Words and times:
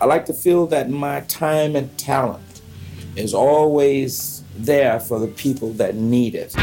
I 0.00 0.06
like 0.06 0.24
to 0.26 0.32
feel 0.32 0.66
that 0.68 0.88
my 0.88 1.20
time 1.22 1.76
and 1.76 1.96
talent 1.98 2.62
is 3.16 3.34
always 3.34 4.42
there 4.56 4.98
for 4.98 5.18
the 5.18 5.26
people 5.26 5.74
that 5.74 5.94
need 5.94 6.34
it. 6.34 6.54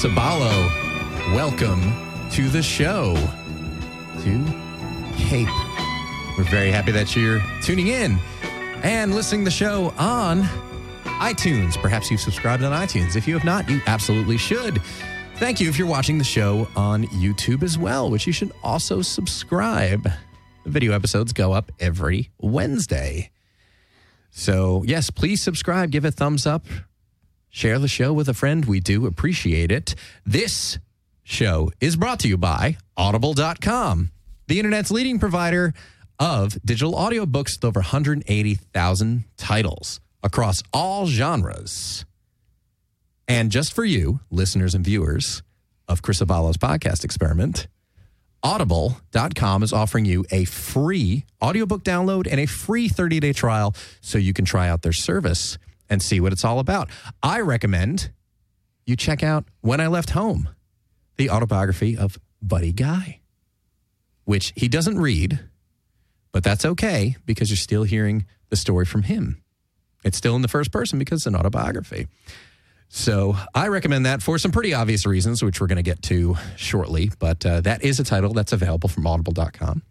Chris 0.00 0.12
Abalo. 0.12 1.34
Welcome 1.34 1.82
to 2.30 2.48
the 2.48 2.62
show, 2.62 3.14
to 4.22 4.44
Cape. 5.14 5.48
We're 6.38 6.44
very 6.44 6.70
happy 6.70 6.90
that 6.92 7.14
you're 7.14 7.42
tuning 7.60 7.88
in 7.88 8.18
and 8.82 9.14
listening 9.14 9.42
to 9.42 9.44
the 9.46 9.50
show 9.50 9.92
on 9.98 10.44
iTunes. 11.04 11.76
Perhaps 11.82 12.10
you've 12.10 12.20
subscribed 12.20 12.62
on 12.62 12.72
iTunes. 12.72 13.14
If 13.14 13.28
you 13.28 13.34
have 13.34 13.44
not, 13.44 13.68
you 13.68 13.82
absolutely 13.86 14.38
should. 14.38 14.80
Thank 15.36 15.60
you 15.60 15.68
if 15.68 15.78
you're 15.78 15.86
watching 15.86 16.16
the 16.16 16.24
show 16.24 16.66
on 16.76 17.04
YouTube 17.08 17.62
as 17.62 17.76
well, 17.76 18.10
which 18.10 18.26
you 18.26 18.32
should 18.32 18.52
also 18.62 19.02
subscribe. 19.02 20.04
The 20.64 20.70
video 20.70 20.92
episodes 20.92 21.34
go 21.34 21.52
up 21.52 21.70
every 21.78 22.30
Wednesday. 22.38 23.32
So, 24.30 24.82
yes, 24.86 25.10
please 25.10 25.42
subscribe, 25.42 25.90
give 25.90 26.06
a 26.06 26.10
thumbs 26.10 26.46
up, 26.46 26.64
share 27.50 27.78
the 27.78 27.88
show 27.88 28.12
with 28.12 28.28
a 28.28 28.34
friend. 28.34 28.64
We 28.64 28.80
do 28.80 29.06
appreciate 29.06 29.70
it. 29.70 29.94
This 30.24 30.78
show 31.22 31.70
is 31.80 31.96
brought 31.96 32.20
to 32.20 32.28
you 32.28 32.36
by 32.36 32.78
Audible.com, 32.96 34.10
the 34.46 34.58
internet's 34.58 34.90
leading 34.90 35.18
provider 35.18 35.74
of 36.18 36.60
digital 36.64 36.94
audiobooks 36.94 37.56
with 37.56 37.64
over 37.64 37.80
180,000 37.80 39.24
titles 39.36 40.00
across 40.22 40.62
all 40.72 41.06
genres. 41.06 42.04
And 43.26 43.50
just 43.50 43.72
for 43.72 43.84
you, 43.84 44.20
listeners 44.30 44.74
and 44.74 44.84
viewers 44.84 45.42
of 45.88 46.02
Chris 46.02 46.20
Abalo's 46.20 46.56
podcast 46.56 47.04
experiment, 47.04 47.68
Audible.com 48.42 49.62
is 49.62 49.72
offering 49.72 50.04
you 50.04 50.24
a 50.30 50.44
free 50.46 51.26
audiobook 51.42 51.84
download 51.84 52.26
and 52.30 52.40
a 52.40 52.46
free 52.46 52.88
30 52.88 53.20
day 53.20 53.32
trial 53.32 53.74
so 54.00 54.18
you 54.18 54.32
can 54.32 54.44
try 54.44 54.68
out 54.68 54.82
their 54.82 54.92
service 54.92 55.58
and 55.90 56.00
see 56.00 56.20
what 56.20 56.32
it's 56.32 56.44
all 56.44 56.60
about. 56.60 56.88
I 57.22 57.40
recommend 57.40 58.10
you 58.86 58.96
check 58.96 59.22
out 59.22 59.44
When 59.60 59.80
I 59.80 59.88
Left 59.88 60.10
Home, 60.10 60.48
the 61.16 61.28
autobiography 61.28 61.96
of 61.96 62.18
Buddy 62.40 62.72
Guy, 62.72 63.20
which 64.24 64.52
he 64.56 64.68
doesn't 64.68 64.98
read, 64.98 65.40
but 66.32 66.42
that's 66.44 66.64
okay 66.64 67.16
because 67.26 67.50
you're 67.50 67.56
still 67.56 67.82
hearing 67.82 68.24
the 68.48 68.56
story 68.56 68.86
from 68.86 69.02
him. 69.02 69.42
It's 70.04 70.16
still 70.16 70.36
in 70.36 70.42
the 70.42 70.48
first 70.48 70.72
person 70.72 70.98
because 70.98 71.20
it's 71.20 71.26
an 71.26 71.36
autobiography. 71.36 72.08
So 72.88 73.36
I 73.54 73.68
recommend 73.68 74.06
that 74.06 74.22
for 74.22 74.38
some 74.38 74.50
pretty 74.50 74.74
obvious 74.74 75.06
reasons, 75.06 75.42
which 75.42 75.60
we're 75.60 75.68
going 75.68 75.76
to 75.76 75.82
get 75.82 76.02
to 76.04 76.36
shortly. 76.56 77.10
But 77.18 77.44
uh, 77.46 77.60
that 77.60 77.84
is 77.84 78.00
a 78.00 78.04
title 78.04 78.32
that's 78.32 78.52
available 78.52 78.88
from 78.88 79.06
audible.com. 79.06 79.82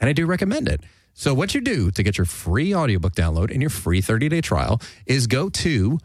And 0.00 0.08
I 0.08 0.12
do 0.12 0.26
recommend 0.26 0.68
it. 0.68 0.80
So 1.14 1.34
what 1.34 1.54
you 1.54 1.60
do 1.60 1.90
to 1.90 2.02
get 2.02 2.18
your 2.18 2.24
free 2.24 2.74
audiobook 2.74 3.14
download 3.14 3.50
and 3.50 3.60
your 3.60 3.70
free 3.70 4.00
30-day 4.00 4.40
trial 4.40 4.80
is 5.06 5.26
go 5.26 5.48
to 5.50 5.98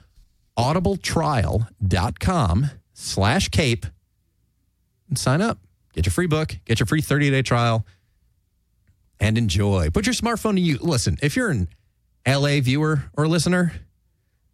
audibletrial.com 0.58 2.72
slash 2.94 3.50
cape 3.50 3.86
and 5.08 5.18
sign 5.18 5.42
up. 5.42 5.60
Get 5.94 6.06
your 6.06 6.12
free 6.12 6.28
book, 6.28 6.58
get 6.66 6.80
your 6.80 6.88
free 6.88 7.02
30-day 7.02 7.42
trial, 7.42 7.86
and 9.20 9.38
enjoy. 9.38 9.90
Put 9.90 10.06
your 10.06 10.14
smartphone 10.14 10.56
to 10.56 10.62
you. 10.62 10.78
Listen, 10.80 11.18
if 11.22 11.36
you're 11.36 11.50
an 11.50 11.70
LA 12.28 12.60
viewer 12.60 13.04
or 13.16 13.28
listener, 13.28 13.74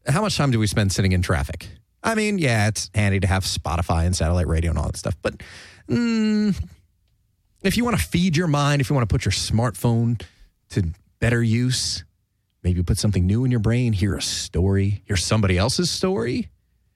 how 0.07 0.21
much 0.21 0.37
time 0.37 0.51
do 0.51 0.59
we 0.59 0.67
spend 0.67 0.91
sitting 0.91 1.11
in 1.11 1.21
traffic? 1.21 1.67
I 2.03 2.15
mean, 2.15 2.37
yeah, 2.37 2.67
it's 2.67 2.89
handy 2.93 3.19
to 3.21 3.27
have 3.27 3.43
Spotify 3.43 4.05
and 4.05 4.15
satellite 4.15 4.47
radio 4.47 4.71
and 4.71 4.77
all 4.77 4.85
that 4.85 4.97
stuff, 4.97 5.15
but 5.21 5.41
mm, 5.89 6.55
if 7.63 7.77
you 7.77 7.85
want 7.85 7.97
to 7.97 8.03
feed 8.03 8.37
your 8.37 8.47
mind, 8.47 8.81
if 8.81 8.89
you 8.89 8.95
want 8.95 9.07
to 9.07 9.13
put 9.13 9.25
your 9.25 9.31
smartphone 9.31 10.21
to 10.69 10.91
better 11.19 11.41
use, 11.41 12.03
maybe 12.63 12.83
put 12.83 12.97
something 12.97 13.25
new 13.25 13.45
in 13.45 13.51
your 13.51 13.59
brain, 13.59 13.93
hear 13.93 14.15
a 14.15 14.21
story, 14.21 15.03
hear 15.05 15.15
somebody 15.15 15.57
else's 15.57 15.89
story, 15.89 16.49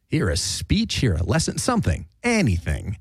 hear 0.08 0.30
a 0.30 0.38
speech, 0.38 0.96
hear 0.96 1.16
a 1.16 1.24
lesson, 1.24 1.58
something, 1.58 2.08
anything. 2.24 2.98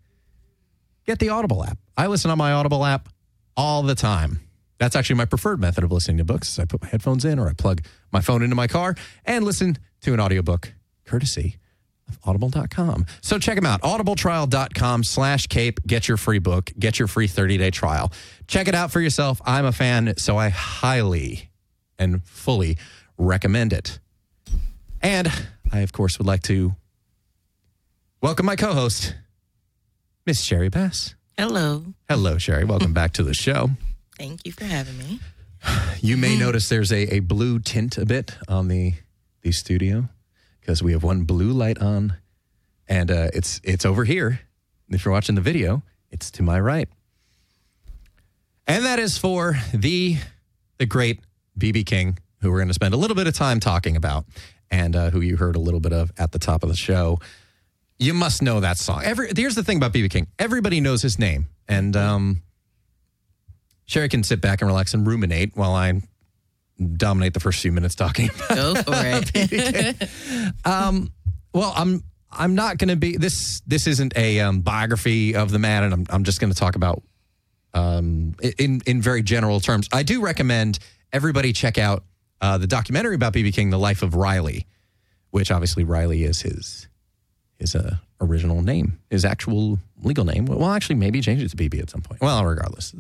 Get 1.07 1.19
the 1.19 1.29
Audible 1.29 1.65
app. 1.65 1.79
I 1.97 2.09
listen 2.09 2.31
on 2.31 2.39
my 2.39 2.53
Audible 2.53 2.85
app 2.85 3.09
all 3.57 3.83
the 3.83 3.95
time. 3.95 4.41
That's 4.79 4.97
actually 4.97 5.17
my 5.17 5.25
preferred 5.25 5.61
method 5.61 5.85
of 5.85 5.93
listening 5.93 6.19
to 6.19 6.25
books. 6.25 6.59
I 6.59 6.65
put 6.65 6.83
my 6.83 6.89
headphones 6.89 7.25
in 7.25 7.39
or 7.39 7.49
I 7.49 7.55
plug 7.55 7.83
my 8.13 8.21
phone 8.21 8.43
into 8.43 8.57
my 8.57 8.67
car 8.67 8.95
and 9.25 9.45
listen 9.45 9.79
to 10.03 10.13
an 10.13 10.21
audiobook 10.21 10.73
courtesy 11.05 11.57
audible.com. 12.25 13.07
So 13.21 13.39
check 13.39 13.57
them 13.57 13.67
out. 13.67 13.83
audibletrial.com 13.83 15.05
slash 15.05 15.47
cape. 15.47 15.81
Get 15.87 16.09
your 16.09 16.17
free 16.17 16.39
book. 16.39 16.73
Get 16.79 16.99
your 16.99 17.09
free 17.09 17.29
30-day 17.29 17.71
trial. 17.71 18.13
Check 18.47 18.69
it 18.69 18.75
out 18.75 18.91
for 18.91 19.01
yourself. 19.01 19.41
I'm 19.45 19.65
a 19.65 19.73
fan, 19.73 20.15
so 20.17 20.37
I 20.37 20.49
highly 20.49 21.51
and 21.99 22.23
fully 22.25 22.79
recommend 23.19 23.73
it. 23.73 23.99
And 25.03 25.31
I, 25.73 25.81
of 25.81 25.93
course, 25.93 26.19
would 26.19 26.27
like 26.27 26.43
to 26.45 26.75
welcome 28.21 28.47
my 28.47 28.57
co-host, 28.57 29.15
Miss 30.27 30.43
Sherry 30.43 30.69
Bass. 30.69 31.15
Hello. 31.39 31.85
Hello, 32.09 32.39
Sherry. 32.39 32.65
Welcome 32.65 32.93
back 32.93 33.13
to 33.15 33.23
the 33.23 33.35
show. 33.35 33.71
Thank 34.19 34.47
you 34.47 34.53
for 34.53 34.65
having 34.65 34.99
me. 34.99 35.21
You 36.01 36.17
may 36.17 36.31
mm-hmm. 36.31 36.41
notice 36.41 36.69
there's 36.69 36.93
a, 36.93 37.15
a 37.15 37.21
blue 37.21 37.59
tint 37.59 37.99
a 37.99 38.07
bit 38.07 38.37
on 38.49 38.69
the 38.69 38.95
the 39.43 39.53
studio 39.53 40.09
because 40.67 40.83
we 40.83 40.91
have 40.91 41.05
one 41.05 41.23
blue 41.23 41.53
light 41.53 41.79
on, 41.79 42.17
and 42.89 43.09
uh, 43.09 43.29
it's 43.33 43.61
it's 43.63 43.87
over 43.87 44.05
here. 44.05 44.41
If 44.89 45.05
you're 45.05 45.13
watching 45.13 45.37
the 45.37 45.41
video, 45.41 45.83
it's 46.11 46.29
to 46.33 46.43
my 46.43 46.59
right, 46.59 46.89
and 48.67 48.85
that 48.85 48.99
is 48.99 49.17
for 49.17 49.57
the 49.73 50.17
the 50.79 50.87
great 50.87 51.21
BB 51.57 51.87
King, 51.87 52.19
who 52.41 52.51
we're 52.51 52.59
going 52.59 52.69
to 52.69 52.75
spend 52.75 52.95
a 52.95 52.97
little 52.97 53.15
bit 53.15 53.29
of 53.29 53.35
time 53.35 53.61
talking 53.61 53.97
about, 53.97 54.25
and 54.69 54.97
uh, 54.97 55.11
who 55.11 55.21
you 55.21 55.37
heard 55.37 55.55
a 55.55 55.61
little 55.61 55.79
bit 55.79 55.93
of 55.93 56.11
at 56.19 56.33
the 56.33 56.39
top 56.41 56.65
of 56.65 56.69
the 56.69 56.77
show. 56.77 57.21
You 57.99 58.13
must 58.13 58.43
know 58.43 58.59
that 58.59 58.77
song. 58.77 59.03
Every 59.05 59.31
here's 59.37 59.55
the 59.55 59.63
thing 59.63 59.77
about 59.77 59.93
BB 59.93 60.11
King: 60.11 60.27
everybody 60.37 60.81
knows 60.81 61.01
his 61.01 61.17
name, 61.17 61.47
and 61.69 61.95
um, 61.97 62.43
Sherry 63.85 64.09
can 64.09 64.25
sit 64.25 64.41
back 64.41 64.63
and 64.63 64.69
relax 64.69 64.95
and 64.95 65.07
ruminate 65.07 65.53
while 65.55 65.77
I 65.77 66.03
dominate 66.97 67.35
the 67.35 67.41
first 67.41 67.61
few 67.61 67.73
minutes 67.73 67.95
talking. 67.95 68.29
Go 68.49 68.75
for 68.75 68.93
it. 68.95 70.11
um, 70.65 71.13
well, 71.53 71.73
I'm 71.77 72.03
I'm 72.31 72.55
not 72.55 72.79
going 72.79 72.89
to 72.89 72.97
be 72.97 73.17
this. 73.17 73.63
This 73.67 73.87
isn't 73.87 74.17
a 74.17 74.41
um, 74.41 74.61
biography 74.61 75.35
of 75.35 75.51
the 75.51 75.59
man, 75.59 75.85
and 75.85 75.95
I'm 75.95 76.07
I'm 76.11 76.25
just 76.25 76.41
going 76.41 76.53
to 76.53 76.59
talk 76.59 76.77
about 76.77 77.03
um, 77.75 78.35
in 78.59 78.83
in 78.87 79.01
very 79.01 79.23
general 79.23 79.61
terms. 79.61 79.89
I 79.93 80.03
do 80.03 80.21
recommend 80.21 80.79
everybody 81.13 81.53
check 81.53 81.79
out 81.79 82.05
uh, 82.41 82.59
the 82.59 82.67
documentary 82.67 83.15
about 83.15 83.33
BB 83.33 83.55
King, 83.55 83.71
The 83.71 83.79
Life 83.79 84.03
of 84.03 84.15
Riley, 84.15 84.67
which 85.31 85.51
obviously 85.51 85.85
Riley 85.85 86.25
is 86.25 86.43
his 86.43 86.89
his 87.59 87.75
uh, 87.75 87.97
original 88.21 88.63
name, 88.63 88.99
his 89.11 89.25
actual 89.25 89.79
legal 90.03 90.25
name. 90.25 90.47
Well, 90.47 90.71
actually, 90.71 90.97
maybe 90.97 91.19
he 91.19 91.23
changed 91.23 91.45
it 91.45 91.51
to 91.51 91.57
BB 91.57 91.81
at 91.81 91.91
some 91.91 92.03
point. 92.03 92.21
Well, 92.21 92.45
regardless, 92.45 92.95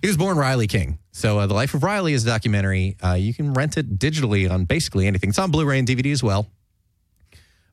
he 0.00 0.06
was 0.06 0.16
born 0.16 0.36
Riley 0.36 0.66
King. 0.66 0.98
So 1.12 1.38
uh, 1.40 1.46
the 1.46 1.54
life 1.54 1.74
of 1.74 1.82
Riley 1.82 2.12
is 2.12 2.24
a 2.24 2.26
documentary. 2.28 2.96
Uh, 3.04 3.14
you 3.14 3.34
can 3.34 3.52
rent 3.54 3.76
it 3.76 3.98
digitally 3.98 4.50
on 4.50 4.64
basically 4.64 5.06
anything. 5.06 5.30
It's 5.30 5.38
on 5.38 5.50
Blu-ray 5.50 5.78
and 5.78 5.88
DVD 5.88 6.12
as 6.12 6.22
well, 6.22 6.46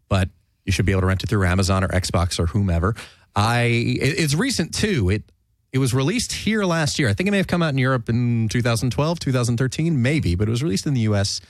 but 0.10 0.30
you 0.66 0.72
should 0.72 0.86
be 0.86 0.92
able 0.92 1.02
to 1.02 1.08
rent 1.08 1.24
it 1.24 1.28
through 1.30 1.46
Amazon 1.46 1.84
or 1.84 1.88
Xbox 1.90 2.40
or 2.40 2.48
whomever. 2.48 2.96
I 3.36 3.64
it- 3.64 4.20
it's 4.20 4.34
recent 4.36 4.74
too. 4.74 5.10
It 5.10 5.24
it 5.72 5.78
was 5.80 5.94
released 5.94 6.32
here 6.32 6.64
last 6.64 7.00
year. 7.00 7.10
I 7.10 7.14
think 7.14 7.28
it 7.28 7.32
may 7.32 7.38
have 7.38 7.48
come 7.48 7.62
out 7.62 7.70
in 7.74 7.78
Europe 7.78 8.08
in 8.08 8.48
2012, 8.48 9.20
2013, 9.20 10.02
maybe, 10.02 10.36
but 10.36 10.48
it 10.48 10.52
was 10.52 10.64
released 10.64 10.86
in 10.88 10.94
the 10.94 11.02
U.S. 11.02 11.42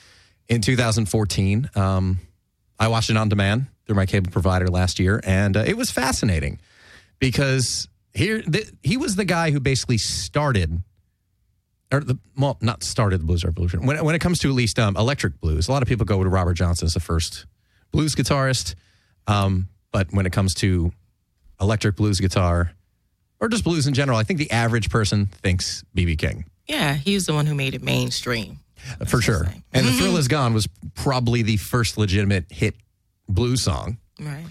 in 0.50 0.62
2014. 0.62 1.69
Um, 1.75 2.19
I 2.80 2.88
watched 2.88 3.12
it 3.12 3.18
on 3.18 3.30
demand 3.30 3.68
through 3.86 3.95
my 3.98 4.07
cable 4.07 4.31
provider 4.31 4.68
last 4.68 5.00
year, 5.00 5.21
and 5.24 5.56
uh, 5.56 5.63
it 5.68 5.78
was 5.78 5.92
fascinating 5.92 6.60
because 7.19 7.88
here 8.15 8.41
th- 8.41 8.71
he 8.81 8.97
was 8.97 9.15
the 9.15 9.25
guy 9.25 9.51
who 9.51 9.59
basically 9.59 9.97
started, 10.00 10.81
or 11.91 12.00
the 12.00 12.17
well, 12.38 12.57
not 12.62 12.81
started 12.83 13.19
the 13.21 13.25
blues 13.25 13.44
revolution. 13.44 13.85
When 13.85 14.03
when 14.03 14.15
it 14.15 14.19
comes 14.19 14.39
to 14.39 14.50
at 14.50 14.56
least 14.56 14.79
um, 14.79 14.95
electric 14.97 15.39
blues, 15.39 15.67
a 15.67 15.71
lot 15.71 15.81
of 15.83 15.88
people 15.88 16.06
go 16.06 16.23
to 16.23 16.29
Robert 16.29 16.53
Johnson 16.56 16.85
as 16.85 16.94
the 16.94 17.00
first 17.00 17.45
blues 17.91 18.15
guitarist, 18.15 18.75
um, 19.27 19.69
but 19.91 20.12
when 20.12 20.25
it 20.25 20.31
comes 20.33 20.53
to 20.56 20.91
electric 21.62 21.95
blues 21.95 22.19
guitar 22.19 22.71
or 23.39 23.47
just 23.50 23.63
blues 23.63 23.85
in 23.88 23.94
general, 23.94 24.18
I 24.18 24.23
think 24.23 24.39
the 24.39 24.51
average 24.51 24.89
person 24.89 25.27
thinks 25.27 25.83
BB 25.95 26.18
King 26.18 26.45
Yeah, 26.68 26.94
he's 26.95 27.25
the 27.25 27.33
one 27.33 27.45
who 27.45 27.53
made 27.56 27.73
it 27.75 27.83
mainstream. 27.83 28.59
for 29.07 29.21
sure. 29.21 29.47
And 29.73 29.85
the 29.88 29.91
Thrill 29.94 30.18
Is 30.18 30.27
Gone 30.27 30.53
was 30.53 30.68
probably 30.95 31.41
the 31.41 31.57
first 31.57 31.97
legitimate 31.97 32.45
hit 32.51 32.75
blues 33.27 33.61
song. 33.61 33.97
Right. 34.19 34.45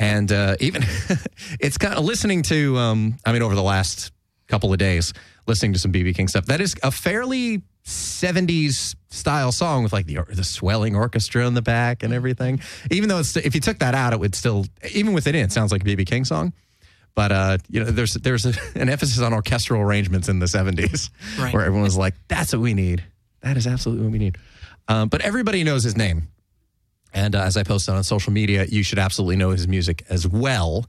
And 0.00 0.32
uh, 0.32 0.56
even 0.60 0.82
it's 1.60 1.76
kind 1.78 1.94
of 1.94 2.04
listening 2.04 2.42
to, 2.44 2.76
um, 2.78 3.18
I 3.24 3.32
mean, 3.32 3.42
over 3.42 3.54
the 3.54 3.62
last 3.62 4.10
couple 4.48 4.72
of 4.72 4.78
days, 4.78 5.12
listening 5.46 5.74
to 5.74 5.78
some 5.78 5.92
BB 5.92 6.16
King 6.16 6.26
stuff. 6.26 6.46
That 6.46 6.60
is 6.60 6.74
a 6.82 6.90
fairly 6.90 7.60
70s 7.84 8.96
style 9.10 9.52
song 9.52 9.82
with 9.82 9.92
like 9.92 10.06
the 10.06 10.18
the 10.30 10.44
swelling 10.44 10.96
orchestra 10.96 11.46
in 11.46 11.54
the 11.54 11.62
back 11.62 12.02
and 12.02 12.12
everything. 12.14 12.60
Even 12.90 13.08
though 13.08 13.18
it's, 13.18 13.36
if 13.36 13.54
you 13.54 13.60
took 13.60 13.78
that 13.80 13.94
out, 13.94 14.12
it 14.12 14.20
would 14.20 14.34
still, 14.34 14.64
even 14.92 15.12
with 15.12 15.26
it 15.26 15.34
in, 15.34 15.44
it 15.44 15.52
sounds 15.52 15.70
like 15.70 15.82
a 15.82 15.84
BB 15.84 16.06
King 16.06 16.24
song. 16.24 16.52
But 17.14 17.32
uh, 17.32 17.58
you 17.68 17.80
know, 17.80 17.90
there's 17.90 18.14
there's 18.14 18.46
a, 18.46 18.54
an 18.74 18.88
emphasis 18.88 19.20
on 19.20 19.32
orchestral 19.34 19.82
arrangements 19.82 20.28
in 20.28 20.38
the 20.38 20.46
70s, 20.46 21.10
Right. 21.38 21.52
where 21.52 21.62
everyone 21.64 21.82
was 21.82 21.96
like, 21.98 22.14
"That's 22.28 22.52
what 22.52 22.62
we 22.62 22.72
need. 22.72 23.04
That 23.42 23.56
is 23.56 23.66
absolutely 23.66 24.04
what 24.04 24.12
we 24.12 24.18
need." 24.18 24.38
Um, 24.88 25.08
but 25.08 25.20
everybody 25.20 25.62
knows 25.64 25.82
his 25.84 25.96
name. 25.96 26.28
And 27.12 27.34
uh, 27.34 27.42
as 27.42 27.56
I 27.56 27.62
posted 27.62 27.94
on 27.94 28.04
social 28.04 28.32
media, 28.32 28.64
you 28.64 28.82
should 28.82 28.98
absolutely 28.98 29.36
know 29.36 29.50
his 29.50 29.66
music 29.66 30.04
as 30.08 30.26
well, 30.26 30.86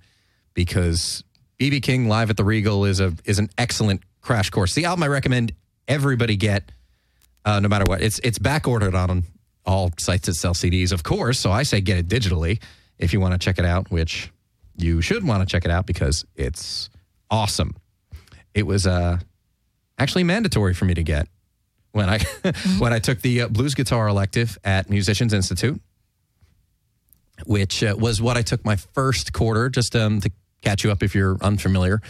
because 0.54 1.24
BB 1.60 1.82
King 1.84 2.08
live 2.08 2.30
at 2.30 2.38
the 2.38 2.44
Regal 2.44 2.86
is 2.86 3.00
a 3.00 3.14
is 3.26 3.40
an 3.40 3.50
excellent 3.58 4.02
crash 4.22 4.50
course. 4.50 4.74
The 4.74 4.86
album 4.86 5.04
I 5.04 5.08
recommend 5.08 5.54
everybody 5.88 6.36
get, 6.36 6.72
uh, 7.46 7.60
no 7.60 7.68
matter 7.68 7.86
what. 7.88 8.02
It's 8.02 8.20
it's 8.20 8.40
back 8.40 8.68
ordered 8.68 8.96
on 8.96 9.24
all 9.66 9.92
sites 9.98 10.28
that 10.28 10.36
sell 10.36 10.54
CDs, 10.54 10.92
of 10.92 11.04
course. 11.04 11.40
So 11.40 11.52
I 11.52 11.64
say 11.64 11.82
get 11.82 11.98
it 11.98 12.08
digitally 12.08 12.62
if 12.98 13.14
you 13.14 13.20
want 13.20 13.34
to 13.34 13.38
check 13.38 13.60
it 13.60 13.66
out, 13.66 13.92
which 13.92 14.32
you 14.78 15.02
should 15.02 15.26
want 15.26 15.48
to 15.48 15.52
check 15.52 15.66
it 15.66 15.72
out 15.72 15.86
because 15.86 16.26
it's 16.36 16.90
awesome. 17.30 17.76
It 18.54 18.64
was 18.64 18.88
uh, 18.88 19.18
actually 19.98 20.24
mandatory 20.24 20.74
for 20.74 20.86
me 20.86 20.94
to 20.94 21.04
get 21.04 21.28
when 21.92 22.10
I 22.10 22.20
when 22.80 22.94
I 22.94 23.00
took 23.00 23.22
the 23.22 23.42
uh, 23.42 23.48
blues 23.48 23.76
guitar 23.76 24.08
elective 24.08 24.58
at 24.64 24.90
Musicians 24.90 25.34
Institute 25.34 25.82
which 27.46 27.84
uh, 27.84 27.96
was 27.98 28.22
what 28.22 28.38
I 28.38 28.42
took 28.42 28.64
my 28.66 28.76
first 28.76 29.34
quarter, 29.34 29.70
just 29.70 29.96
um, 29.96 30.22
to 30.22 30.32
catch 30.62 30.84
you 30.84 30.92
up 30.92 31.04
if 31.04 31.16
you're 31.16 31.38
unfamiliar 31.42 32.02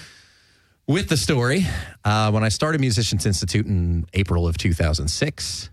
with 0.88 1.10
the 1.10 1.18
story. 1.18 1.66
Uh, 2.04 2.32
when 2.32 2.44
I 2.44 2.50
started 2.50 2.82
Musicians 2.82 3.26
Institute 3.26 3.66
in 3.66 4.06
April 4.14 4.48
of 4.48 4.58
2006, 4.58 5.70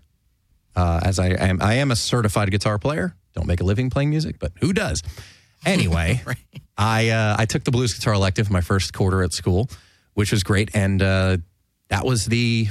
uh, 0.75 0.99
as 1.03 1.19
I 1.19 1.27
am, 1.29 1.61
I 1.61 1.75
am 1.75 1.91
a 1.91 1.95
certified 1.95 2.51
guitar 2.51 2.79
player. 2.79 3.15
Don't 3.33 3.47
make 3.47 3.61
a 3.61 3.63
living 3.63 3.89
playing 3.89 4.09
music, 4.09 4.37
but 4.39 4.53
who 4.61 4.73
does? 4.73 5.01
Anyway, 5.65 6.21
I 6.77 7.09
uh, 7.09 7.35
I 7.37 7.45
took 7.45 7.63
the 7.63 7.71
blues 7.71 7.93
guitar 7.93 8.13
elective 8.13 8.49
my 8.49 8.61
first 8.61 8.93
quarter 8.93 9.23
at 9.23 9.33
school, 9.33 9.69
which 10.13 10.31
was 10.31 10.43
great, 10.43 10.71
and 10.73 11.01
uh, 11.01 11.37
that 11.89 12.05
was 12.05 12.25
the. 12.25 12.69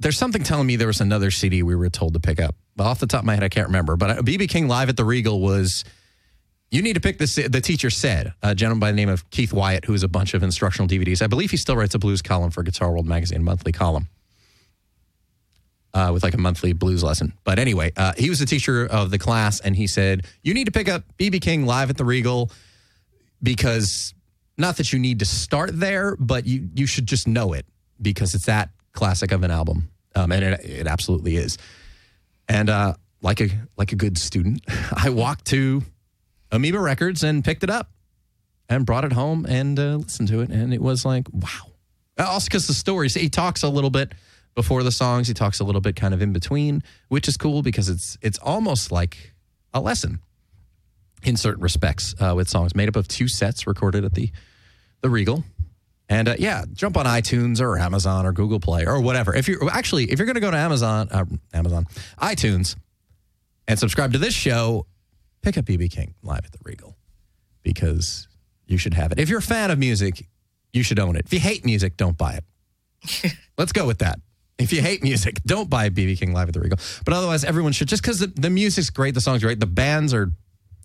There's 0.00 0.18
something 0.18 0.42
telling 0.42 0.66
me 0.66 0.76
there 0.76 0.86
was 0.86 1.00
another 1.00 1.30
CD 1.30 1.62
we 1.62 1.74
were 1.74 1.90
told 1.90 2.14
to 2.14 2.20
pick 2.20 2.40
up. 2.40 2.54
Off 2.78 3.00
the 3.00 3.06
top 3.06 3.20
of 3.20 3.26
my 3.26 3.34
head, 3.34 3.42
I 3.42 3.48
can't 3.48 3.66
remember. 3.66 3.96
But 3.96 4.24
BB 4.24 4.48
King 4.48 4.68
live 4.68 4.88
at 4.88 4.96
the 4.96 5.04
Regal 5.04 5.40
was. 5.40 5.84
You 6.70 6.82
need 6.82 6.92
to 6.92 7.00
pick 7.00 7.16
this. 7.16 7.36
The 7.36 7.62
teacher 7.62 7.88
said, 7.88 8.34
a 8.42 8.54
gentleman 8.54 8.80
by 8.80 8.90
the 8.90 8.96
name 8.96 9.08
of 9.08 9.30
Keith 9.30 9.54
Wyatt, 9.54 9.86
who 9.86 9.92
has 9.92 10.02
a 10.02 10.08
bunch 10.08 10.34
of 10.34 10.42
instructional 10.42 10.86
DVDs. 10.86 11.22
I 11.22 11.26
believe 11.26 11.50
he 11.50 11.56
still 11.56 11.76
writes 11.76 11.94
a 11.94 11.98
blues 11.98 12.20
column 12.20 12.50
for 12.50 12.62
Guitar 12.62 12.92
World 12.92 13.06
magazine, 13.06 13.42
monthly 13.42 13.72
column 13.72 14.08
uh, 15.94 16.10
with 16.12 16.22
like 16.22 16.34
a 16.34 16.38
monthly 16.38 16.72
blues 16.72 17.02
lesson. 17.02 17.32
But 17.44 17.58
anyway, 17.58 17.92
uh, 17.96 18.12
he 18.16 18.28
was 18.28 18.38
the 18.38 18.46
teacher 18.46 18.86
of 18.86 19.10
the 19.10 19.18
class, 19.18 19.60
and 19.60 19.74
he 19.74 19.86
said, 19.86 20.26
You 20.42 20.54
need 20.54 20.66
to 20.66 20.72
pick 20.72 20.88
up 20.88 21.04
BB 21.18 21.40
King 21.40 21.66
live 21.66 21.90
at 21.90 21.96
the 21.96 22.04
Regal 22.04 22.50
because 23.42 24.14
not 24.56 24.76
that 24.76 24.92
you 24.92 24.98
need 24.98 25.20
to 25.20 25.24
start 25.24 25.70
there, 25.72 26.16
but 26.18 26.46
you, 26.46 26.68
you 26.74 26.86
should 26.86 27.06
just 27.06 27.26
know 27.26 27.52
it 27.52 27.66
because 28.00 28.34
it's 28.34 28.46
that 28.46 28.70
classic 28.98 29.30
of 29.30 29.44
an 29.44 29.50
album. 29.52 29.88
Um, 30.16 30.32
and 30.32 30.44
it, 30.44 30.64
it 30.64 30.86
absolutely 30.88 31.36
is. 31.36 31.56
And 32.48 32.68
uh, 32.68 32.94
like 33.22 33.40
a 33.40 33.48
like 33.76 33.92
a 33.92 33.96
good 33.96 34.18
student, 34.18 34.64
I 34.92 35.10
walked 35.10 35.46
to 35.46 35.82
Amoeba 36.50 36.80
Records 36.80 37.22
and 37.22 37.44
picked 37.44 37.62
it 37.62 37.70
up 37.70 37.90
and 38.68 38.84
brought 38.84 39.04
it 39.04 39.12
home 39.12 39.46
and 39.48 39.78
uh, 39.78 39.96
listened 39.96 40.28
to 40.28 40.40
it, 40.40 40.50
and 40.50 40.74
it 40.74 40.82
was 40.82 41.04
like 41.04 41.26
wow. 41.32 41.48
Also, 42.18 42.46
because 42.46 42.66
the 42.66 42.74
stories 42.74 43.14
he 43.14 43.28
talks 43.28 43.62
a 43.62 43.68
little 43.68 43.90
bit 43.90 44.12
before 44.56 44.82
the 44.82 44.90
songs, 44.90 45.28
he 45.28 45.34
talks 45.34 45.60
a 45.60 45.64
little 45.64 45.80
bit 45.80 45.94
kind 45.94 46.12
of 46.12 46.20
in 46.20 46.32
between, 46.32 46.82
which 47.08 47.28
is 47.28 47.36
cool 47.36 47.62
because 47.62 47.88
it's 47.88 48.18
it's 48.20 48.38
almost 48.38 48.90
like 48.90 49.34
a 49.72 49.80
lesson 49.80 50.18
in 51.22 51.36
certain 51.36 51.62
respects 51.62 52.14
uh, 52.20 52.32
with 52.34 52.48
songs 52.48 52.74
made 52.74 52.88
up 52.88 52.96
of 52.96 53.06
two 53.06 53.28
sets 53.28 53.66
recorded 53.66 54.04
at 54.04 54.14
the 54.14 54.30
the 55.02 55.10
Regal. 55.10 55.44
And 56.08 56.28
uh, 56.28 56.36
yeah, 56.38 56.64
jump 56.72 56.96
on 56.96 57.06
iTunes 57.06 57.60
or 57.60 57.78
Amazon 57.78 58.24
or 58.24 58.32
Google 58.32 58.60
Play 58.60 58.86
or 58.86 59.00
whatever. 59.00 59.34
If 59.34 59.46
you're 59.48 59.68
actually 59.70 60.10
if 60.10 60.18
you're 60.18 60.26
going 60.26 60.36
to 60.36 60.40
go 60.40 60.50
to 60.50 60.56
Amazon, 60.56 61.08
uh, 61.10 61.24
Amazon, 61.52 61.86
iTunes, 62.18 62.76
and 63.66 63.78
subscribe 63.78 64.12
to 64.12 64.18
this 64.18 64.34
show, 64.34 64.86
pick 65.42 65.58
up 65.58 65.66
BB 65.66 65.90
King 65.90 66.14
live 66.22 66.44
at 66.44 66.52
the 66.52 66.58
Regal 66.64 66.96
because 67.62 68.26
you 68.66 68.78
should 68.78 68.94
have 68.94 69.12
it. 69.12 69.18
If 69.18 69.28
you're 69.28 69.40
a 69.40 69.42
fan 69.42 69.70
of 69.70 69.78
music, 69.78 70.26
you 70.72 70.82
should 70.82 70.98
own 70.98 71.16
it. 71.16 71.26
If 71.26 71.32
you 71.32 71.40
hate 71.40 71.64
music, 71.64 71.96
don't 71.96 72.16
buy 72.16 72.40
it. 72.40 73.34
Let's 73.58 73.72
go 73.72 73.86
with 73.86 73.98
that. 73.98 74.18
If 74.58 74.72
you 74.72 74.80
hate 74.80 75.02
music, 75.02 75.42
don't 75.46 75.68
buy 75.68 75.90
BB 75.90 76.18
King 76.18 76.32
live 76.32 76.48
at 76.48 76.54
the 76.54 76.60
Regal. 76.60 76.78
But 77.04 77.14
otherwise, 77.14 77.44
everyone 77.44 77.72
should 77.72 77.88
just 77.88 78.02
because 78.02 78.18
the, 78.18 78.28
the 78.28 78.50
music's 78.50 78.90
great, 78.90 79.14
the 79.14 79.20
songs 79.20 79.42
are 79.42 79.46
great, 79.46 79.60
the 79.60 79.66
bands 79.66 80.14
are 80.14 80.32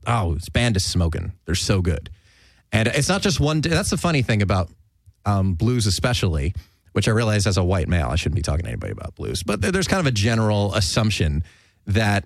oh, 0.05 0.33
this 0.33 0.49
band 0.49 0.75
is 0.75 0.85
smoking. 0.85 1.33
They're 1.45 1.55
so 1.55 1.81
good. 1.81 2.09
And 2.71 2.87
it's 2.87 3.09
not 3.09 3.21
just 3.21 3.39
one. 3.39 3.61
That's 3.61 3.89
the 3.89 3.97
funny 3.97 4.21
thing 4.21 4.41
about 4.41 4.69
um, 5.25 5.53
blues, 5.53 5.87
especially, 5.87 6.53
which 6.93 7.07
I 7.07 7.11
realize 7.11 7.47
as 7.47 7.57
a 7.57 7.63
white 7.63 7.87
male, 7.87 8.07
I 8.09 8.15
shouldn't 8.15 8.35
be 8.35 8.41
talking 8.41 8.63
to 8.63 8.69
anybody 8.69 8.91
about 8.91 9.15
blues. 9.15 9.43
But 9.43 9.61
there's 9.61 9.87
kind 9.87 9.99
of 9.99 10.05
a 10.05 10.11
general 10.11 10.73
assumption 10.73 11.43
that 11.87 12.25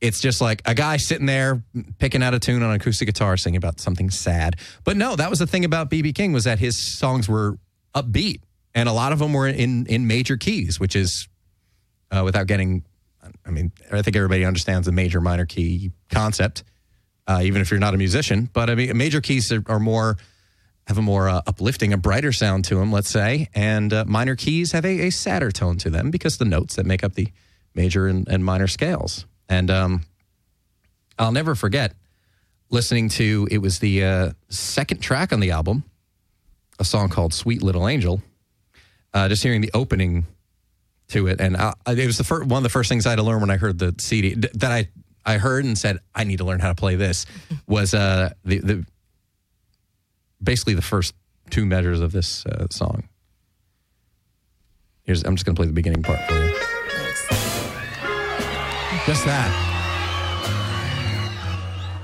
it's 0.00 0.20
just 0.20 0.40
like 0.40 0.60
a 0.66 0.74
guy 0.74 0.98
sitting 0.98 1.26
there 1.26 1.62
picking 1.98 2.22
out 2.22 2.34
a 2.34 2.38
tune 2.38 2.62
on 2.62 2.70
an 2.70 2.76
acoustic 2.76 3.06
guitar, 3.06 3.36
singing 3.36 3.56
about 3.56 3.80
something 3.80 4.10
sad. 4.10 4.56
But 4.84 4.96
no, 4.96 5.16
that 5.16 5.30
was 5.30 5.38
the 5.38 5.46
thing 5.46 5.64
about 5.64 5.90
BB 5.90 6.14
King 6.14 6.32
was 6.32 6.44
that 6.44 6.58
his 6.58 6.76
songs 6.76 7.28
were 7.28 7.58
upbeat, 7.94 8.42
and 8.74 8.88
a 8.88 8.92
lot 8.92 9.12
of 9.12 9.18
them 9.18 9.32
were 9.32 9.48
in 9.48 9.86
in 9.86 10.06
major 10.06 10.36
keys, 10.36 10.78
which 10.78 10.94
is 10.94 11.28
uh, 12.10 12.22
without 12.24 12.46
getting. 12.46 12.84
I 13.46 13.50
mean, 13.50 13.72
I 13.90 14.02
think 14.02 14.16
everybody 14.16 14.44
understands 14.44 14.84
the 14.84 14.92
major 14.92 15.22
minor 15.22 15.46
key 15.46 15.92
concept, 16.10 16.64
uh, 17.26 17.40
even 17.42 17.62
if 17.62 17.70
you're 17.70 17.80
not 17.80 17.94
a 17.94 17.96
musician. 17.96 18.50
But 18.52 18.68
I 18.68 18.74
mean, 18.74 18.94
major 18.98 19.22
keys 19.22 19.50
are, 19.50 19.62
are 19.66 19.80
more 19.80 20.18
have 20.86 20.98
a 20.98 21.02
more 21.02 21.28
uh, 21.28 21.40
uplifting, 21.46 21.92
a 21.92 21.96
brighter 21.96 22.32
sound 22.32 22.64
to 22.66 22.76
them, 22.76 22.92
let's 22.92 23.08
say, 23.08 23.48
and 23.54 23.92
uh, 23.92 24.04
minor 24.06 24.36
keys 24.36 24.72
have 24.72 24.84
a, 24.84 25.06
a 25.06 25.10
sadder 25.10 25.50
tone 25.50 25.78
to 25.78 25.90
them 25.90 26.10
because 26.10 26.36
the 26.38 26.44
notes 26.44 26.76
that 26.76 26.84
make 26.84 27.02
up 27.02 27.14
the 27.14 27.28
major 27.74 28.06
and, 28.06 28.28
and 28.28 28.44
minor 28.44 28.66
scales. 28.66 29.26
And 29.48 29.70
um, 29.70 30.02
I'll 31.18 31.32
never 31.32 31.54
forget 31.54 31.94
listening 32.70 33.08
to 33.08 33.48
it 33.50 33.58
was 33.58 33.78
the 33.78 34.04
uh, 34.04 34.30
second 34.48 35.00
track 35.00 35.32
on 35.32 35.40
the 35.40 35.52
album, 35.52 35.84
a 36.78 36.84
song 36.84 37.08
called 37.08 37.32
"Sweet 37.32 37.62
Little 37.62 37.88
Angel." 37.88 38.22
Uh, 39.12 39.28
just 39.28 39.42
hearing 39.42 39.60
the 39.60 39.70
opening 39.74 40.26
to 41.08 41.28
it, 41.28 41.40
and 41.40 41.56
I, 41.56 41.72
it 41.86 42.06
was 42.06 42.18
the 42.18 42.24
first, 42.24 42.48
one 42.48 42.58
of 42.58 42.62
the 42.64 42.68
first 42.68 42.88
things 42.88 43.06
I 43.06 43.10
had 43.10 43.16
to 43.16 43.22
learn 43.22 43.40
when 43.40 43.50
I 43.50 43.56
heard 43.56 43.78
the 43.78 43.94
CD 43.98 44.34
that 44.34 44.72
I 44.72 44.88
I 45.24 45.38
heard 45.38 45.64
and 45.64 45.78
said 45.78 45.98
I 46.14 46.24
need 46.24 46.38
to 46.38 46.44
learn 46.44 46.60
how 46.60 46.68
to 46.68 46.74
play 46.74 46.96
this 46.96 47.26
was 47.66 47.94
uh, 47.94 48.30
the 48.44 48.58
the 48.58 48.86
basically 50.42 50.74
the 50.74 50.82
first 50.82 51.14
two 51.50 51.64
measures 51.64 52.00
of 52.00 52.12
this 52.12 52.44
uh, 52.46 52.66
song. 52.70 53.08
Here's 55.02 55.22
I'm 55.24 55.36
just 55.36 55.44
going 55.44 55.54
to 55.54 55.58
play 55.58 55.66
the 55.66 55.72
beginning 55.72 56.02
part 56.02 56.20
for 56.26 56.34
you. 56.34 56.50
Just 59.06 59.24
that. 59.26 59.70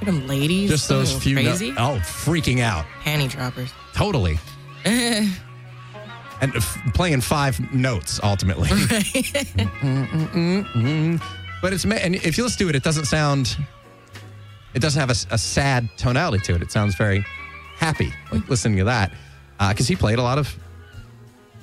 Look 0.01 0.09
at 0.09 0.15
them 0.15 0.27
ladies. 0.27 0.69
Just 0.69 0.89
those 0.89 1.13
few. 1.13 1.37
no- 1.37 1.53
oh, 1.53 1.99
freaking 2.03 2.61
out. 2.61 2.85
panty 3.03 3.31
droppers. 3.31 3.71
Totally. 3.95 4.39
and 4.85 5.31
f- 6.43 6.79
playing 6.95 7.23
five 7.23 7.59
notes 7.73 8.21
ultimately. 8.23 8.69
but 11.63 11.73
it's 11.73 11.85
and 11.85 12.17
if 12.17 12.37
you 12.37 12.45
listen 12.45 12.59
to 12.59 12.69
it, 12.69 12.75
it 12.77 12.83
doesn't 12.83 13.07
sound. 13.07 13.57
It 14.75 14.81
doesn't 14.81 15.01
have 15.01 15.11
a 15.11 15.39
sad 15.39 15.89
tonality 15.97 16.45
to 16.45 16.55
it. 16.55 16.63
It 16.63 16.71
sounds 16.71 16.95
very 16.95 17.25
happy, 17.81 18.13
like 18.31 18.49
listening 18.49 18.79
to 18.79 18.85
that, 18.85 19.11
because 19.59 19.89
he 19.89 19.97
played 19.97 20.21
a 20.21 20.23
lot 20.23 20.39
of 20.39 20.57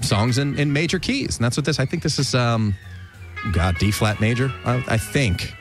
songs 0.01 0.37
in, 0.37 0.59
in 0.59 0.73
major 0.73 0.99
keys, 0.99 1.37
and 1.37 1.45
that's 1.45 1.55
what 1.55 1.65
this. 1.65 1.79
I 1.79 1.85
think 1.85 2.03
this 2.03 2.19
is. 2.19 2.35
um 2.35 2.75
God, 3.53 3.77
D 3.77 3.91
flat 3.91 4.19
major. 4.19 4.51
I, 4.65 4.83
I 4.87 4.97
think. 4.97 5.53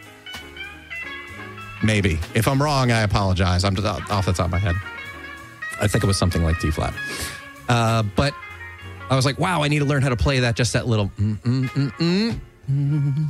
Maybe. 1.85 2.19
If 2.35 2.49
I'm 2.49 2.61
wrong, 2.61 2.91
I 2.91 3.03
apologize. 3.03 3.65
I'm 3.65 3.77
just 3.77 3.87
off 3.87 4.25
the 4.25 4.33
top 4.33 4.47
of 4.47 4.51
my 4.51 4.59
head. 4.59 4.75
I 5.81 5.87
think 5.87 6.03
it 6.03 6.07
was 6.07 6.17
something 6.17 6.43
like 6.43 6.59
D 6.59 6.71
flat. 6.71 6.95
Uh, 7.69 8.03
but 8.03 8.33
I 9.11 9.15
was 9.15 9.27
like, 9.27 9.39
wow, 9.39 9.63
I 9.63 9.69
need 9.69 9.81
to 9.81 9.85
learn 9.85 10.03
how 10.03 10.09
to 10.09 10.17
play 10.17 10.41
that, 10.41 10.57
just 10.57 10.73
that 10.73 10.87
little, 10.89 11.11
mm, 11.21 11.39
mm, 11.43 11.69
mm, 11.69 12.41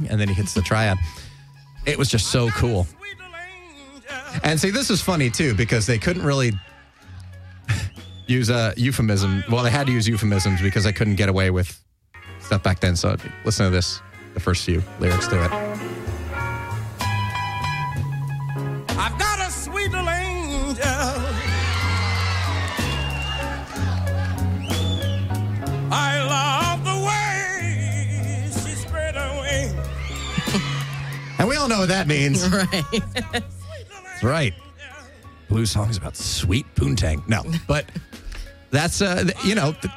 and 0.09 0.21
then 0.21 0.29
he 0.29 0.35
hits 0.35 0.55
the 0.55 0.63
triad. 0.63 0.97
It 1.87 1.99
was 1.99 2.09
just 2.09 2.29
so 2.29 2.49
cool. 2.51 2.87
And 4.45 4.61
see, 4.61 4.71
this 4.71 4.91
is 4.91 5.03
funny 5.03 5.29
too, 5.29 5.55
because 5.55 5.87
they 5.87 5.99
couldn't 5.99 6.23
really 6.23 6.53
use 8.27 8.51
a 8.51 8.73
euphemism. 8.77 9.45
Well, 9.51 9.63
they 9.63 9.71
had 9.71 9.87
to 9.87 9.93
use 9.93 10.07
euphemisms 10.09 10.61
because 10.61 10.85
they 10.85 10.93
couldn't 10.93 11.17
get 11.17 11.29
away 11.29 11.51
with 11.51 11.81
stuff 12.41 12.63
back 12.63 12.81
then. 12.81 12.97
So 12.97 13.17
listen 13.45 13.65
to 13.67 13.71
this, 13.71 14.01
the 14.35 14.41
first 14.41 14.65
few 14.65 14.83
lyrics 15.01 15.27
to 15.29 15.45
it. 15.45 15.51
I've 18.99 19.19
got 19.19 19.39
a 19.47 19.51
sweet 19.51 19.91
little 19.91 20.09
angel. 20.11 20.85
I 25.89 26.23
love 26.27 26.85
the 26.85 26.99
way 27.07 28.51
she 28.53 28.77
spread 28.77 29.15
her 29.15 29.41
wings. 29.41 30.63
And 31.39 31.47
we 31.49 31.57
all 31.57 31.69
know 31.69 31.81
what 31.81 31.89
that 31.89 32.07
means. 32.09 32.47
Right. 34.23 34.23
Right. 34.23 34.55
Blue 35.49 35.67
songs 35.67 35.97
about 35.97 36.17
sweet 36.17 36.67
poontang. 36.75 37.27
No, 37.29 37.43
but 37.69 37.87
that's 38.71 39.01
uh, 39.01 39.25
you 39.45 39.55
know, 39.55 39.73
th- 39.73 39.93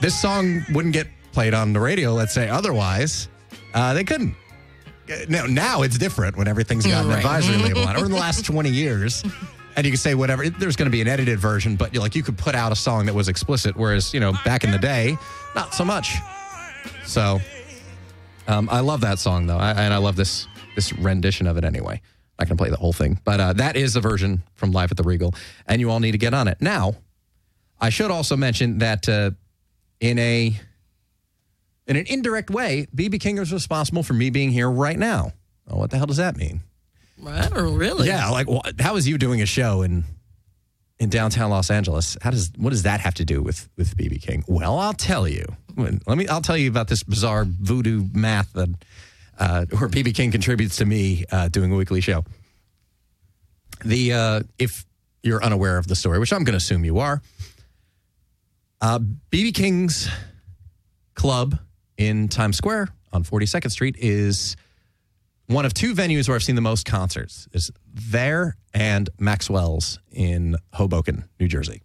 this 0.00 0.20
song 0.20 0.64
wouldn't 0.72 0.94
get 0.94 1.06
played 1.32 1.54
on 1.54 1.72
the 1.72 1.80
radio. 1.80 2.12
Let's 2.14 2.32
say 2.32 2.48
otherwise, 2.48 3.28
uh, 3.74 3.94
they 3.94 4.04
couldn't. 4.04 4.34
Uh, 5.10 5.14
Now, 5.28 5.46
now 5.46 5.82
it's 5.82 5.98
different 5.98 6.36
when 6.36 6.46
everything's 6.46 6.86
got 6.86 7.02
an 7.04 7.08
Right. 7.10 7.16
advisory 7.18 7.56
label 7.58 7.82
on 7.82 7.96
it. 7.96 8.02
In 8.02 8.10
the 8.10 8.16
last 8.28 8.44
twenty 8.46 8.70
years, 8.70 9.24
and 9.76 9.84
you 9.84 9.90
can 9.92 9.98
say 9.98 10.14
whatever. 10.14 10.48
There's 10.48 10.76
going 10.76 10.86
to 10.86 10.92
be 10.92 11.00
an 11.00 11.08
edited 11.08 11.38
version, 11.40 11.74
but 11.76 11.94
like 11.96 12.14
you 12.14 12.22
could 12.22 12.38
put 12.38 12.54
out 12.54 12.70
a 12.70 12.76
song 12.76 13.06
that 13.06 13.14
was 13.14 13.28
explicit, 13.28 13.76
whereas 13.76 14.14
you 14.14 14.20
know 14.20 14.32
back 14.44 14.62
in 14.62 14.70
the 14.70 14.78
day, 14.78 15.16
not 15.56 15.74
so 15.74 15.84
much. 15.84 16.14
So, 17.04 17.40
um, 18.46 18.68
I 18.70 18.80
love 18.80 19.00
that 19.02 19.18
song 19.18 19.46
though, 19.46 19.58
I, 19.58 19.70
and 19.72 19.92
I 19.92 19.96
love 19.98 20.14
this 20.16 20.46
this 20.76 20.92
rendition 20.92 21.46
of 21.48 21.56
it 21.56 21.64
anyway. 21.64 22.00
Not 22.42 22.48
going 22.48 22.56
to 22.58 22.62
play 22.64 22.70
the 22.70 22.76
whole 22.76 22.92
thing, 22.92 23.20
but 23.24 23.38
uh, 23.38 23.52
that 23.52 23.76
is 23.76 23.94
the 23.94 24.00
version 24.00 24.42
from 24.54 24.72
Live 24.72 24.90
at 24.90 24.96
the 24.96 25.04
Regal, 25.04 25.32
and 25.64 25.80
you 25.80 25.92
all 25.92 26.00
need 26.00 26.10
to 26.10 26.18
get 26.18 26.34
on 26.34 26.48
it 26.48 26.60
now. 26.60 26.96
I 27.80 27.88
should 27.88 28.10
also 28.10 28.36
mention 28.36 28.78
that 28.78 29.08
uh, 29.08 29.30
in 30.00 30.18
a 30.18 30.52
in 31.86 31.96
an 31.96 32.04
indirect 32.08 32.50
way, 32.50 32.88
BB 32.96 33.20
King 33.20 33.38
is 33.38 33.52
responsible 33.52 34.02
for 34.02 34.14
me 34.14 34.30
being 34.30 34.50
here 34.50 34.68
right 34.68 34.98
now. 34.98 35.34
Oh, 35.68 35.76
what 35.76 35.90
the 35.92 35.98
hell 35.98 36.06
does 36.06 36.16
that 36.16 36.36
mean? 36.36 36.62
Wow, 37.16 37.48
really? 37.52 38.08
Yeah, 38.08 38.28
like 38.30 38.48
wh- 38.48 38.68
how 38.80 38.96
is 38.96 39.06
you 39.06 39.18
doing 39.18 39.40
a 39.40 39.46
show 39.46 39.82
in 39.82 40.02
in 40.98 41.10
downtown 41.10 41.48
Los 41.50 41.70
Angeles? 41.70 42.16
How 42.22 42.32
does 42.32 42.50
what 42.56 42.70
does 42.70 42.82
that 42.82 42.98
have 42.98 43.14
to 43.14 43.24
do 43.24 43.40
with 43.40 43.68
with 43.76 43.96
BB 43.96 44.20
King? 44.20 44.42
Well, 44.48 44.80
I'll 44.80 44.94
tell 44.94 45.28
you. 45.28 45.44
Let 45.76 46.18
me. 46.18 46.26
I'll 46.26 46.42
tell 46.42 46.56
you 46.56 46.68
about 46.68 46.88
this 46.88 47.04
bizarre 47.04 47.44
voodoo 47.46 48.08
math 48.12 48.52
that 48.54 48.70
uh, 49.38 49.66
where 49.70 49.88
BB 49.88 50.14
King 50.14 50.30
contributes 50.30 50.76
to 50.76 50.84
me 50.84 51.24
uh, 51.30 51.48
doing 51.48 51.72
a 51.72 51.76
weekly 51.76 52.00
show. 52.00 52.24
The 53.84 54.12
uh, 54.12 54.42
if 54.58 54.84
you're 55.22 55.42
unaware 55.42 55.78
of 55.78 55.86
the 55.86 55.96
story, 55.96 56.18
which 56.18 56.32
I'm 56.32 56.44
going 56.44 56.52
to 56.52 56.58
assume 56.58 56.84
you 56.84 56.98
are, 56.98 57.22
uh, 58.80 58.98
BB 59.30 59.54
King's 59.54 60.08
club 61.14 61.58
in 61.96 62.28
Times 62.28 62.56
Square 62.56 62.88
on 63.12 63.24
42nd 63.24 63.70
Street 63.70 63.96
is 63.98 64.56
one 65.46 65.64
of 65.64 65.74
two 65.74 65.94
venues 65.94 66.28
where 66.28 66.34
I've 66.34 66.42
seen 66.42 66.54
the 66.54 66.62
most 66.62 66.86
concerts 66.86 67.48
is 67.52 67.70
there 67.92 68.56
and 68.72 69.10
Maxwell's 69.18 69.98
in 70.10 70.56
Hoboken, 70.72 71.24
New 71.38 71.48
Jersey. 71.48 71.82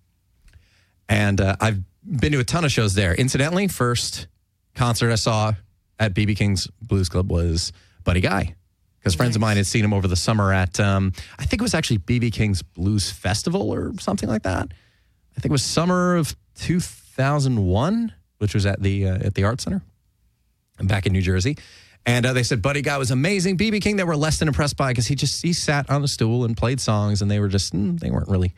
And 1.10 1.40
uh, 1.42 1.56
I've 1.60 1.82
been 2.04 2.32
to 2.32 2.40
a 2.40 2.44
ton 2.44 2.64
of 2.64 2.72
shows 2.72 2.94
there. 2.94 3.14
Incidentally, 3.14 3.68
first 3.68 4.28
concert 4.74 5.12
I 5.12 5.16
saw 5.16 5.54
at 6.00 6.14
BB 6.14 6.38
King's 6.38 6.68
Blues 6.82 7.10
Club 7.10 7.32
was 7.32 7.72
Buddy 8.04 8.22
Guy. 8.22 8.56
Because 9.00 9.16
friends 9.16 9.36
of 9.36 9.42
mine 9.42 9.58
had 9.58 9.66
seen 9.66 9.86
him 9.86 9.94
over 9.94 10.08
the 10.08 10.18
summer 10.18 10.52
at, 10.52 10.80
um, 10.80 11.14
I 11.40 11.46
think 11.46 11.62
it 11.62 11.64
was 11.64 11.74
actually 11.74 12.00
BB 12.00 12.34
King's 12.34 12.62
Blues 12.62 13.10
Festival 13.10 13.72
or 13.72 13.94
something 14.00 14.28
like 14.28 14.44
that. 14.44 14.68
I 15.38 15.40
think 15.40 15.46
it 15.46 15.52
was 15.52 15.64
summer 15.64 16.16
of 16.18 16.36
2001, 16.56 18.14
which 18.40 18.54
was 18.54 18.66
at 18.66 18.82
the 18.82 19.08
uh, 19.08 19.18
at 19.20 19.36
the 19.36 19.44
Art 19.44 19.62
Center 19.62 19.82
back 20.82 21.06
in 21.06 21.14
New 21.14 21.22
Jersey. 21.22 21.58
And 22.06 22.26
uh, 22.26 22.34
they 22.34 22.44
said 22.44 22.62
Buddy 22.62 22.82
Guy 22.82 22.98
was 22.98 23.12
amazing. 23.12 23.58
BB 23.58 23.82
King 23.82 23.98
they 23.98 24.04
were 24.04 24.16
less 24.16 24.40
than 24.40 24.48
impressed 24.48 24.78
by 24.78 24.92
because 24.92 25.08
he 25.08 25.16
just 25.16 25.42
he 25.42 25.54
sat 25.54 25.90
on 25.90 26.04
a 26.04 26.08
stool 26.08 26.44
and 26.44 26.58
played 26.58 26.80
songs, 26.80 27.22
and 27.22 27.30
they 27.30 27.40
were 27.40 27.50
just 27.50 27.74
mm, 27.74 28.00
they 28.00 28.10
weren't 28.10 28.30
really 28.30 28.54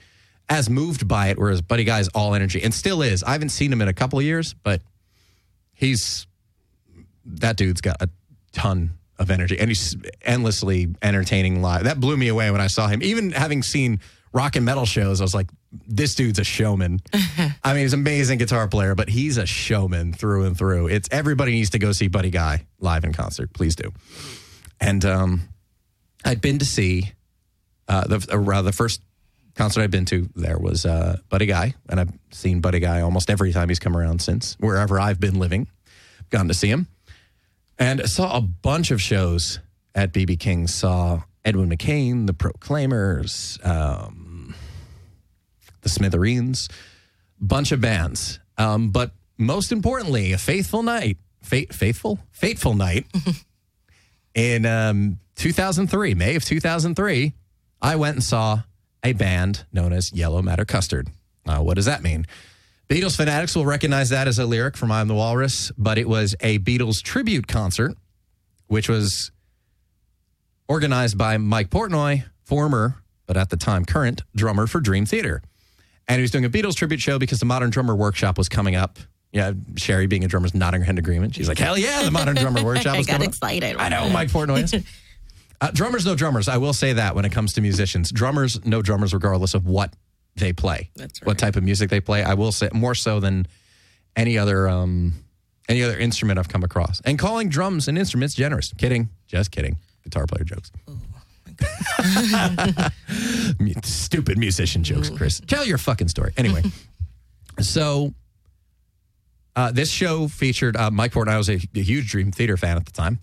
as 0.48 0.69
moved 0.69 1.08
by 1.08 1.27
it. 1.27 1.38
Whereas 1.38 1.62
Buddy 1.62 1.84
Guy's 1.84 2.08
all 2.10 2.34
energy 2.34 2.63
and 2.63 2.74
still 2.74 3.01
is. 3.01 3.24
I 3.24 3.34
haven't 3.34 3.50
seen 3.50 3.74
him 3.74 3.81
in 3.81 3.88
a 3.88 3.93
couple 3.93 4.19
of 4.19 4.25
years, 4.25 4.53
but 4.53 4.81
he's 5.74 6.27
that 7.36 7.57
dude's 7.57 7.81
got 7.81 8.01
a 8.01 8.09
ton 8.51 8.91
of 9.17 9.29
energy 9.29 9.59
and 9.59 9.69
he's 9.69 9.95
endlessly 10.21 10.88
entertaining 11.01 11.62
live. 11.62 11.83
That 11.83 12.00
blew 12.00 12.17
me 12.17 12.29
away 12.29 12.50
when 12.51 12.62
I 12.62 12.67
saw 12.67 12.88
him. 12.88 13.03
Even 13.03 13.31
having 13.31 13.62
seen 13.63 14.00
rock 14.31 14.55
and 14.55 14.65
metal 14.65 14.86
shows, 14.86 15.21
I 15.21 15.24
was 15.24 15.36
like, 15.36 15.50
this 15.71 16.15
dude's 16.15 16.39
a 16.39 16.43
showman. 16.43 17.01
I 17.63 17.74
mean, 17.74 17.83
he's 17.83 17.93
an 17.93 18.00
amazing 18.00 18.39
guitar 18.39 18.67
player, 18.67 18.95
but 18.95 19.09
he's 19.09 19.38
a 19.38 19.45
showman 19.45 20.13
through 20.13 20.45
and 20.45 20.57
through. 20.57 20.88
It's 20.88 21.09
everybody 21.12 21.51
needs 21.51 21.71
to 21.71 21.79
go 21.79 21.91
see 21.91 22.07
Buddy 22.07 22.31
Guy 22.31 22.65
live 22.79 23.03
in 23.03 23.13
concert. 23.13 23.53
Please 23.53 23.75
do. 23.75 23.91
And 24.79 25.03
um, 25.05 25.41
I'd 26.24 26.41
been 26.41 26.59
to 26.59 26.65
see 26.65 27.12
uh, 27.88 28.07
the 28.07 28.51
uh, 28.53 28.62
the 28.62 28.71
first 28.71 29.01
concert 29.55 29.81
I'd 29.81 29.91
been 29.91 30.05
to 30.05 30.29
there 30.36 30.57
was 30.57 30.86
uh, 30.86 31.17
Buddy 31.29 31.45
Guy, 31.45 31.75
and 31.89 32.00
I've 32.00 32.12
seen 32.31 32.62
Buddy 32.62 32.79
Guy 32.79 33.01
almost 33.01 33.29
every 33.29 33.51
time 33.51 33.67
he's 33.69 33.79
come 33.79 33.95
around 33.95 34.21
since 34.21 34.55
wherever 34.59 35.00
I've 35.00 35.19
been 35.19 35.38
living. 35.39 35.67
Gone 36.29 36.48
to 36.48 36.53
see 36.53 36.69
him, 36.69 36.88
and 37.79 38.07
saw 38.09 38.38
a 38.38 38.41
bunch 38.41 38.91
of 38.91 39.01
shows 39.01 39.59
at 39.95 40.13
BB 40.13 40.39
King. 40.39 40.67
Saw 40.67 41.24
Edwin 41.45 41.69
McCain, 41.69 42.27
the 42.27 42.33
Proclaimers, 42.33 43.57
um, 43.63 44.53
the 45.81 45.89
Smithereens, 45.89 46.69
bunch 47.39 47.71
of 47.71 47.81
bands. 47.81 48.39
Um, 48.57 48.89
but 48.89 49.12
most 49.38 49.71
importantly, 49.71 50.33
a 50.33 50.38
faithful 50.38 50.83
night, 50.83 51.17
fa- 51.41 51.71
faithful, 51.71 52.19
fateful 52.31 52.75
night 52.75 53.05
in 54.36 54.65
um, 54.65 55.19
2003, 55.36 56.13
May 56.13 56.36
of 56.36 56.43
2003. 56.43 57.33
I 57.81 57.95
went 57.95 58.15
and 58.17 58.24
saw 58.24 58.63
a 59.03 59.13
band 59.13 59.65
known 59.71 59.93
as 59.93 60.12
Yellow 60.12 60.41
Matter 60.41 60.65
Custard. 60.65 61.07
Uh, 61.48 61.59
what 61.59 61.75
does 61.75 61.86
that 61.86 62.03
mean? 62.03 62.27
Beatles 62.89 63.15
fanatics 63.15 63.55
will 63.55 63.65
recognize 63.65 64.10
that 64.10 64.27
as 64.27 64.39
a 64.39 64.46
lyric 64.46 64.75
from 64.75 64.91
I'm 64.91 65.08
the 65.08 65.13
Walrus, 65.13 65.72
but 65.77 66.00
it 66.00 66.10
was 66.10 66.36
a 66.39 66.58
Beatles 66.60 67.03
tribute 67.03 67.48
concert, 67.48 67.96
which 68.67 68.89
was 68.89 69.31
organized 70.67 71.15
by 71.17 71.38
Mike 71.38 71.69
Portnoy, 71.69 72.24
former, 72.46 72.96
but 73.27 73.38
at 73.38 73.51
the 73.51 73.58
time 73.58 73.86
current, 73.86 74.24
drummer 74.36 74.65
for 74.65 74.79
Dream 74.79 75.05
Theater. 75.05 75.43
And 76.08 76.17
he 76.17 76.22
was 76.24 76.31
doing 76.31 76.46
a 76.46 76.50
Beatles 76.50 76.75
tribute 76.75 77.00
show 77.00 77.19
because 77.19 77.39
the 77.39 77.46
Modern 77.46 77.69
Drummer 77.69 77.96
Workshop 77.96 78.39
was 78.39 78.50
coming 78.50 78.75
up. 78.75 78.98
Yeah, 79.31 79.51
Sherry 79.75 80.08
being 80.08 80.24
a 80.24 80.27
drummer, 80.27 80.48
is 80.48 80.55
nodding 80.55 80.81
her 80.81 80.86
head 80.86 80.96
in 80.96 80.98
agreement. 80.98 81.36
She's 81.36 81.48
like, 81.48 81.60
hell 81.60 81.77
yeah, 81.77 82.01
the 82.01 82.10
Modern 82.10 82.36
Drummer 82.36 82.63
Workshop 82.65 82.96
I 82.96 82.98
was 82.98 83.05
got 83.05 83.13
coming 83.13 83.27
up. 83.27 83.34
excited. 83.34 83.77
I 83.77 83.89
know, 83.89 84.10
Mike 84.10 84.29
Portnoy 84.29 84.63
is. 84.63 84.84
Uh, 85.62 85.69
drummers, 85.72 86.05
no 86.05 86.15
drummers. 86.15 86.48
I 86.48 86.55
will 86.55 86.72
say 86.72 86.93
that 86.93 87.15
when 87.15 87.25
it 87.25 87.34
comes 87.34 87.51
to 87.55 87.62
musicians, 87.62 88.13
drummers, 88.13 88.65
no 88.65 88.81
drummers, 88.81 89.13
regardless 89.13 89.53
of 89.53 89.65
what 89.67 89.93
they 90.36 90.53
play, 90.53 90.89
That's 90.95 91.21
what 91.24 91.38
type 91.38 91.55
of 91.55 91.63
music 91.63 91.89
they 91.89 92.00
play. 92.00 92.24
I 92.24 92.33
will 92.33 92.51
say 92.51 92.69
more 92.74 92.95
so 92.95 93.19
than 93.19 93.45
any 94.15 94.38
other 94.38 94.67
um, 94.69 95.13
any 95.67 95.83
other 95.83 95.98
instrument 95.98 96.39
I've 96.39 96.50
come 96.50 96.63
across. 96.63 97.01
And 97.05 97.19
calling 97.19 97.50
drums 97.50 97.88
an 97.88 97.98
instrument's 97.98 98.36
generous. 98.36 98.74
Kidding, 98.74 99.09
just 99.27 99.51
kidding. 99.51 99.77
Guitar 100.03 100.25
player 100.27 100.43
jokes. 100.43 100.71
Mu- 103.59 103.74
Stupid 103.83 104.38
musician 104.38 104.83
jokes, 104.83 105.09
Chris. 105.09 105.41
Tell 105.45 105.65
your 105.65 105.77
fucking 105.77 106.07
story. 106.07 106.33
Anyway, 106.38 106.63
so 107.59 108.13
uh, 109.55 109.71
this 109.71 109.91
show 109.91 110.27
featured 110.27 110.77
uh, 110.77 110.91
Mike 110.91 111.12
Portnoy. 111.12 111.29
I 111.29 111.38
was 111.38 111.50
a, 111.50 111.59
a 111.75 111.81
huge 111.81 112.09
Dream 112.09 112.31
Theater 112.31 112.57
fan 112.57 112.77
at 112.77 112.86
the 112.86 112.91
time. 112.91 113.19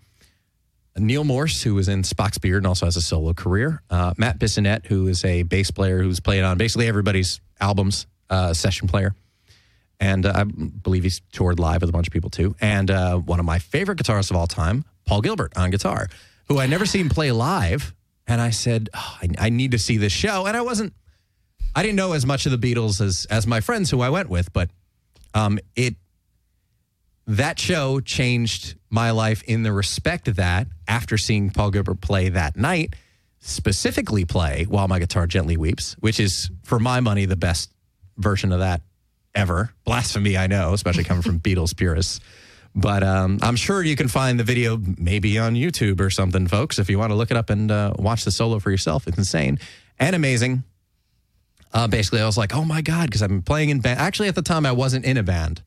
Neal 0.98 1.24
Morse, 1.24 1.62
who 1.62 1.74
was 1.74 1.88
in 1.88 2.02
Spock's 2.02 2.38
Beard 2.38 2.58
and 2.58 2.66
also 2.66 2.86
has 2.86 2.96
a 2.96 3.02
solo 3.02 3.34
career. 3.34 3.82
Uh, 3.90 4.14
Matt 4.16 4.38
Bissonette, 4.38 4.86
who 4.86 5.08
is 5.08 5.24
a 5.24 5.42
bass 5.42 5.70
player 5.70 6.02
who's 6.02 6.20
played 6.20 6.42
on 6.42 6.58
basically 6.58 6.88
everybody's 6.88 7.40
albums, 7.60 8.06
uh, 8.30 8.52
session 8.52 8.88
player. 8.88 9.14
And 10.00 10.26
uh, 10.26 10.32
I 10.34 10.44
believe 10.44 11.04
he's 11.04 11.20
toured 11.32 11.58
live 11.58 11.80
with 11.80 11.90
a 11.90 11.92
bunch 11.92 12.06
of 12.06 12.12
people 12.12 12.30
too. 12.30 12.54
And 12.60 12.90
uh, 12.90 13.16
one 13.18 13.40
of 13.40 13.46
my 13.46 13.58
favorite 13.58 13.98
guitarists 13.98 14.30
of 14.30 14.36
all 14.36 14.46
time, 14.46 14.84
Paul 15.06 15.22
Gilbert 15.22 15.56
on 15.56 15.70
guitar, 15.70 16.08
who 16.48 16.58
I 16.58 16.66
never 16.66 16.86
seen 16.86 17.08
play 17.08 17.32
live. 17.32 17.94
And 18.26 18.40
I 18.40 18.50
said, 18.50 18.90
oh, 18.94 19.18
I, 19.22 19.28
I 19.38 19.50
need 19.50 19.70
to 19.70 19.78
see 19.78 19.96
this 19.96 20.12
show. 20.12 20.46
And 20.46 20.56
I 20.56 20.60
wasn't, 20.62 20.92
I 21.74 21.82
didn't 21.82 21.96
know 21.96 22.12
as 22.12 22.26
much 22.26 22.46
of 22.46 22.52
the 22.52 22.58
Beatles 22.58 23.00
as, 23.00 23.26
as 23.30 23.46
my 23.46 23.60
friends 23.60 23.90
who 23.90 24.00
I 24.00 24.10
went 24.10 24.28
with, 24.28 24.52
but 24.52 24.70
um, 25.34 25.58
it, 25.76 25.94
that 27.26 27.58
show 27.58 28.00
changed 28.00 28.75
my 28.90 29.10
life 29.10 29.42
in 29.44 29.62
the 29.62 29.72
respect 29.72 30.34
that 30.36 30.66
after 30.86 31.18
seeing 31.18 31.50
Paul 31.50 31.70
Gilbert 31.70 32.00
play 32.00 32.28
that 32.30 32.56
night, 32.56 32.94
specifically 33.40 34.24
play 34.24 34.64
While 34.68 34.88
My 34.88 34.98
Guitar 34.98 35.26
Gently 35.26 35.56
Weeps, 35.56 35.94
which 36.00 36.20
is, 36.20 36.50
for 36.62 36.78
my 36.78 37.00
money, 37.00 37.24
the 37.26 37.36
best 37.36 37.70
version 38.16 38.52
of 38.52 38.60
that 38.60 38.82
ever. 39.34 39.72
Blasphemy, 39.84 40.36
I 40.36 40.46
know, 40.46 40.72
especially 40.72 41.04
coming 41.04 41.22
from 41.22 41.38
Beatles 41.40 41.76
purists. 41.76 42.20
But 42.74 43.02
um, 43.02 43.38
I'm 43.40 43.56
sure 43.56 43.82
you 43.82 43.96
can 43.96 44.08
find 44.08 44.38
the 44.38 44.44
video 44.44 44.78
maybe 44.98 45.38
on 45.38 45.54
YouTube 45.54 46.00
or 46.00 46.10
something, 46.10 46.46
folks, 46.46 46.78
if 46.78 46.90
you 46.90 46.98
want 46.98 47.10
to 47.10 47.14
look 47.14 47.30
it 47.30 47.36
up 47.36 47.48
and 47.48 47.70
uh, 47.70 47.94
watch 47.98 48.24
the 48.24 48.30
solo 48.30 48.58
for 48.58 48.70
yourself. 48.70 49.06
It's 49.06 49.16
insane 49.16 49.58
and 49.98 50.14
amazing. 50.14 50.62
Uh, 51.72 51.88
basically, 51.88 52.20
I 52.20 52.26
was 52.26 52.36
like, 52.36 52.54
oh 52.54 52.64
my 52.64 52.82
God, 52.82 53.06
because 53.06 53.22
I've 53.22 53.30
been 53.30 53.42
playing 53.42 53.70
in 53.70 53.80
band. 53.80 53.98
Actually, 53.98 54.28
at 54.28 54.34
the 54.34 54.42
time, 54.42 54.66
I 54.66 54.72
wasn't 54.72 55.04
in 55.04 55.16
a 55.16 55.22
band. 55.22 55.62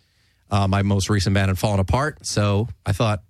Uh, 0.51 0.68
my 0.68 0.82
most 0.82 1.10
recent 1.10 1.34
band 1.34 1.50
had 1.50 1.60
fallen 1.60 1.79
apart. 1.79 2.25
So 2.25 2.68
I 2.86 2.91
thought, 2.91 3.24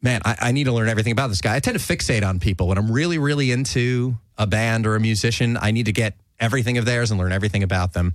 man, 0.00 0.20
I, 0.24 0.36
I 0.40 0.52
need 0.52 0.64
to 0.64 0.72
learn 0.72 0.88
everything 0.88 1.12
about 1.12 1.28
this 1.28 1.40
guy. 1.40 1.54
I 1.54 1.60
tend 1.60 1.78
to 1.78 1.84
fixate 1.84 2.26
on 2.26 2.40
people 2.40 2.68
when 2.68 2.78
I'm 2.78 2.90
really, 2.90 3.18
really 3.18 3.52
into 3.52 4.16
a 4.36 4.46
band 4.46 4.86
or 4.86 4.96
a 4.96 5.00
musician. 5.00 5.56
I 5.60 5.70
need 5.70 5.86
to 5.86 5.92
get 5.92 6.16
everything 6.40 6.76
of 6.78 6.84
theirs 6.84 7.10
and 7.10 7.20
learn 7.20 7.32
everything 7.32 7.62
about 7.62 7.92
them. 7.92 8.14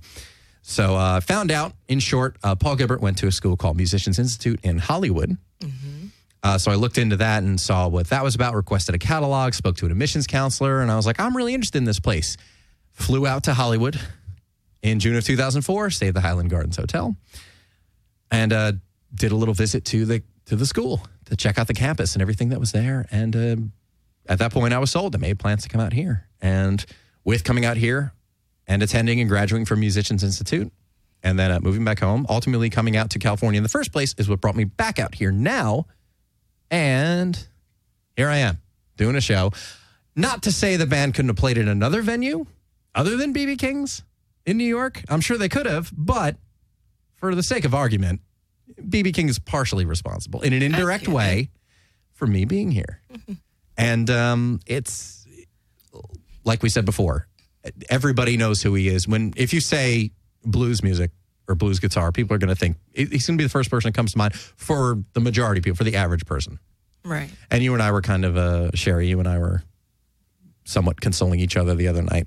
So 0.62 0.96
I 0.96 1.16
uh, 1.16 1.20
found 1.20 1.50
out, 1.50 1.72
in 1.88 1.98
short, 1.98 2.36
uh, 2.42 2.54
Paul 2.54 2.76
Gilbert 2.76 3.00
went 3.00 3.16
to 3.18 3.26
a 3.26 3.32
school 3.32 3.56
called 3.56 3.78
Musicians 3.78 4.18
Institute 4.18 4.60
in 4.62 4.78
Hollywood. 4.78 5.38
Uh, 6.42 6.58
so 6.58 6.70
I 6.70 6.74
looked 6.74 6.98
into 6.98 7.16
that 7.16 7.42
and 7.42 7.60
saw 7.60 7.88
what 7.88 8.08
that 8.08 8.22
was 8.22 8.34
about, 8.34 8.54
requested 8.54 8.94
a 8.94 8.98
catalog, 8.98 9.54
spoke 9.54 9.76
to 9.78 9.86
an 9.86 9.92
admissions 9.92 10.26
counselor, 10.26 10.80
and 10.82 10.90
I 10.90 10.96
was 10.96 11.06
like, 11.06 11.18
I'm 11.18 11.36
really 11.36 11.54
interested 11.54 11.78
in 11.78 11.84
this 11.84 12.00
place. 12.00 12.36
Flew 12.92 13.26
out 13.26 13.44
to 13.44 13.54
Hollywood 13.54 13.98
in 14.82 15.00
June 15.00 15.16
of 15.16 15.24
2004, 15.24 15.90
stayed 15.90 16.08
at 16.08 16.14
the 16.14 16.20
Highland 16.20 16.50
Gardens 16.50 16.76
Hotel, 16.76 17.16
and 18.30 18.52
uh, 18.52 18.72
did 19.14 19.32
a 19.32 19.36
little 19.36 19.54
visit 19.54 19.84
to 19.86 20.04
the 20.04 20.22
to 20.46 20.56
the 20.56 20.66
school 20.66 21.02
to 21.26 21.36
check 21.36 21.58
out 21.58 21.66
the 21.66 21.74
campus 21.74 22.14
and 22.14 22.22
everything 22.22 22.48
that 22.48 22.60
was 22.60 22.72
there. 22.72 23.06
And 23.10 23.36
uh, 23.36 23.56
at 24.28 24.38
that 24.38 24.52
point, 24.52 24.72
I 24.72 24.78
was 24.78 24.90
sold. 24.90 25.14
I 25.14 25.18
made 25.18 25.38
plans 25.38 25.62
to 25.64 25.68
come 25.68 25.80
out 25.80 25.92
here, 25.92 26.26
and 26.40 26.84
with 27.24 27.44
coming 27.44 27.64
out 27.64 27.76
here 27.76 28.12
and 28.66 28.82
attending 28.82 29.20
and 29.20 29.28
graduating 29.28 29.66
from 29.66 29.80
Musicians 29.80 30.22
Institute, 30.22 30.72
and 31.22 31.38
then 31.38 31.50
uh, 31.50 31.60
moving 31.60 31.84
back 31.84 32.00
home, 32.00 32.26
ultimately 32.28 32.70
coming 32.70 32.96
out 32.96 33.10
to 33.10 33.18
California 33.18 33.58
in 33.58 33.62
the 33.62 33.68
first 33.68 33.92
place 33.92 34.14
is 34.18 34.28
what 34.28 34.40
brought 34.40 34.56
me 34.56 34.64
back 34.64 34.98
out 34.98 35.14
here 35.14 35.32
now. 35.32 35.86
And 36.70 37.46
here 38.16 38.28
I 38.28 38.38
am 38.38 38.58
doing 38.96 39.16
a 39.16 39.20
show. 39.20 39.52
Not 40.14 40.42
to 40.42 40.52
say 40.52 40.76
the 40.76 40.86
band 40.86 41.14
couldn't 41.14 41.30
have 41.30 41.36
played 41.36 41.58
in 41.58 41.68
another 41.68 42.02
venue 42.02 42.46
other 42.94 43.16
than 43.16 43.32
BB 43.32 43.58
King's 43.58 44.02
in 44.44 44.56
New 44.58 44.64
York. 44.64 45.02
I'm 45.08 45.20
sure 45.20 45.38
they 45.38 45.48
could 45.48 45.66
have, 45.66 45.92
but 45.96 46.36
for 47.18 47.34
the 47.34 47.42
sake 47.42 47.64
of 47.64 47.74
argument, 47.74 48.20
BB 48.80 49.14
King 49.14 49.28
is 49.28 49.38
partially 49.38 49.84
responsible 49.84 50.40
in 50.42 50.52
an 50.52 50.62
indirect 50.62 51.08
way 51.08 51.50
for 52.14 52.26
me 52.26 52.44
being 52.44 52.70
here. 52.70 53.00
and 53.76 54.08
um, 54.10 54.60
it's 54.66 55.26
like 56.44 56.62
we 56.62 56.68
said 56.68 56.84
before, 56.84 57.28
everybody 57.88 58.36
knows 58.36 58.62
who 58.62 58.74
he 58.74 58.88
is. 58.88 59.06
When 59.06 59.32
if 59.36 59.52
you 59.52 59.60
say 59.60 60.12
blues 60.44 60.82
music 60.82 61.10
or 61.48 61.54
blues 61.54 61.78
guitar, 61.78 62.12
people 62.12 62.34
are 62.34 62.38
going 62.38 62.48
to 62.48 62.56
think 62.56 62.76
he's 62.92 63.26
going 63.26 63.36
to 63.36 63.42
be 63.42 63.44
the 63.44 63.50
first 63.50 63.70
person 63.70 63.88
that 63.88 63.94
comes 63.94 64.12
to 64.12 64.18
mind 64.18 64.34
for 64.34 65.02
the 65.12 65.20
majority 65.20 65.58
of 65.60 65.64
people, 65.64 65.76
for 65.76 65.84
the 65.84 65.96
average 65.96 66.26
person. 66.26 66.58
Right. 67.04 67.30
And 67.50 67.62
you 67.62 67.72
and 67.74 67.82
I 67.82 67.92
were 67.92 68.02
kind 68.02 68.24
of 68.24 68.36
uh, 68.36 68.70
Sherry. 68.74 69.08
You 69.08 69.18
and 69.18 69.28
I 69.28 69.38
were 69.38 69.62
somewhat 70.64 71.00
consoling 71.00 71.40
each 71.40 71.56
other 71.56 71.74
the 71.74 71.88
other 71.88 72.02
night 72.02 72.26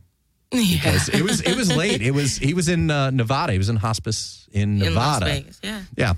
Yeah. 0.54 0.76
because 0.76 1.10
it 1.10 1.22
was 1.22 1.42
it 1.42 1.56
was 1.56 1.76
late. 1.76 2.02
It 2.02 2.12
was 2.12 2.38
he 2.38 2.54
was 2.54 2.68
in 2.68 2.90
uh, 2.92 3.10
Nevada. 3.12 3.52
He 3.54 3.58
was 3.58 3.70
in 3.70 3.78
hospice 3.78 4.48
in 4.52 4.82
In 4.82 4.94
Las 4.96 5.20
Nevada. 5.20 5.26
Vegas. 5.26 5.60
Yeah. 5.64 5.82
Yeah. 5.96 6.14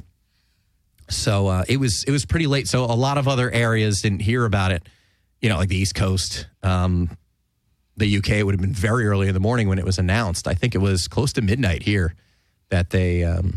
So 1.09 1.47
uh, 1.47 1.63
it 1.67 1.77
was 1.77 2.03
it 2.05 2.11
was 2.11 2.25
pretty 2.25 2.47
late. 2.47 2.67
So 2.67 2.85
a 2.85 2.95
lot 2.95 3.17
of 3.17 3.27
other 3.27 3.51
areas 3.51 4.01
didn't 4.01 4.21
hear 4.21 4.45
about 4.45 4.71
it. 4.71 4.83
You 5.41 5.49
know, 5.49 5.57
like 5.57 5.69
the 5.69 5.75
East 5.77 5.95
Coast, 5.95 6.47
um, 6.63 7.09
the 7.97 8.17
UK. 8.17 8.29
It 8.29 8.43
would 8.43 8.55
have 8.55 8.61
been 8.61 8.73
very 8.73 9.05
early 9.05 9.27
in 9.27 9.33
the 9.33 9.39
morning 9.39 9.67
when 9.67 9.77
it 9.77 9.85
was 9.85 9.97
announced. 9.99 10.47
I 10.47 10.53
think 10.53 10.73
it 10.73 10.79
was 10.79 11.07
close 11.07 11.33
to 11.33 11.41
midnight 11.41 11.83
here 11.83 12.15
that 12.69 12.89
they 12.89 13.23
um, 13.23 13.53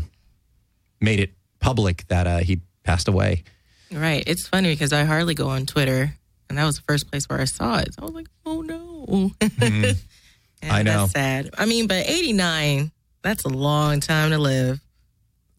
made 1.01 1.19
it 1.19 1.31
public 1.59 2.05
that 2.09 2.27
uh, 2.27 2.37
he 2.39 2.59
passed 2.83 3.07
away. 3.07 3.43
Right. 3.91 4.23
It's 4.27 4.47
funny 4.47 4.73
because 4.73 4.91
I 4.93 5.05
hardly 5.05 5.33
go 5.33 5.47
on 5.47 5.65
Twitter, 5.65 6.13
and 6.49 6.57
that 6.57 6.65
was 6.65 6.75
the 6.75 6.83
first 6.83 7.09
place 7.09 7.27
where 7.29 7.39
I 7.39 7.45
saw 7.45 7.77
it. 7.79 7.93
So 7.93 8.01
I 8.01 8.05
was 8.05 8.13
like, 8.13 8.27
oh 8.45 8.61
no. 8.61 9.31
Yeah, 9.41 9.93
I 10.63 10.83
know. 10.83 11.01
That's 11.01 11.11
sad. 11.13 11.49
I 11.57 11.65
mean, 11.65 11.87
but 11.87 12.05
89, 12.09 12.91
that's 13.21 13.43
a 13.45 13.49
long 13.49 13.99
time 13.99 14.31
to 14.31 14.37
live. 14.37 14.79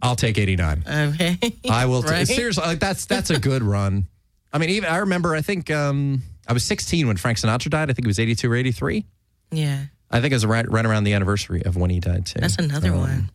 I'll 0.01 0.15
take 0.17 0.39
eighty 0.39 0.55
nine. 0.55 0.85
Okay. 0.89 1.37
I 1.69 1.87
will. 1.87 2.03
T- 2.05 2.09
Right? 2.11 2.27
seriously, 2.27 2.65
like 2.65 2.79
that's 2.79 3.07
that's 3.07 3.31
a 3.31 3.41
good 3.41 3.65
run. 3.65 4.07
I 4.53 4.59
mean, 4.59 4.71
even 4.71 4.89
I 4.91 4.99
remember. 4.99 5.35
I 5.35 5.41
think 5.43 5.71
um, 5.73 6.23
I 6.47 6.53
was 6.53 6.65
16 6.65 7.07
when 7.09 7.17
Frank 7.17 7.39
Sinatra 7.39 7.69
died. 7.71 7.91
I 7.91 7.95
think 7.95 8.07
it 8.07 8.09
was 8.09 8.19
82 8.21 8.51
or 8.51 8.55
83. 8.55 9.05
Yeah. 9.51 9.85
I 10.11 10.21
think 10.21 10.31
it 10.33 10.37
was 10.37 10.47
right, 10.47 10.71
right 10.71 10.87
around 10.87 11.05
the 11.05 11.13
anniversary 11.15 11.63
of 11.65 11.77
when 11.77 11.91
he 11.91 11.99
died 12.01 12.27
too. 12.27 12.39
That's 12.41 12.57
another 12.57 12.93
Um, 12.93 12.99
one. 13.01 13.31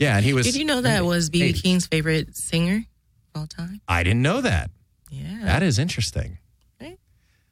Yeah, 0.00 0.16
and 0.16 0.24
he 0.24 0.34
was. 0.34 0.46
Did 0.46 0.56
you 0.56 0.64
know 0.64 0.80
that 0.82 1.04
was 1.04 1.30
BB 1.30 1.62
King's 1.62 1.86
favorite 1.86 2.36
singer 2.36 2.84
of 3.34 3.40
all 3.42 3.46
time? 3.46 3.80
I 3.88 4.02
didn't 4.02 4.20
know 4.22 4.40
that. 4.42 4.70
Yeah. 5.10 5.44
That 5.44 5.62
is 5.62 5.78
interesting. 5.78 6.38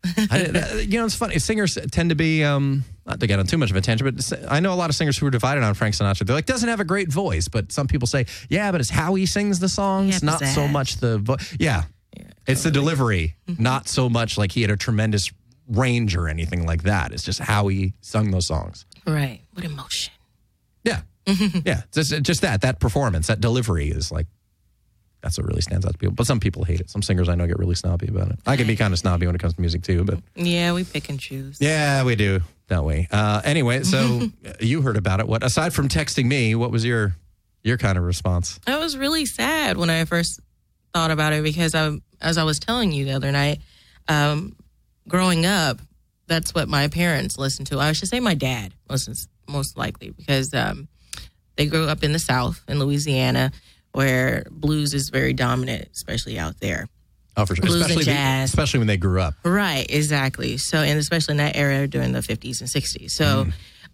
I, 0.05 0.45
that- 0.45 0.87
you 0.89 0.99
know, 0.99 1.05
it's 1.07 1.15
funny. 1.15 1.39
Singers 1.39 1.77
tend 1.91 2.11
to 2.11 2.15
be, 2.17 2.45
um, 2.45 2.85
not 3.07 3.21
to 3.21 3.27
get 3.27 3.39
on 3.39 3.47
too 3.47 3.59
much 3.59 3.71
of 3.71 3.77
a 3.77 3.81
tangent, 3.81 4.17
but 4.17 4.33
I 4.51 4.61
know 4.61 4.73
a 4.73 4.77
lot 4.77 4.91
of 4.91 4.97
singers 4.97 5.19
who 5.19 5.27
are 5.27 5.31
divided 5.31 5.65
on 5.65 5.75
Frank 5.75 5.95
Sinatra. 5.95 6.27
They're 6.27 6.37
like, 6.37 6.47
doesn't 6.47 6.69
have 6.69 6.81
a 6.81 6.85
great 6.85 7.11
voice, 7.11 7.49
but 7.49 7.73
some 7.73 7.87
people 7.89 8.07
say, 8.07 8.27
yeah, 8.49 8.71
but 8.71 8.81
it's 8.81 8.91
how 8.91 9.15
he 9.15 9.27
sings 9.27 9.59
the 9.59 9.69
songs, 9.69 10.23
Yeah, 10.23 10.31
not 10.31 10.45
so 10.45 10.69
much 10.69 10.97
the 10.99 11.19
voice. 11.19 11.57
Yeah, 11.59 11.85
Yeah, 12.17 12.25
it's 12.47 12.63
the 12.63 12.71
delivery, 12.71 13.35
Mm-hmm. 13.49 13.63
not 13.63 13.89
so 13.89 14.09
much 14.09 14.39
like 14.39 14.53
he 14.53 14.63
had 14.63 14.71
a 14.71 14.77
tremendous 14.77 15.31
range 15.69 16.17
or 16.17 16.29
anything 16.29 16.65
like 16.67 16.85
that. 16.85 17.13
It's 17.13 17.23
just 17.25 17.41
how 17.41 17.69
he 17.69 17.95
sung 18.01 18.31
those 18.31 18.47
songs. 18.47 18.87
Right. 19.07 19.41
With 19.55 19.65
emotion. 19.65 20.13
Yeah, 20.85 21.01
yeah, 21.27 21.83
just 21.93 22.23
just 22.23 22.41
that 22.43 22.61
that 22.63 22.79
performance, 22.81 23.27
that 23.27 23.41
delivery 23.41 23.89
is 23.91 24.11
like. 24.13 24.27
That's 25.21 25.37
what 25.37 25.47
really 25.49 25.61
stands 25.63 25.85
out 25.85 25.93
to 25.93 25.99
people. 25.99 26.15
But 26.15 26.27
some 26.27 26.39
people 26.39 26.65
hate 26.65 26.81
it. 26.81 26.91
Some 26.91 27.03
singers 27.03 27.29
I 27.29 27.35
know 27.35 27.47
get 27.47 27.59
really 27.59 27.75
snobby 27.75 28.07
about 28.07 28.31
it. 28.31 28.39
I 28.47 28.57
can 28.57 28.67
be 28.67 28.77
kind 28.77 28.93
of 28.93 28.99
snobby 28.99 29.27
when 29.27 29.35
it 29.35 29.41
comes 29.41 29.55
to 29.55 29.61
music 29.61 29.83
too, 29.83 30.05
but 30.05 30.21
Yeah, 30.37 30.73
we 30.73 30.85
pick 30.85 31.09
and 31.09 31.19
choose. 31.19 31.59
Yeah, 31.61 32.05
we 32.05 32.15
do, 32.15 32.41
don't 32.69 32.85
we? 32.87 33.09
Uh, 33.11 33.41
anyway, 33.45 33.83
so 33.83 34.29
you 34.61 34.83
heard 34.83 34.97
about 34.97 35.21
it. 35.21 35.27
What 35.27 35.43
aside 35.43 35.73
from 35.75 35.89
texting 35.89 36.27
me, 36.27 36.55
what 36.55 36.71
was 36.71 36.85
your 36.85 37.17
your 37.65 37.79
kind 37.79 37.99
of 37.99 38.05
response? 38.05 38.61
I 38.67 38.79
was 38.79 38.97
really 38.97 39.27
sad 39.27 39.77
when 39.77 39.91
I 39.91 40.05
first 40.05 40.41
thought 40.95 41.11
about 41.11 41.33
it 41.33 41.43
because 41.43 41.75
I, 41.75 41.99
as 42.21 42.39
I 42.39 42.45
was 42.45 42.59
telling 42.61 42.93
you 42.93 43.05
the 43.05 43.13
other 43.13 43.33
night, 43.33 43.59
um, 44.07 44.55
growing 45.09 45.45
up, 45.45 45.81
that's 46.29 46.55
what 46.55 46.69
my 46.69 46.89
parents 46.89 47.37
listened 47.39 47.67
to. 47.69 47.81
I 47.81 47.93
should 47.93 48.09
say 48.09 48.21
my 48.21 48.35
dad 48.35 48.73
listens 48.89 49.29
most 49.49 49.77
likely 49.77 50.11
because 50.11 50.55
um, 50.55 50.89
they 51.57 51.67
grew 51.67 51.89
up 51.89 52.05
in 52.05 52.13
the 52.13 52.19
South 52.19 52.63
in 52.69 52.79
Louisiana, 52.79 53.51
where 53.99 54.45
blues 54.51 54.95
is 54.95 55.09
very 55.11 55.33
dominant, 55.33 55.89
especially 55.93 56.39
out 56.39 56.61
there. 56.61 56.87
Oh, 57.37 57.45
for 57.47 57.57
sure. 57.57 57.63
Blues 57.67 57.75
and 57.75 57.83
especially 57.83 58.05
the- 58.05 58.11
jazz. 58.13 58.49
especially 58.51 58.79
when 58.79 58.87
they 58.87 58.97
grew 58.97 59.21
up. 59.21 59.35
Right, 59.45 59.87
exactly. 59.91 60.57
So, 60.57 60.79
and 60.83 60.99
especially 60.99 61.33
in 61.33 61.39
that 61.39 61.57
era 61.57 61.89
during 61.89 62.13
the 62.13 62.21
50s 62.21 62.61
and 62.61 62.69
60s. 62.71 63.11
So, 63.11 63.47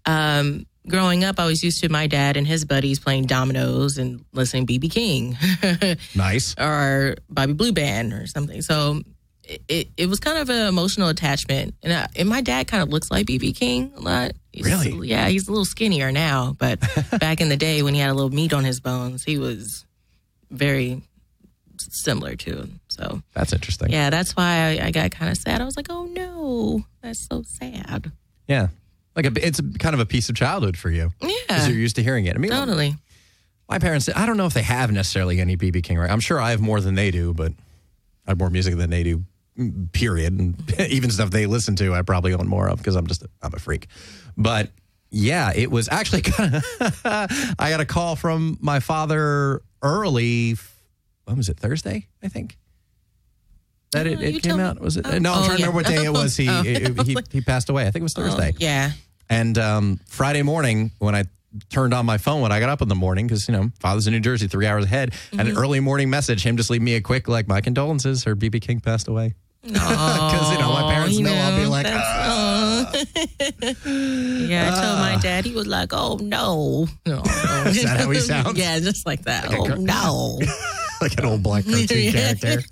um, 0.06 0.66
growing 0.86 1.24
up, 1.24 1.38
I 1.40 1.46
was 1.46 1.62
used 1.64 1.80
to 1.80 1.88
my 1.88 2.06
dad 2.06 2.36
and 2.36 2.46
his 2.46 2.64
buddies 2.66 2.98
playing 3.00 3.24
dominoes 3.26 3.96
and 3.96 4.24
listening 4.32 4.66
BB 4.66 4.90
King 4.90 5.36
Nice. 6.14 6.54
or 6.58 7.16
Bobby 7.30 7.54
Blue 7.54 7.72
Bland 7.72 8.12
or 8.12 8.26
something. 8.26 8.60
So, 8.62 9.00
it, 9.46 9.62
it, 9.68 9.88
it 9.98 10.06
was 10.08 10.20
kind 10.20 10.38
of 10.38 10.48
an 10.48 10.66
emotional 10.66 11.08
attachment. 11.08 11.74
And, 11.82 11.92
I, 11.92 12.08
and 12.16 12.28
my 12.28 12.40
dad 12.40 12.66
kind 12.66 12.82
of 12.82 12.88
looks 12.88 13.10
like 13.10 13.26
BB 13.26 13.54
King 13.56 13.92
a 13.96 14.00
lot. 14.00 14.32
He's- 14.52 14.64
Really? 14.66 15.06
Yeah, 15.08 15.28
he's 15.28 15.48
a 15.48 15.50
little 15.50 15.66
skinnier 15.66 16.10
now. 16.12 16.56
But 16.58 16.80
back 17.20 17.42
in 17.42 17.50
the 17.50 17.56
day 17.58 17.82
when 17.82 17.92
he 17.92 18.00
had 18.00 18.08
a 18.10 18.14
little 18.14 18.30
meat 18.30 18.54
on 18.54 18.64
his 18.64 18.80
bones, 18.80 19.22
he 19.22 19.36
was 19.36 19.84
very 20.50 21.02
similar 21.78 22.36
to. 22.36 22.68
So, 22.88 23.22
That's 23.32 23.52
interesting. 23.52 23.90
yeah, 23.90 24.10
that's 24.10 24.36
why 24.36 24.78
I, 24.80 24.86
I 24.86 24.90
got 24.90 25.10
kind 25.10 25.30
of 25.30 25.36
sad. 25.38 25.60
I 25.60 25.64
was 25.64 25.76
like, 25.76 25.86
oh 25.90 26.04
no, 26.06 26.84
that's 27.02 27.26
so 27.26 27.42
sad. 27.42 28.12
Yeah. 28.48 28.68
Like 29.16 29.26
a, 29.26 29.46
it's 29.46 29.60
kind 29.78 29.94
of 29.94 30.00
a 30.00 30.06
piece 30.06 30.28
of 30.28 30.34
childhood 30.34 30.76
for 30.76 30.90
you. 30.90 31.10
Yeah, 31.22 31.28
because 31.46 31.68
you're 31.68 31.78
used 31.78 31.96
to 31.96 32.02
hearing 32.02 32.26
it. 32.26 32.34
I 32.34 32.38
mean, 32.38 32.50
totally. 32.50 32.96
my 33.68 33.78
parents, 33.78 34.08
I 34.14 34.26
don't 34.26 34.36
know 34.36 34.46
if 34.46 34.54
they 34.54 34.62
have 34.62 34.90
necessarily 34.90 35.40
any 35.40 35.56
BB 35.56 35.84
King, 35.84 35.98
right? 35.98 36.10
I'm 36.10 36.20
sure 36.20 36.40
I 36.40 36.50
have 36.50 36.60
more 36.60 36.80
than 36.80 36.94
they 36.96 37.10
do, 37.10 37.32
but 37.32 37.52
I 38.26 38.30
have 38.30 38.38
more 38.38 38.50
music 38.50 38.76
than 38.76 38.90
they 38.90 39.04
do, 39.04 39.24
period. 39.92 40.38
And 40.38 40.80
even 40.88 41.10
stuff 41.10 41.30
they 41.30 41.46
listen 41.46 41.76
to, 41.76 41.94
I 41.94 42.02
probably 42.02 42.34
own 42.34 42.48
more 42.48 42.68
of 42.68 42.78
because 42.78 42.96
I'm 42.96 43.06
just, 43.06 43.24
I'm 43.40 43.54
a 43.54 43.58
freak. 43.58 43.86
But 44.36 44.70
yeah, 45.10 45.52
it 45.54 45.70
was 45.70 45.88
actually 45.90 46.22
kind 46.22 46.56
of. 46.56 46.64
I 47.04 47.70
got 47.70 47.80
a 47.80 47.86
call 47.86 48.16
from 48.16 48.58
my 48.60 48.80
father 48.80 49.62
early. 49.84 50.56
When 51.26 51.36
was 51.36 51.48
it? 51.48 51.58
Thursday, 51.60 52.08
I 52.22 52.28
think. 52.28 52.58
That 53.92 54.08
it, 54.08 54.20
it 54.20 54.42
came 54.42 54.58
out. 54.58 54.80
Was 54.80 54.96
it? 54.96 55.06
Oh. 55.06 55.18
no, 55.18 55.32
I'm 55.32 55.42
Oh, 55.42 55.46
trying 55.46 55.56
to 55.58 55.62
yeah. 55.62 55.66
remember 55.68 55.76
what 55.76 55.86
day 55.86 56.04
it 56.04 56.10
was. 56.12 56.36
He 56.36 56.48
Oh. 56.50 56.62
he, 56.62 57.16
he 57.30 57.40
passed 57.40 57.68
away. 57.70 57.82
I 57.86 57.90
think 57.92 58.00
it 58.00 58.02
was 58.02 58.12
Thursday. 58.14 58.50
Oh, 58.52 58.56
yeah. 58.58 58.90
And 59.30 59.56
um, 59.56 60.00
Friday 60.06 60.42
morning, 60.42 60.90
when 60.98 61.14
I 61.14 61.24
turned 61.70 61.94
on 61.94 62.04
my 62.04 62.18
phone 62.18 62.40
when 62.42 62.50
I 62.50 62.58
got 62.58 62.68
up 62.70 62.82
in 62.82 62.88
the 62.88 62.96
morning, 62.96 63.26
because, 63.28 63.46
you 63.48 63.52
know, 63.52 63.70
father's 63.78 64.08
in 64.08 64.12
New 64.12 64.18
Jersey, 64.20 64.48
three 64.48 64.66
hours 64.66 64.84
ahead, 64.84 65.14
and 65.30 65.40
Mm-hmm. 65.42 65.50
an 65.50 65.56
early 65.56 65.78
morning 65.80 66.10
message, 66.10 66.44
him 66.44 66.56
just 66.56 66.68
leave 66.70 66.82
me 66.82 66.94
a 66.96 67.00
quick, 67.00 67.28
like, 67.28 67.46
my 67.46 67.60
condolences, 67.60 68.24
her 68.24 68.34
BB 68.34 68.60
King 68.62 68.80
passed 68.80 69.06
away. 69.08 69.34
Because, 69.64 70.52
you 70.52 70.58
know, 70.58 70.72
my 70.72 70.92
parents 70.92 71.16
you 71.16 71.24
know, 71.24 71.32
I'll 71.32 71.56
be 71.56 71.64
like. 71.66 71.86
yeah, 73.84 74.70
I 74.72 74.82
told 74.82 74.98
my 74.98 75.18
dad. 75.20 75.44
He 75.44 75.52
was 75.52 75.66
like, 75.66 75.90
"Oh 75.92 76.16
no." 76.20 76.86
Oh, 77.06 77.64
Is 77.66 77.82
that 77.84 78.00
how 78.00 78.10
he 78.10 78.20
sounds? 78.20 78.58
Yeah, 78.58 78.78
just 78.80 79.06
like 79.06 79.22
that. 79.22 79.48
Like 79.50 79.58
oh 79.60 79.64
cr- 79.66 79.76
no. 79.76 80.38
like 81.00 81.18
an 81.18 81.24
old 81.24 81.42
black 81.42 81.64
cartoon 81.64 81.86
Yeah. 81.98 82.10
character. 82.12 82.62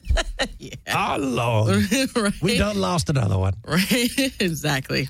Oh, 0.94 1.16
Lord. 1.18 1.84
right. 2.16 2.32
We 2.42 2.58
done 2.58 2.80
lost 2.80 3.10
another 3.10 3.38
one. 3.38 3.54
Right. 3.66 4.10
exactly. 4.40 5.08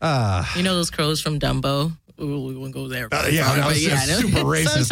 Uh, 0.00 0.44
You 0.56 0.62
know 0.62 0.74
those 0.74 0.90
crows 0.90 1.20
from 1.20 1.38
Dumbo. 1.38 1.92
Ooh, 2.20 2.46
we 2.46 2.54
won't 2.56 2.72
go 2.72 2.86
there. 2.88 3.08
Uh, 3.12 3.26
yeah, 3.30 3.54
that 3.56 3.66
was 3.66 3.86
no, 3.86 3.96
super 3.96 4.44
racist. 4.44 4.86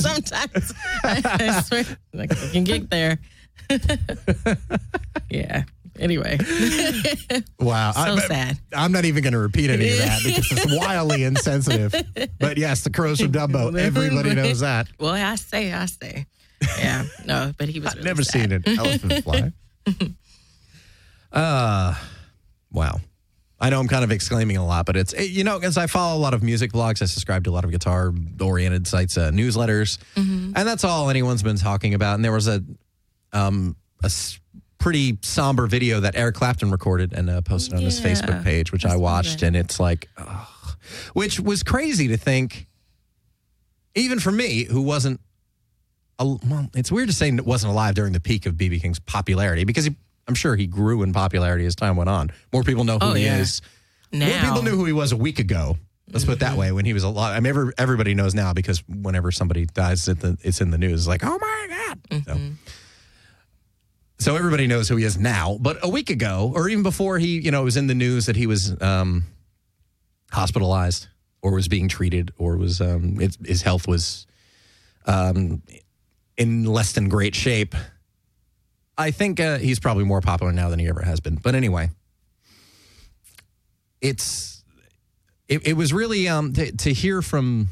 Sometimes, 0.00 0.74
sometimes 1.02 1.24
I 1.24 1.60
swear, 1.62 1.84
like 2.12 2.30
we 2.30 2.50
can 2.50 2.64
get 2.64 2.88
there. 2.90 3.18
yeah. 5.30 5.64
Anyway, 5.98 6.38
wow. 7.60 7.92
so 7.92 8.00
I, 8.00 8.18
sad. 8.18 8.58
I'm 8.74 8.92
not 8.92 9.04
even 9.04 9.22
going 9.22 9.32
to 9.32 9.38
repeat 9.38 9.70
any 9.70 9.90
of 9.90 9.98
that 9.98 10.20
because 10.24 10.52
it's 10.52 10.76
wildly 10.78 11.24
insensitive. 11.24 11.94
But 12.38 12.58
yes, 12.58 12.82
the 12.82 12.90
crows 12.90 13.20
from 13.20 13.32
Dumbo. 13.32 13.78
Everybody 13.78 14.34
knows 14.34 14.60
that. 14.60 14.88
Well, 14.98 15.14
I 15.14 15.34
say, 15.36 15.72
I 15.72 15.86
say. 15.86 16.26
Yeah. 16.78 17.04
No, 17.24 17.52
but 17.58 17.68
he 17.68 17.80
was. 17.80 17.90
I've 17.90 17.96
really 17.96 18.06
never 18.06 18.22
sad. 18.22 18.32
seen 18.32 18.52
an 18.52 18.78
elephant 18.78 19.24
fly. 19.24 19.52
uh, 21.32 21.94
wow. 22.70 23.00
I 23.58 23.70
know 23.70 23.80
I'm 23.80 23.88
kind 23.88 24.04
of 24.04 24.12
exclaiming 24.12 24.58
a 24.58 24.66
lot, 24.66 24.84
but 24.84 24.96
it's, 24.96 25.14
you 25.18 25.42
know, 25.42 25.58
as 25.58 25.78
I 25.78 25.86
follow 25.86 26.18
a 26.18 26.20
lot 26.20 26.34
of 26.34 26.42
music 26.42 26.72
blogs, 26.72 27.00
I 27.00 27.06
subscribe 27.06 27.44
to 27.44 27.50
a 27.50 27.52
lot 27.52 27.64
of 27.64 27.70
guitar 27.70 28.12
oriented 28.38 28.86
sites, 28.86 29.16
uh, 29.16 29.30
newsletters, 29.30 29.96
and 30.14 30.54
that's 30.54 30.84
all 30.84 31.08
anyone's 31.08 31.42
been 31.42 31.56
talking 31.56 31.94
about. 31.94 32.16
And 32.16 32.24
there 32.24 32.32
was 32.32 32.48
a, 32.48 32.62
um, 33.32 33.76
a 34.04 34.10
pretty 34.78 35.18
somber 35.22 35.66
video 35.66 36.00
that 36.00 36.16
Eric 36.16 36.34
Clapton 36.36 36.70
recorded 36.70 37.12
and 37.12 37.28
uh, 37.30 37.40
posted 37.40 37.74
on 37.74 37.82
his 37.82 38.00
Facebook 38.00 38.44
page, 38.44 38.72
which 38.72 38.84
I 38.86 38.96
watched, 38.96 39.42
and 39.42 39.56
it's 39.56 39.80
like, 39.80 40.08
ugh. 40.16 40.46
which 41.14 41.40
was 41.40 41.62
crazy 41.62 42.08
to 42.08 42.16
think, 42.16 42.66
even 43.94 44.20
for 44.20 44.30
me, 44.32 44.64
who 44.64 44.82
wasn't 44.82 45.20
al- 46.18 46.40
well, 46.46 46.68
it's 46.74 46.92
weird 46.92 47.08
to 47.08 47.14
say 47.14 47.28
it 47.28 47.46
wasn't 47.46 47.72
alive 47.72 47.94
during 47.94 48.12
the 48.12 48.20
peak 48.20 48.46
of 48.46 48.54
BB 48.54 48.82
King's 48.82 48.98
popularity 48.98 49.64
because 49.64 49.84
he, 49.86 49.94
I'm 50.28 50.34
sure 50.34 50.56
he 50.56 50.66
grew 50.66 51.02
in 51.02 51.12
popularity 51.12 51.64
as 51.66 51.74
time 51.74 51.96
went 51.96 52.10
on. 52.10 52.30
More 52.52 52.62
people 52.62 52.84
know 52.84 52.98
who 52.98 53.06
Oh, 53.10 53.14
he 53.14 53.24
yeah. 53.24 53.38
is. 53.38 53.62
Now, 54.12 54.26
More 54.28 54.38
people 54.40 54.62
knew 54.62 54.76
who 54.76 54.84
he 54.84 54.92
was 54.92 55.12
a 55.12 55.16
week 55.16 55.38
ago. 55.38 55.78
Let's 56.12 56.24
put 56.24 56.34
it 56.34 56.40
that 56.40 56.56
way. 56.56 56.70
When 56.70 56.84
he 56.84 56.92
was 56.92 57.02
alive, 57.02 57.36
I 57.36 57.40
mean, 57.40 57.46
every, 57.50 57.72
everybody 57.78 58.14
knows 58.14 58.32
now 58.34 58.52
because 58.52 58.80
whenever 58.88 59.32
somebody 59.32 59.66
dies, 59.66 60.06
it, 60.06 60.18
it's 60.42 60.60
in 60.60 60.70
the 60.70 60.78
news. 60.78 61.00
It's 61.00 61.08
like, 61.08 61.24
oh 61.24 61.36
my 61.40 61.66
god! 62.08 62.24
So, 62.24 62.38
so 64.18 64.36
everybody 64.36 64.66
knows 64.66 64.88
who 64.88 64.96
he 64.96 65.04
is 65.04 65.18
now. 65.18 65.58
But 65.60 65.78
a 65.82 65.88
week 65.88 66.10
ago, 66.10 66.52
or 66.54 66.68
even 66.68 66.82
before 66.82 67.18
he, 67.18 67.38
you 67.38 67.50
know, 67.50 67.64
was 67.64 67.76
in 67.76 67.86
the 67.86 67.94
news 67.94 68.26
that 68.26 68.36
he 68.36 68.46
was 68.46 68.80
um, 68.80 69.24
hospitalized 70.30 71.08
or 71.42 71.52
was 71.52 71.68
being 71.68 71.88
treated 71.88 72.32
or 72.38 72.56
was 72.56 72.80
um, 72.80 73.20
it, 73.20 73.36
his 73.44 73.62
health 73.62 73.86
was 73.86 74.26
um, 75.06 75.62
in 76.36 76.64
less 76.64 76.92
than 76.92 77.08
great 77.08 77.34
shape. 77.34 77.74
I 78.98 79.10
think 79.10 79.38
uh, 79.38 79.58
he's 79.58 79.78
probably 79.78 80.04
more 80.04 80.20
popular 80.20 80.52
now 80.52 80.70
than 80.70 80.78
he 80.78 80.88
ever 80.88 81.02
has 81.02 81.20
been. 81.20 81.36
But 81.36 81.54
anyway, 81.54 81.90
it's 84.00 84.64
it, 85.48 85.66
it 85.66 85.72
was 85.74 85.92
really 85.92 86.28
um, 86.28 86.52
to, 86.54 86.72
to 86.72 86.92
hear 86.92 87.22
from 87.22 87.68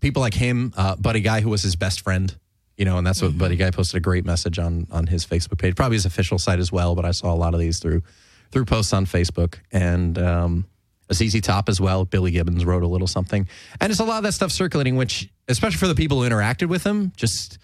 people 0.00 0.20
like 0.20 0.34
him, 0.34 0.72
uh, 0.76 0.96
Buddy 0.96 1.20
Guy, 1.20 1.40
who 1.40 1.50
was 1.50 1.62
his 1.62 1.76
best 1.76 2.00
friend. 2.00 2.34
You 2.76 2.84
know, 2.84 2.98
and 2.98 3.06
that's 3.06 3.22
what 3.22 3.38
Buddy 3.38 3.56
Guy 3.56 3.70
posted 3.70 3.98
a 3.98 4.00
great 4.00 4.24
message 4.24 4.58
on 4.58 4.86
on 4.90 5.06
his 5.06 5.24
Facebook 5.24 5.58
page, 5.58 5.76
probably 5.76 5.96
his 5.96 6.06
official 6.06 6.38
site 6.38 6.58
as 6.58 6.72
well. 6.72 6.94
But 6.94 7.04
I 7.04 7.12
saw 7.12 7.32
a 7.32 7.36
lot 7.36 7.54
of 7.54 7.60
these 7.60 7.78
through 7.78 8.02
through 8.50 8.64
posts 8.64 8.92
on 8.92 9.06
Facebook 9.06 9.56
and 9.72 10.18
um, 10.18 10.66
a 11.08 11.14
ZZ 11.14 11.40
Top 11.40 11.68
as 11.68 11.80
well. 11.80 12.04
Billy 12.04 12.30
Gibbons 12.30 12.64
wrote 12.64 12.82
a 12.82 12.86
little 12.86 13.06
something, 13.06 13.48
and 13.80 13.90
it's 13.90 14.00
a 14.00 14.04
lot 14.04 14.18
of 14.18 14.22
that 14.24 14.32
stuff 14.32 14.50
circulating, 14.50 14.96
which 14.96 15.30
especially 15.48 15.78
for 15.78 15.88
the 15.88 15.94
people 15.94 16.22
who 16.22 16.28
interacted 16.28 16.68
with 16.68 16.84
him, 16.84 17.12
just 17.16 17.58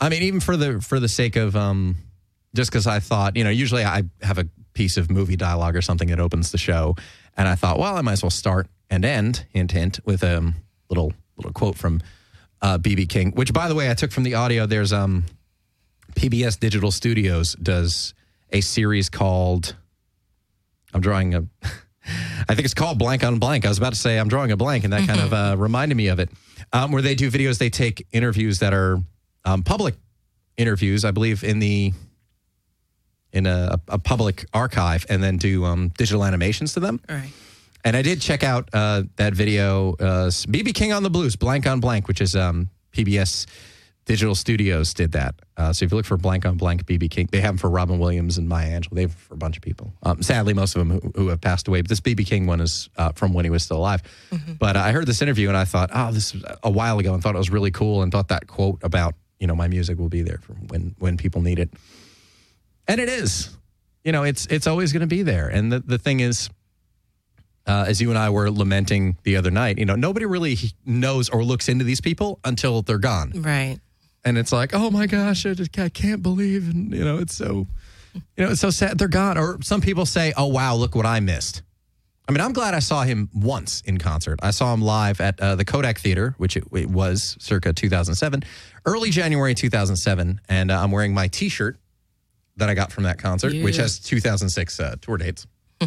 I 0.00 0.08
mean, 0.08 0.22
even 0.22 0.40
for 0.40 0.56
the 0.56 0.80
for 0.80 0.98
the 0.98 1.08
sake 1.08 1.36
of 1.36 1.56
um, 1.56 1.96
just 2.54 2.70
because 2.70 2.86
I 2.86 3.00
thought, 3.00 3.36
you 3.36 3.44
know, 3.44 3.50
usually 3.50 3.84
I 3.84 4.04
have 4.20 4.38
a 4.38 4.48
piece 4.74 4.96
of 4.96 5.10
movie 5.10 5.36
dialogue 5.36 5.76
or 5.76 5.82
something 5.82 6.08
that 6.08 6.20
opens 6.20 6.52
the 6.52 6.58
show, 6.58 6.96
and 7.36 7.48
I 7.48 7.54
thought, 7.54 7.78
well, 7.78 7.96
I 7.96 8.00
might 8.02 8.12
as 8.12 8.22
well 8.22 8.30
start 8.30 8.68
and 8.90 9.04
end 9.04 9.46
hint 9.50 9.72
hint 9.72 10.00
with 10.04 10.22
a 10.22 10.38
um, 10.38 10.54
little 10.88 11.12
little 11.36 11.52
quote 11.52 11.76
from 11.76 12.00
uh, 12.62 12.78
BB 12.78 13.08
King, 13.08 13.32
which 13.32 13.52
by 13.52 13.68
the 13.68 13.74
way 13.74 13.90
I 13.90 13.94
took 13.94 14.12
from 14.12 14.22
the 14.22 14.34
audio. 14.34 14.66
There's 14.66 14.92
um 14.92 15.24
PBS 16.14 16.58
Digital 16.58 16.90
Studios 16.90 17.54
does 17.54 18.14
a 18.50 18.60
series 18.60 19.10
called 19.10 19.76
I'm 20.94 21.00
drawing 21.00 21.34
a 21.34 21.44
I 22.48 22.54
think 22.54 22.64
it's 22.64 22.74
called 22.74 22.98
Blank 22.98 23.24
on 23.24 23.38
Blank. 23.38 23.64
I 23.64 23.68
was 23.68 23.78
about 23.78 23.92
to 23.92 23.98
say 23.98 24.18
I'm 24.18 24.28
drawing 24.28 24.50
a 24.50 24.56
blank, 24.56 24.84
and 24.84 24.92
that 24.92 25.06
kind 25.06 25.20
of 25.20 25.32
uh, 25.32 25.56
reminded 25.56 25.94
me 25.94 26.08
of 26.08 26.18
it. 26.18 26.30
Um, 26.72 26.90
where 26.90 27.02
they 27.02 27.14
do 27.14 27.30
videos, 27.30 27.58
they 27.58 27.70
take 27.70 28.06
interviews 28.12 28.58
that 28.58 28.74
are 28.74 28.98
um, 29.44 29.62
public 29.62 29.94
interviews, 30.56 31.04
I 31.04 31.10
believe, 31.12 31.44
in 31.44 31.58
the 31.58 31.92
in 33.32 33.46
a, 33.46 33.80
a 33.88 33.98
public 33.98 34.44
archive, 34.52 35.06
and 35.08 35.22
then 35.22 35.38
do 35.38 35.64
um, 35.64 35.90
digital 35.96 36.24
animations 36.24 36.74
to 36.74 36.80
them. 36.80 37.00
All 37.08 37.16
right. 37.16 37.30
And 37.84 37.96
I 37.96 38.02
did 38.02 38.20
check 38.20 38.42
out 38.42 38.68
uh, 38.72 39.02
that 39.16 39.34
video, 39.34 39.94
uh, 39.94 40.30
BB 40.30 40.74
King 40.74 40.92
on 40.92 41.02
the 41.02 41.10
Blues, 41.10 41.36
Blank 41.36 41.66
on 41.66 41.80
Blank, 41.80 42.06
which 42.06 42.20
is 42.20 42.36
um, 42.36 42.70
PBS 42.92 43.46
Digital 44.04 44.34
Studios 44.34 44.94
did 44.94 45.12
that. 45.12 45.34
Uh, 45.56 45.72
so 45.72 45.84
if 45.84 45.92
you 45.92 45.96
look 45.96 46.06
for 46.06 46.16
Blank 46.16 46.44
on 46.44 46.56
Blank, 46.56 46.86
BB 46.86 47.10
King, 47.10 47.28
they 47.30 47.40
have 47.40 47.50
them 47.50 47.58
for 47.58 47.70
Robin 47.70 48.00
Williams 48.00 48.36
and 48.36 48.48
Maya 48.48 48.80
Angelou. 48.80 48.94
They 48.94 49.02
have 49.02 49.12
them 49.12 49.20
for 49.20 49.34
a 49.34 49.36
bunch 49.36 49.56
of 49.56 49.62
people. 49.62 49.92
Um, 50.02 50.22
sadly, 50.22 50.54
most 50.54 50.74
of 50.74 50.80
them 50.80 51.00
who, 51.00 51.12
who 51.14 51.28
have 51.28 51.40
passed 51.40 51.68
away. 51.68 51.82
But 51.82 51.88
this 51.88 52.00
BB 52.00 52.26
King 52.26 52.46
one 52.46 52.60
is 52.60 52.88
uh, 52.96 53.12
from 53.12 53.32
when 53.32 53.44
he 53.44 53.50
was 53.50 53.62
still 53.62 53.76
alive. 53.76 54.02
But 54.58 54.76
uh, 54.76 54.80
I 54.80 54.92
heard 54.92 55.06
this 55.06 55.22
interview 55.22 55.48
and 55.48 55.56
I 55.56 55.64
thought, 55.64 55.90
oh, 55.92 56.10
this 56.10 56.34
was 56.34 56.44
a 56.62 56.70
while 56.70 56.98
ago, 56.98 57.14
and 57.14 57.22
thought 57.22 57.34
it 57.34 57.38
was 57.38 57.50
really 57.50 57.70
cool, 57.70 58.02
and 58.02 58.10
thought 58.10 58.28
that 58.28 58.46
quote 58.46 58.80
about 58.82 59.14
you 59.38 59.46
know 59.46 59.54
my 59.54 59.68
music 59.68 59.98
will 59.98 60.08
be 60.08 60.22
there 60.22 60.38
for 60.38 60.54
when 60.54 60.94
when 60.98 61.16
people 61.16 61.40
need 61.40 61.58
it, 61.58 61.70
and 62.88 63.00
it 63.00 63.08
is. 63.08 63.56
You 64.04 64.10
know, 64.10 64.24
it's 64.24 64.46
it's 64.46 64.66
always 64.66 64.92
going 64.92 65.00
to 65.00 65.06
be 65.06 65.22
there. 65.22 65.48
And 65.48 65.72
the 65.72 65.78
the 65.80 65.98
thing 65.98 66.20
is 66.20 66.48
uh, 67.66 67.84
as 67.86 68.00
you 68.00 68.10
and 68.10 68.18
I 68.18 68.30
were 68.30 68.50
lamenting 68.50 69.16
the 69.22 69.36
other 69.36 69.50
night, 69.50 69.78
you 69.78 69.84
know, 69.84 69.94
nobody 69.94 70.26
really 70.26 70.56
knows 70.84 71.28
or 71.28 71.44
looks 71.44 71.68
into 71.68 71.84
these 71.84 72.00
people 72.00 72.40
until 72.44 72.82
they're 72.82 72.98
gone. 72.98 73.32
Right. 73.34 73.78
And 74.24 74.38
it's 74.38 74.52
like, 74.52 74.74
oh 74.74 74.90
my 74.90 75.06
gosh, 75.06 75.46
I 75.46 75.54
just 75.54 75.76
I 75.78 75.88
can't 75.88 76.22
believe, 76.22 76.70
and 76.70 76.92
you 76.92 77.04
know, 77.04 77.18
it's 77.18 77.34
so, 77.34 77.66
you 78.14 78.44
know, 78.44 78.50
it's 78.50 78.60
so 78.60 78.70
sad 78.70 78.98
they're 78.98 79.08
gone. 79.08 79.36
Or 79.36 79.58
some 79.62 79.80
people 79.80 80.06
say, 80.06 80.32
oh 80.36 80.46
wow, 80.46 80.74
look 80.74 80.94
what 80.94 81.06
I 81.06 81.20
missed. 81.20 81.62
I 82.28 82.32
mean, 82.32 82.40
I'm 82.40 82.52
glad 82.52 82.72
I 82.72 82.78
saw 82.78 83.02
him 83.02 83.28
once 83.34 83.82
in 83.82 83.98
concert. 83.98 84.38
I 84.42 84.52
saw 84.52 84.72
him 84.72 84.80
live 84.80 85.20
at 85.20 85.40
uh, 85.40 85.56
the 85.56 85.64
Kodak 85.64 85.98
Theater, 85.98 86.34
which 86.38 86.56
it, 86.56 86.64
it 86.72 86.88
was 86.88 87.36
circa 87.40 87.72
2007, 87.72 88.44
early 88.86 89.10
January 89.10 89.54
2007, 89.54 90.40
and 90.48 90.70
uh, 90.70 90.80
I'm 90.80 90.92
wearing 90.92 91.12
my 91.14 91.26
T-shirt 91.26 91.78
that 92.56 92.68
I 92.68 92.74
got 92.74 92.92
from 92.92 93.04
that 93.04 93.18
concert, 93.18 93.54
which 93.62 93.76
has 93.76 93.98
2006 93.98 94.78
uh, 94.78 94.94
tour 95.00 95.16
dates 95.16 95.46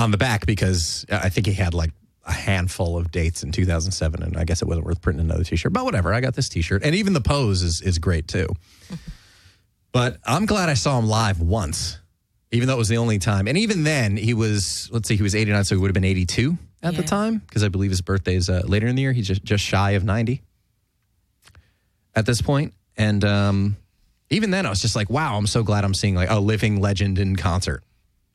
on 0.00 0.10
the 0.10 0.16
back 0.16 0.46
because 0.46 1.06
I 1.10 1.28
think 1.28 1.46
he 1.46 1.52
had 1.52 1.74
like 1.74 1.92
a 2.24 2.32
handful 2.32 2.96
of 2.96 3.10
dates 3.10 3.42
in 3.42 3.52
2007, 3.52 4.22
and 4.22 4.36
I 4.36 4.44
guess 4.44 4.62
it 4.62 4.68
wasn't 4.68 4.86
worth 4.86 5.00
printing 5.00 5.24
another 5.24 5.44
T-shirt. 5.44 5.72
But 5.72 5.84
whatever, 5.84 6.12
I 6.12 6.20
got 6.20 6.34
this 6.34 6.48
T-shirt, 6.48 6.82
and 6.84 6.94
even 6.94 7.12
the 7.12 7.20
pose 7.20 7.62
is 7.62 7.80
is 7.80 7.98
great 7.98 8.26
too. 8.26 8.48
but 9.92 10.18
I'm 10.24 10.46
glad 10.46 10.68
I 10.68 10.74
saw 10.74 10.98
him 10.98 11.06
live 11.06 11.40
once, 11.40 11.98
even 12.50 12.66
though 12.66 12.74
it 12.74 12.78
was 12.78 12.88
the 12.88 12.96
only 12.96 13.18
time. 13.18 13.46
And 13.46 13.56
even 13.58 13.84
then, 13.84 14.16
he 14.16 14.34
was 14.34 14.88
let's 14.92 15.08
see, 15.08 15.16
he 15.16 15.22
was 15.22 15.34
89, 15.34 15.64
so 15.64 15.74
he 15.74 15.80
would 15.80 15.88
have 15.88 15.94
been 15.94 16.04
82 16.04 16.58
at 16.82 16.96
the 16.96 17.02
time 17.02 17.38
because 17.38 17.62
I 17.62 17.68
believe 17.68 17.90
his 17.90 18.00
birthday 18.00 18.36
is 18.36 18.48
uh, 18.48 18.62
later 18.64 18.86
in 18.86 18.96
the 18.96 19.02
year. 19.02 19.12
He's 19.12 19.28
just 19.28 19.44
just 19.44 19.64
shy 19.64 19.92
of 19.92 20.04
90 20.04 20.42
at 22.14 22.26
this 22.26 22.42
point, 22.42 22.74
and 22.96 23.24
um, 23.24 23.76
even 24.30 24.50
then, 24.50 24.66
I 24.66 24.70
was 24.70 24.80
just 24.80 24.96
like, 24.96 25.10
wow, 25.10 25.36
I'm 25.36 25.46
so 25.46 25.62
glad 25.62 25.84
I'm 25.84 25.94
seeing 25.94 26.14
like 26.14 26.30
a 26.30 26.38
living 26.38 26.80
legend 26.80 27.18
in 27.18 27.36
concert 27.36 27.82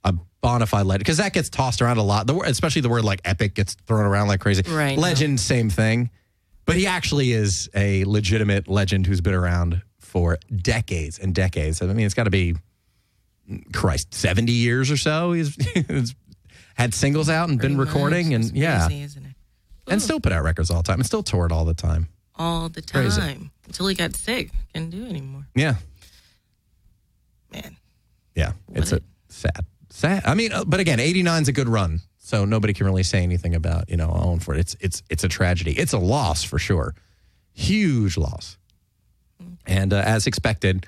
a 0.06 0.14
bona 0.42 0.66
fide 0.66 0.86
legend 0.86 1.00
because 1.00 1.18
that 1.18 1.34
gets 1.34 1.50
tossed 1.50 1.82
around 1.82 1.98
a 1.98 2.04
lot. 2.04 2.28
The 2.28 2.34
word, 2.36 2.48
especially 2.48 2.82
the 2.82 2.90
word 2.90 3.04
like 3.04 3.20
epic 3.26 3.56
gets 3.56 3.74
thrown 3.88 4.06
around 4.06 4.28
like 4.30 4.40
crazy. 4.40 4.64
Right. 4.72 4.98
Legend, 4.98 5.40
same 5.40 5.70
thing. 5.70 6.10
But 6.66 6.78
he 6.78 6.88
actually 6.88 7.32
is 7.34 7.70
a 7.76 8.06
legitimate 8.06 8.68
legend 8.68 9.06
who's 9.08 9.22
been 9.22 9.34
around 9.36 9.82
for 10.00 10.38
decades 10.56 11.20
and 11.20 11.36
decades. 11.36 11.82
I 11.82 11.88
mean, 11.88 12.06
it's 12.06 12.16
got 12.16 12.24
to 12.24 12.30
be 12.32 12.56
Christ, 13.74 14.14
seventy 14.14 14.54
years 14.54 14.90
or 14.90 14.98
so. 14.98 15.34
He's, 15.34 15.56
it's- 15.76 16.16
had 16.76 16.94
singles 16.94 17.30
out 17.30 17.48
and 17.50 17.58
been 17.60 17.78
recording, 17.78 18.28
much. 18.28 18.36
and 18.36 18.44
It's 18.46 18.54
yeah, 18.54 18.86
crazy, 18.88 19.04
isn't 19.04 19.26
it? 19.26 19.32
and 19.88 20.02
still 20.02 20.20
put 20.20 20.32
out 20.34 20.44
records 20.44 20.70
all 20.72 20.78
the 20.78 20.84
time, 20.88 21.00
and 21.00 21.06
still 21.06 21.24
toured 21.24 21.52
all 21.54 21.64
the 21.66 21.74
time. 21.76 22.08
all 22.36 22.68
the 22.68 22.82
Crazy. 22.82 23.22
time 23.22 23.52
until 23.66 23.88
he 23.88 23.96
got 23.96 24.14
sick. 24.16 24.50
Couldn't 24.74 24.90
do 24.90 25.06
it 25.06 25.10
anymore. 25.10 25.46
Yeah, 25.56 25.76
Man, 27.52 27.78
yeah, 28.36 28.54
it's 28.74 28.92
a 28.92 28.96
What 28.96 29.04
sad, 29.30 29.66
sad. 29.96 30.24
I 30.26 30.34
mean, 30.36 30.52
uh, 30.52 30.64
but 30.66 30.80
again, 30.80 31.00
'89 31.00 31.44
is 31.44 31.48
a 31.48 31.52
good 31.52 31.70
run, 31.70 32.02
so 32.18 32.46
nobody 32.46 32.74
can 32.74 32.86
really 32.86 33.04
say 33.04 33.24
anything 33.24 33.56
about 33.56 33.90
you 33.90 33.98
know 33.98 34.12
Owen 34.12 34.40
Ford. 34.40 34.58
It's 34.58 34.76
it's 34.80 35.04
it's 35.10 35.24
a 35.24 35.28
tragedy. 35.28 35.72
It's 35.72 35.94
a 35.94 36.00
loss 36.00 36.44
for 36.44 36.60
sure, 36.60 36.96
huge 37.54 38.18
loss. 38.18 38.58
And 39.68 39.94
uh, 39.94 40.04
as 40.06 40.28
expected, 40.28 40.86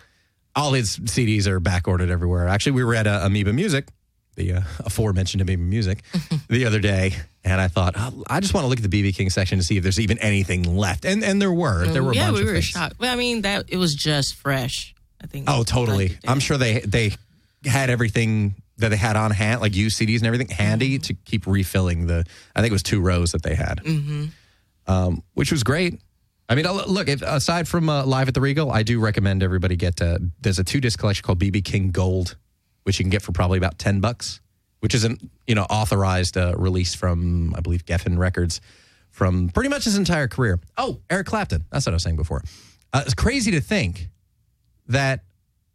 all 0.56 0.74
his 0.74 0.98
CDs 1.00 1.48
are 1.48 1.60
back 1.60 1.88
ordered 1.88 2.10
everywhere. 2.10 2.48
Actually, 2.48 2.74
we 2.74 2.84
were 2.84 2.96
at 2.96 3.08
uh, 3.08 3.22
Amoeba 3.24 3.54
Music, 3.54 3.88
the 4.36 4.54
uh, 4.54 4.62
aforementioned 4.80 5.42
Amoeba 5.42 5.62
Music, 5.62 6.04
the 6.50 6.66
other 6.66 6.80
day, 6.80 7.14
and 7.44 7.60
I 7.60 7.68
thought 7.68 7.96
oh, 7.98 8.24
I 8.30 8.40
just 8.40 8.54
want 8.54 8.66
to 8.66 8.68
look 8.68 8.80
at 8.80 8.90
the 8.90 9.04
BB 9.04 9.16
King 9.16 9.30
section 9.30 9.58
to 9.58 9.64
see 9.64 9.78
if 9.78 9.84
there's 9.84 10.00
even 10.00 10.18
anything 10.20 10.78
left. 10.78 11.06
And 11.06 11.24
and 11.24 11.42
there 11.42 11.54
were 11.54 11.88
there 11.88 12.04
were 12.04 12.12
a 12.12 12.16
yeah, 12.16 12.32
we 12.32 12.44
were 12.44 12.54
things. 12.54 12.66
shocked. 12.66 12.96
But 13.00 13.10
I 13.10 13.16
mean, 13.16 13.42
that 13.42 13.66
it 13.70 13.78
was 13.78 13.96
just 13.96 14.36
fresh. 14.36 14.94
I 15.22 15.26
think. 15.26 15.46
Oh, 15.50 15.64
totally. 15.64 16.18
I'm 16.28 16.40
sure 16.40 16.58
they 16.58 16.80
they 16.82 17.14
had 17.66 17.90
everything 17.90 18.56
that 18.78 18.90
they 18.90 18.98
had 18.98 19.16
on 19.16 19.32
hand, 19.32 19.62
like 19.62 19.76
used 19.76 20.00
CDs 20.00 20.18
and 20.18 20.28
everything, 20.28 20.50
handy 20.50 21.00
to 21.00 21.14
keep 21.14 21.48
refilling 21.48 22.08
the. 22.08 22.26
I 22.56 22.62
think 22.62 22.72
it 22.72 22.74
was 22.74 22.84
two 22.84 23.02
rows 23.02 23.32
that 23.32 23.44
they 23.44 23.56
had, 23.56 23.82
mm-hmm. 23.84 24.26
um, 24.88 25.24
which 25.34 25.52
was 25.52 25.64
great. 25.64 26.00
I 26.50 26.56
mean, 26.56 26.66
uh, 26.66 26.86
look, 26.88 27.10
if, 27.10 27.22
aside 27.22 27.68
from 27.68 27.90
uh, 27.90 28.06
live 28.06 28.28
at 28.28 28.34
the 28.34 28.42
Regal, 28.42 28.72
I 28.72 28.84
do 28.84 29.00
recommend 29.00 29.44
everybody 29.44 29.76
get. 29.76 30.02
Uh, 30.02 30.20
there's 30.42 30.60
a 30.60 30.64
two 30.64 30.80
disc 30.80 31.00
collection 31.00 31.24
called 31.24 31.40
BB 31.40 31.66
King 31.66 31.92
Gold, 31.92 32.38
which 32.84 33.00
you 33.00 33.04
can 33.04 33.10
get 33.10 33.22
for 33.22 33.32
probably 33.32 33.58
about 33.58 33.78
ten 33.80 34.00
bucks, 34.00 34.40
which 34.80 34.94
is 34.94 35.04
an 35.04 35.30
you 35.46 35.56
know 35.56 35.64
authorized 35.64 36.38
uh, 36.38 36.54
release 36.56 36.96
from 36.96 37.54
I 37.56 37.62
believe 37.62 37.86
Geffen 37.86 38.18
Records 38.18 38.62
from 39.12 39.50
pretty 39.50 39.70
much 39.70 39.86
his 39.86 39.98
entire 39.98 40.28
career. 40.28 40.60
Oh, 40.78 41.00
Eric 41.10 41.28
Clapton. 41.28 41.66
That's 41.72 41.86
what 41.86 41.94
I 41.94 41.96
was 41.96 42.04
saying 42.04 42.18
before. 42.18 42.44
Uh, 42.94 43.02
it's 43.04 43.16
crazy 43.16 43.52
to 43.52 43.62
think 43.62 44.10
that 44.88 45.22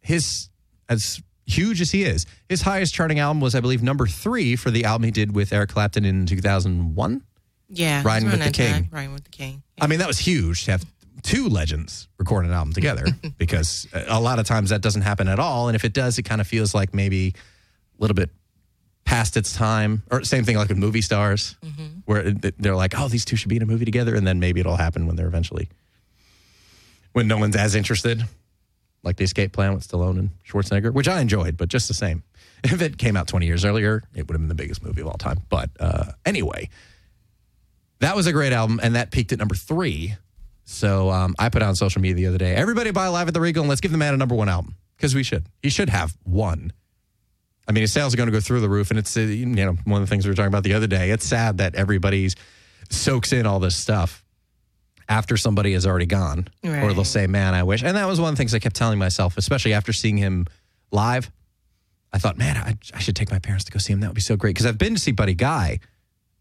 his 0.00 0.48
as 0.88 1.20
huge 1.46 1.80
as 1.80 1.90
he 1.90 2.04
is, 2.04 2.26
his 2.48 2.62
highest 2.62 2.94
charting 2.94 3.18
album 3.18 3.40
was, 3.40 3.54
I 3.54 3.60
believe, 3.60 3.82
number 3.82 4.06
three 4.06 4.56
for 4.56 4.70
the 4.70 4.84
album 4.84 5.04
he 5.04 5.10
did 5.10 5.34
with 5.34 5.52
Eric 5.52 5.70
Clapton 5.70 6.04
in 6.04 6.26
2001. 6.26 7.22
Yeah, 7.68 8.02
Riding 8.04 8.30
with 8.30 8.42
the 8.42 8.50
King. 8.50 8.88
Riding 8.92 9.14
with 9.14 9.24
the 9.24 9.30
King. 9.30 9.62
I 9.80 9.86
mean, 9.86 9.98
that 10.00 10.08
was 10.08 10.18
huge 10.18 10.66
to 10.66 10.72
have 10.72 10.84
two 11.22 11.48
legends 11.48 12.08
record 12.18 12.44
an 12.44 12.52
album 12.52 12.72
together 12.72 13.06
because 13.38 13.86
a 13.94 14.20
lot 14.20 14.38
of 14.38 14.46
times 14.46 14.70
that 14.70 14.82
doesn't 14.82 15.02
happen 15.02 15.28
at 15.28 15.38
all. 15.38 15.68
And 15.68 15.76
if 15.76 15.84
it 15.84 15.92
does, 15.92 16.18
it 16.18 16.24
kind 16.24 16.40
of 16.40 16.46
feels 16.46 16.74
like 16.74 16.92
maybe 16.92 17.28
a 17.28 18.02
little 18.02 18.14
bit 18.14 18.30
past 19.04 19.36
its 19.36 19.54
time. 19.54 20.02
Or 20.10 20.22
same 20.24 20.44
thing 20.44 20.56
like 20.56 20.68
with 20.68 20.78
movie 20.78 21.02
stars, 21.02 21.56
mm-hmm. 21.64 22.00
where 22.04 22.32
they're 22.32 22.76
like, 22.76 22.98
oh, 22.98 23.08
these 23.08 23.24
two 23.24 23.36
should 23.36 23.48
be 23.48 23.56
in 23.56 23.62
a 23.62 23.66
movie 23.66 23.84
together. 23.84 24.14
And 24.14 24.26
then 24.26 24.40
maybe 24.40 24.60
it'll 24.60 24.76
happen 24.76 25.06
when 25.06 25.16
they're 25.16 25.26
eventually, 25.26 25.68
when 27.12 27.28
no 27.28 27.38
one's 27.38 27.56
as 27.56 27.74
interested. 27.74 28.24
Like 29.02 29.16
the 29.16 29.24
Escape 29.24 29.52
Plan 29.52 29.74
with 29.74 29.86
Stallone 29.86 30.18
and 30.18 30.30
Schwarzenegger, 30.46 30.92
which 30.92 31.08
I 31.08 31.20
enjoyed, 31.20 31.56
but 31.56 31.68
just 31.68 31.88
the 31.88 31.94
same. 31.94 32.22
If 32.64 32.80
it 32.80 32.96
came 32.96 33.16
out 33.16 33.26
20 33.26 33.44
years 33.44 33.64
earlier, 33.64 34.04
it 34.14 34.28
would 34.28 34.34
have 34.34 34.40
been 34.40 34.46
the 34.46 34.54
biggest 34.54 34.84
movie 34.84 35.00
of 35.00 35.08
all 35.08 35.14
time. 35.14 35.40
But 35.48 35.70
uh, 35.80 36.12
anyway, 36.24 36.68
that 37.98 38.14
was 38.14 38.28
a 38.28 38.32
great 38.32 38.52
album, 38.52 38.78
and 38.80 38.94
that 38.94 39.10
peaked 39.10 39.32
at 39.32 39.40
number 39.40 39.56
three. 39.56 40.14
So 40.64 41.10
um, 41.10 41.34
I 41.40 41.48
put 41.48 41.62
out 41.62 41.70
on 41.70 41.74
social 41.74 42.00
media 42.00 42.14
the 42.14 42.26
other 42.28 42.38
day, 42.38 42.54
everybody 42.54 42.92
buy 42.92 43.08
Live 43.08 43.26
at 43.26 43.34
the 43.34 43.40
Regal 43.40 43.62
and 43.62 43.68
let's 43.68 43.80
give 43.80 43.90
the 43.90 43.98
man 43.98 44.14
a 44.14 44.16
number 44.16 44.36
one 44.36 44.48
album 44.48 44.76
because 44.96 45.12
we 45.12 45.24
should. 45.24 45.44
He 45.60 45.70
should 45.70 45.88
have 45.88 46.16
one. 46.22 46.72
I 47.66 47.72
mean, 47.72 47.82
his 47.82 47.92
sales 47.92 48.14
are 48.14 48.16
going 48.16 48.28
to 48.28 48.32
go 48.32 48.40
through 48.40 48.60
the 48.60 48.68
roof, 48.68 48.90
and 48.90 48.98
it's 48.98 49.16
uh, 49.16 49.20
you 49.20 49.46
know 49.46 49.72
one 49.84 50.00
of 50.00 50.08
the 50.08 50.10
things 50.10 50.24
we 50.24 50.30
were 50.30 50.36
talking 50.36 50.48
about 50.48 50.62
the 50.62 50.74
other 50.74 50.86
day. 50.86 51.10
It's 51.10 51.26
sad 51.26 51.58
that 51.58 51.74
everybody's 51.74 52.36
soaks 52.90 53.32
in 53.32 53.46
all 53.46 53.58
this 53.58 53.74
stuff 53.74 54.21
after 55.12 55.36
somebody 55.36 55.72
has 55.74 55.86
already 55.86 56.06
gone, 56.06 56.48
or 56.84 56.92
they'll 56.94 57.04
say, 57.04 57.26
"Man, 57.26 57.54
I 57.54 57.62
wish." 57.62 57.82
And 57.84 57.96
that 57.96 58.06
was 58.06 58.18
one 58.20 58.30
of 58.30 58.34
the 58.36 58.38
things 58.40 58.54
I 58.54 58.58
kept 58.58 58.76
telling 58.76 58.98
myself, 58.98 59.36
especially 59.36 59.74
after 59.74 59.92
seeing 59.92 60.16
him 60.16 60.46
live. 60.90 61.30
I 62.14 62.18
thought, 62.18 62.36
man, 62.38 62.56
I, 62.56 62.76
I 62.94 62.98
should 62.98 63.16
take 63.16 63.30
my 63.30 63.38
parents 63.38 63.64
to 63.66 63.72
go 63.72 63.78
see 63.78 63.92
him. 63.92 64.00
That 64.00 64.08
would 64.08 64.14
be 64.14 64.20
so 64.32 64.36
great 64.36 64.50
because 64.54 64.66
I've 64.66 64.78
been 64.78 64.94
to 64.94 65.00
see 65.00 65.12
Buddy 65.12 65.34
Guy 65.34 65.78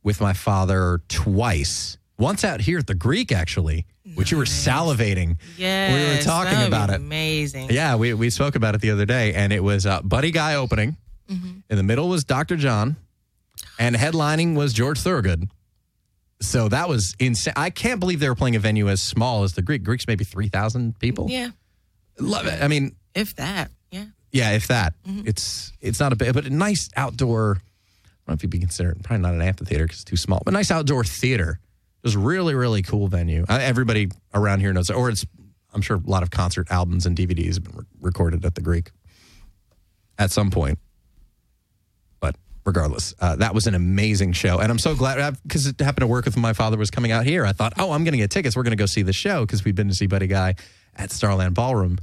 with 0.04 0.20
my 0.22 0.34
father 0.34 1.02
twice. 1.08 1.98
Once 2.18 2.44
out 2.44 2.62
here 2.62 2.78
at 2.78 2.88
the 2.88 2.94
Greek, 2.94 3.32
actually, 3.32 3.86
which 4.16 4.32
you 4.32 4.38
were 4.38 4.44
salivating. 4.46 5.38
Yeah, 5.58 5.94
we 5.94 6.16
were 6.18 6.22
talking 6.22 6.62
about 6.68 6.90
it. 6.90 6.98
Amazing. 6.98 7.70
Yeah, 7.72 7.96
we, 7.96 8.14
we 8.14 8.30
spoke 8.30 8.56
about 8.56 8.76
it 8.76 8.82
the 8.82 8.92
other 8.92 9.06
day, 9.06 9.34
and 9.34 9.52
it 9.52 9.64
was 9.64 9.86
uh, 9.86 10.02
Buddy 10.02 10.32
Guy 10.32 10.56
opening. 10.56 10.98
In 11.30 11.78
the 11.78 11.84
middle 11.84 12.10
was 12.10 12.26
Dr. 12.26 12.58
John, 12.58 12.98
and 13.80 13.96
headlining 13.96 14.56
was 14.56 14.74
George 14.74 15.00
Thorogood. 15.00 15.50
So 16.42 16.68
that 16.70 16.90
was 16.90 17.16
insane. 17.20 17.54
I 17.56 17.70
can't 17.70 18.00
believe 18.00 18.20
they 18.20 18.28
were 18.30 18.36
playing 18.36 18.56
a 18.56 18.60
venue 18.60 18.90
as 18.90 19.02
small 19.02 19.44
as 19.44 19.54
the 19.54 19.62
Greek. 19.62 19.84
Greek's 19.84 20.08
maybe 20.08 20.24
3,000 20.24 20.98
people. 21.00 21.28
Yeah, 21.30 21.50
Love 22.20 22.48
it. 22.48 22.62
I 22.62 22.68
mean, 22.68 22.96
if 23.16 23.36
that. 23.36 23.72
Yeah. 23.92 24.06
yeah, 24.32 24.52
if 24.52 24.68
that. 24.68 24.94
Mm-hmm. 25.08 25.28
It's 25.28 25.72
it's 25.82 26.00
not 26.00 26.14
a 26.14 26.16
bit, 26.16 26.34
but 26.34 26.46
a 26.46 26.50
nice 26.50 26.90
outdoor. 26.96 27.58
I 27.58 27.60
don't 27.60 28.28
know 28.28 28.34
if 28.34 28.44
you'd 28.44 28.50
be 28.52 28.60
considered 28.60 29.04
probably 29.04 29.22
not 29.22 29.34
an 29.34 29.42
amphitheater 29.42 29.86
because 29.86 29.98
it's 29.98 30.04
too 30.04 30.18
small, 30.18 30.42
but 30.46 30.54
nice 30.54 30.72
outdoor 30.72 31.04
theater. 31.04 31.60
It 31.62 32.04
was 32.04 32.16
really 32.16 32.56
really 32.56 32.82
cool 32.82 33.08
venue. 33.08 33.46
Everybody 33.50 34.10
around 34.34 34.62
here 34.62 34.74
knows, 34.74 34.90
it, 34.90 34.96
or 34.96 35.10
it's 35.10 35.26
I'm 35.74 35.82
sure 35.82 35.98
a 35.98 36.10
lot 36.10 36.24
of 36.24 36.32
concert 36.32 36.72
albums 36.72 37.06
and 37.06 37.18
DVDs 37.18 37.56
have 37.56 37.64
been 37.64 37.76
re- 37.76 37.86
recorded 38.00 38.46
at 38.46 38.56
the 38.56 38.62
Greek 38.62 38.92
at 40.18 40.32
some 40.32 40.52
point. 40.52 40.80
Regardless, 42.64 43.16
uh, 43.20 43.38
that 43.38 43.56
was 43.56 43.66
an 43.66 43.74
amazing 43.74 44.34
show, 44.34 44.60
and 44.60 44.72
I'm 44.72 44.78
so 44.78 44.94
glad 44.94 45.36
because 45.42 45.66
it 45.66 45.80
happened 45.80 46.02
to 46.02 46.08
work 46.08 46.26
with 46.26 46.38
my 46.38 46.54
father 46.54 46.78
was 46.78 46.92
coming 46.92 47.12
out 47.12 47.26
here. 47.26 47.44
I 47.44 47.54
thought, 47.54 47.74
oh, 47.80 47.92
I'm 47.92 48.04
going 48.04 48.12
to 48.12 48.20
get 48.20 48.30
tickets. 48.30 48.56
We're 48.56 48.62
going 48.62 48.78
to 48.78 48.82
go 48.82 48.86
see 48.86 49.02
the 49.02 49.14
show 49.14 49.46
because 49.46 49.66
we've 49.66 49.74
been 49.74 49.88
to 49.88 49.96
see 49.96 50.06
Buddy 50.06 50.28
Guy 50.28 50.54
at 50.96 51.12
Starland 51.12 51.56
Ballroom 51.56 51.98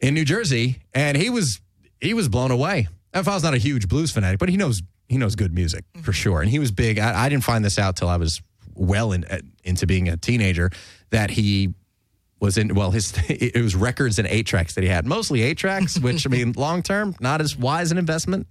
in 0.00 0.14
New 0.14 0.24
Jersey, 0.24 0.82
and 0.94 1.16
he 1.16 1.30
was 1.30 1.60
he 2.00 2.14
was 2.14 2.28
blown 2.28 2.52
away. 2.52 2.86
My 3.12 3.22
father's 3.22 3.42
not 3.42 3.54
a 3.54 3.58
huge 3.58 3.88
blues 3.88 4.12
fanatic, 4.12 4.38
but 4.38 4.48
he 4.48 4.56
knows 4.56 4.82
he 5.08 5.18
knows 5.18 5.34
good 5.34 5.52
music 5.52 5.84
for 6.02 6.12
sure, 6.12 6.40
and 6.40 6.50
he 6.50 6.58
was 6.58 6.70
big. 6.70 6.98
I, 6.98 7.24
I 7.24 7.28
didn't 7.28 7.44
find 7.44 7.64
this 7.64 7.78
out 7.78 7.96
till 7.96 8.08
I 8.08 8.18
was 8.18 8.42
well 8.74 9.12
in, 9.12 9.24
uh, 9.24 9.40
into 9.64 9.86
being 9.86 10.08
a 10.08 10.16
teenager 10.16 10.70
that 11.10 11.30
he 11.30 11.74
was 12.38 12.58
in. 12.58 12.74
Well, 12.74 12.90
his 12.92 13.14
it 13.28 13.60
was 13.60 13.74
records 13.74 14.18
and 14.18 14.28
eight 14.28 14.46
tracks 14.46 14.74
that 14.74 14.84
he 14.84 14.88
had, 14.88 15.06
mostly 15.06 15.42
eight 15.42 15.58
tracks, 15.58 15.98
which 16.00 16.26
I 16.26 16.30
mean, 16.30 16.52
long 16.52 16.82
term, 16.82 17.16
not 17.20 17.40
as 17.40 17.56
wise 17.56 17.90
an 17.90 17.98
investment 17.98 18.46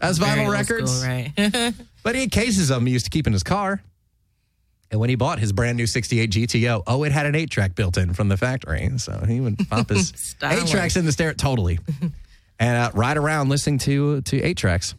as 0.00 0.18
vinyl 0.18 0.50
records. 0.50 1.00
school, 1.00 1.08
right? 1.10 1.74
But 2.04 2.14
he 2.14 2.22
had 2.22 2.30
cases 2.30 2.70
of 2.70 2.76
them 2.76 2.86
he 2.86 2.92
used 2.92 3.04
to 3.04 3.10
keep 3.10 3.26
in 3.26 3.32
his 3.32 3.42
car. 3.42 3.82
And 4.90 4.98
when 4.98 5.10
he 5.10 5.16
bought 5.16 5.38
his 5.38 5.52
brand 5.52 5.76
new 5.76 5.86
68 5.86 6.30
GTO, 6.30 6.82
oh, 6.86 7.02
it 7.02 7.12
had 7.12 7.26
an 7.26 7.34
eight 7.34 7.50
track 7.50 7.74
built 7.74 7.98
in 7.98 8.14
from 8.14 8.28
the 8.28 8.36
factory. 8.38 8.90
So 8.96 9.22
he 9.28 9.40
would 9.40 9.58
pop 9.68 9.90
his 9.90 10.34
eight 10.42 10.66
tracks 10.66 10.96
in 10.96 11.04
the 11.04 11.12
stereo, 11.12 11.34
totally, 11.34 11.78
and 12.58 12.76
uh, 12.78 12.90
ride 12.94 13.18
around 13.18 13.50
listening 13.50 13.78
to 13.80 14.22
to 14.22 14.40
eight 14.42 14.56
tracks. 14.56 14.94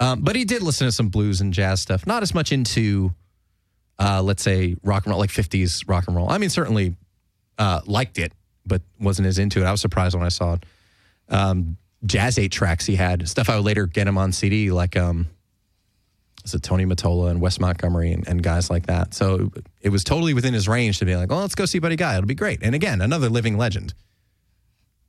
Um, 0.00 0.20
but 0.20 0.36
he 0.36 0.44
did 0.44 0.60
listen 0.60 0.86
to 0.86 0.92
some 0.92 1.08
blues 1.08 1.40
and 1.40 1.54
jazz 1.54 1.80
stuff, 1.80 2.06
not 2.06 2.22
as 2.22 2.34
much 2.34 2.52
into, 2.52 3.14
uh, 3.98 4.20
let's 4.22 4.42
say, 4.42 4.76
rock 4.82 5.06
and 5.06 5.12
roll, 5.12 5.20
like 5.20 5.30
50s 5.30 5.88
rock 5.88 6.04
and 6.08 6.16
roll. 6.16 6.28
I 6.28 6.36
mean, 6.36 6.50
certainly 6.50 6.96
uh, 7.58 7.80
liked 7.86 8.18
it, 8.18 8.32
but 8.66 8.82
wasn't 9.00 9.28
as 9.28 9.38
into 9.38 9.62
it. 9.62 9.64
I 9.64 9.70
was 9.70 9.80
surprised 9.80 10.14
when 10.16 10.26
I 10.26 10.30
saw 10.30 10.54
it. 10.54 10.64
Um, 11.30 11.78
jazz 12.06 12.38
eight 12.38 12.52
tracks 12.52 12.86
he 12.86 12.96
had, 12.96 13.28
stuff 13.28 13.48
I 13.48 13.56
would 13.56 13.64
later 13.64 13.86
get 13.86 14.06
him 14.06 14.18
on 14.18 14.32
CD, 14.32 14.70
like 14.70 14.96
um, 14.96 15.26
was 16.42 16.54
it 16.54 16.62
Tony 16.62 16.84
Mottola 16.84 17.30
and 17.30 17.40
Wes 17.40 17.58
Montgomery 17.58 18.12
and, 18.12 18.26
and 18.28 18.42
guys 18.42 18.68
like 18.70 18.86
that. 18.86 19.14
So 19.14 19.50
it 19.80 19.88
was 19.88 20.04
totally 20.04 20.34
within 20.34 20.52
his 20.54 20.68
range 20.68 20.98
to 20.98 21.04
be 21.06 21.16
like, 21.16 21.30
well, 21.30 21.40
let's 21.40 21.54
go 21.54 21.64
see 21.66 21.78
Buddy 21.78 21.96
Guy. 21.96 22.14
It'll 22.16 22.26
be 22.26 22.34
great. 22.34 22.62
And 22.62 22.74
again, 22.74 23.00
another 23.00 23.28
living 23.28 23.56
legend. 23.56 23.94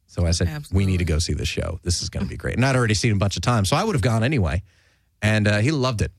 So 0.07 0.25
I 0.25 0.31
said, 0.31 0.47
we 0.71 0.85
need 0.85 0.99
to 0.99 1.05
go 1.05 1.19
see 1.19 1.33
this 1.33 1.49
show. 1.49 1.79
This 1.83 2.01
is 2.01 2.09
going 2.09 2.25
to 2.25 2.29
be 2.29 2.37
great. 2.37 2.55
And 2.55 2.65
I'd 2.65 2.75
already 2.77 2.93
seen 2.93 3.11
him 3.11 3.17
a 3.17 3.19
bunch 3.19 3.35
of 3.35 3.41
times, 3.41 3.67
so 3.69 3.75
I 3.75 3.83
would 3.83 3.95
have 3.95 4.01
gone 4.01 4.23
anyway. 4.23 4.63
And 5.21 5.45
uh, 5.47 5.57
he 5.59 5.71
loved 5.71 6.01
it. 6.01 6.11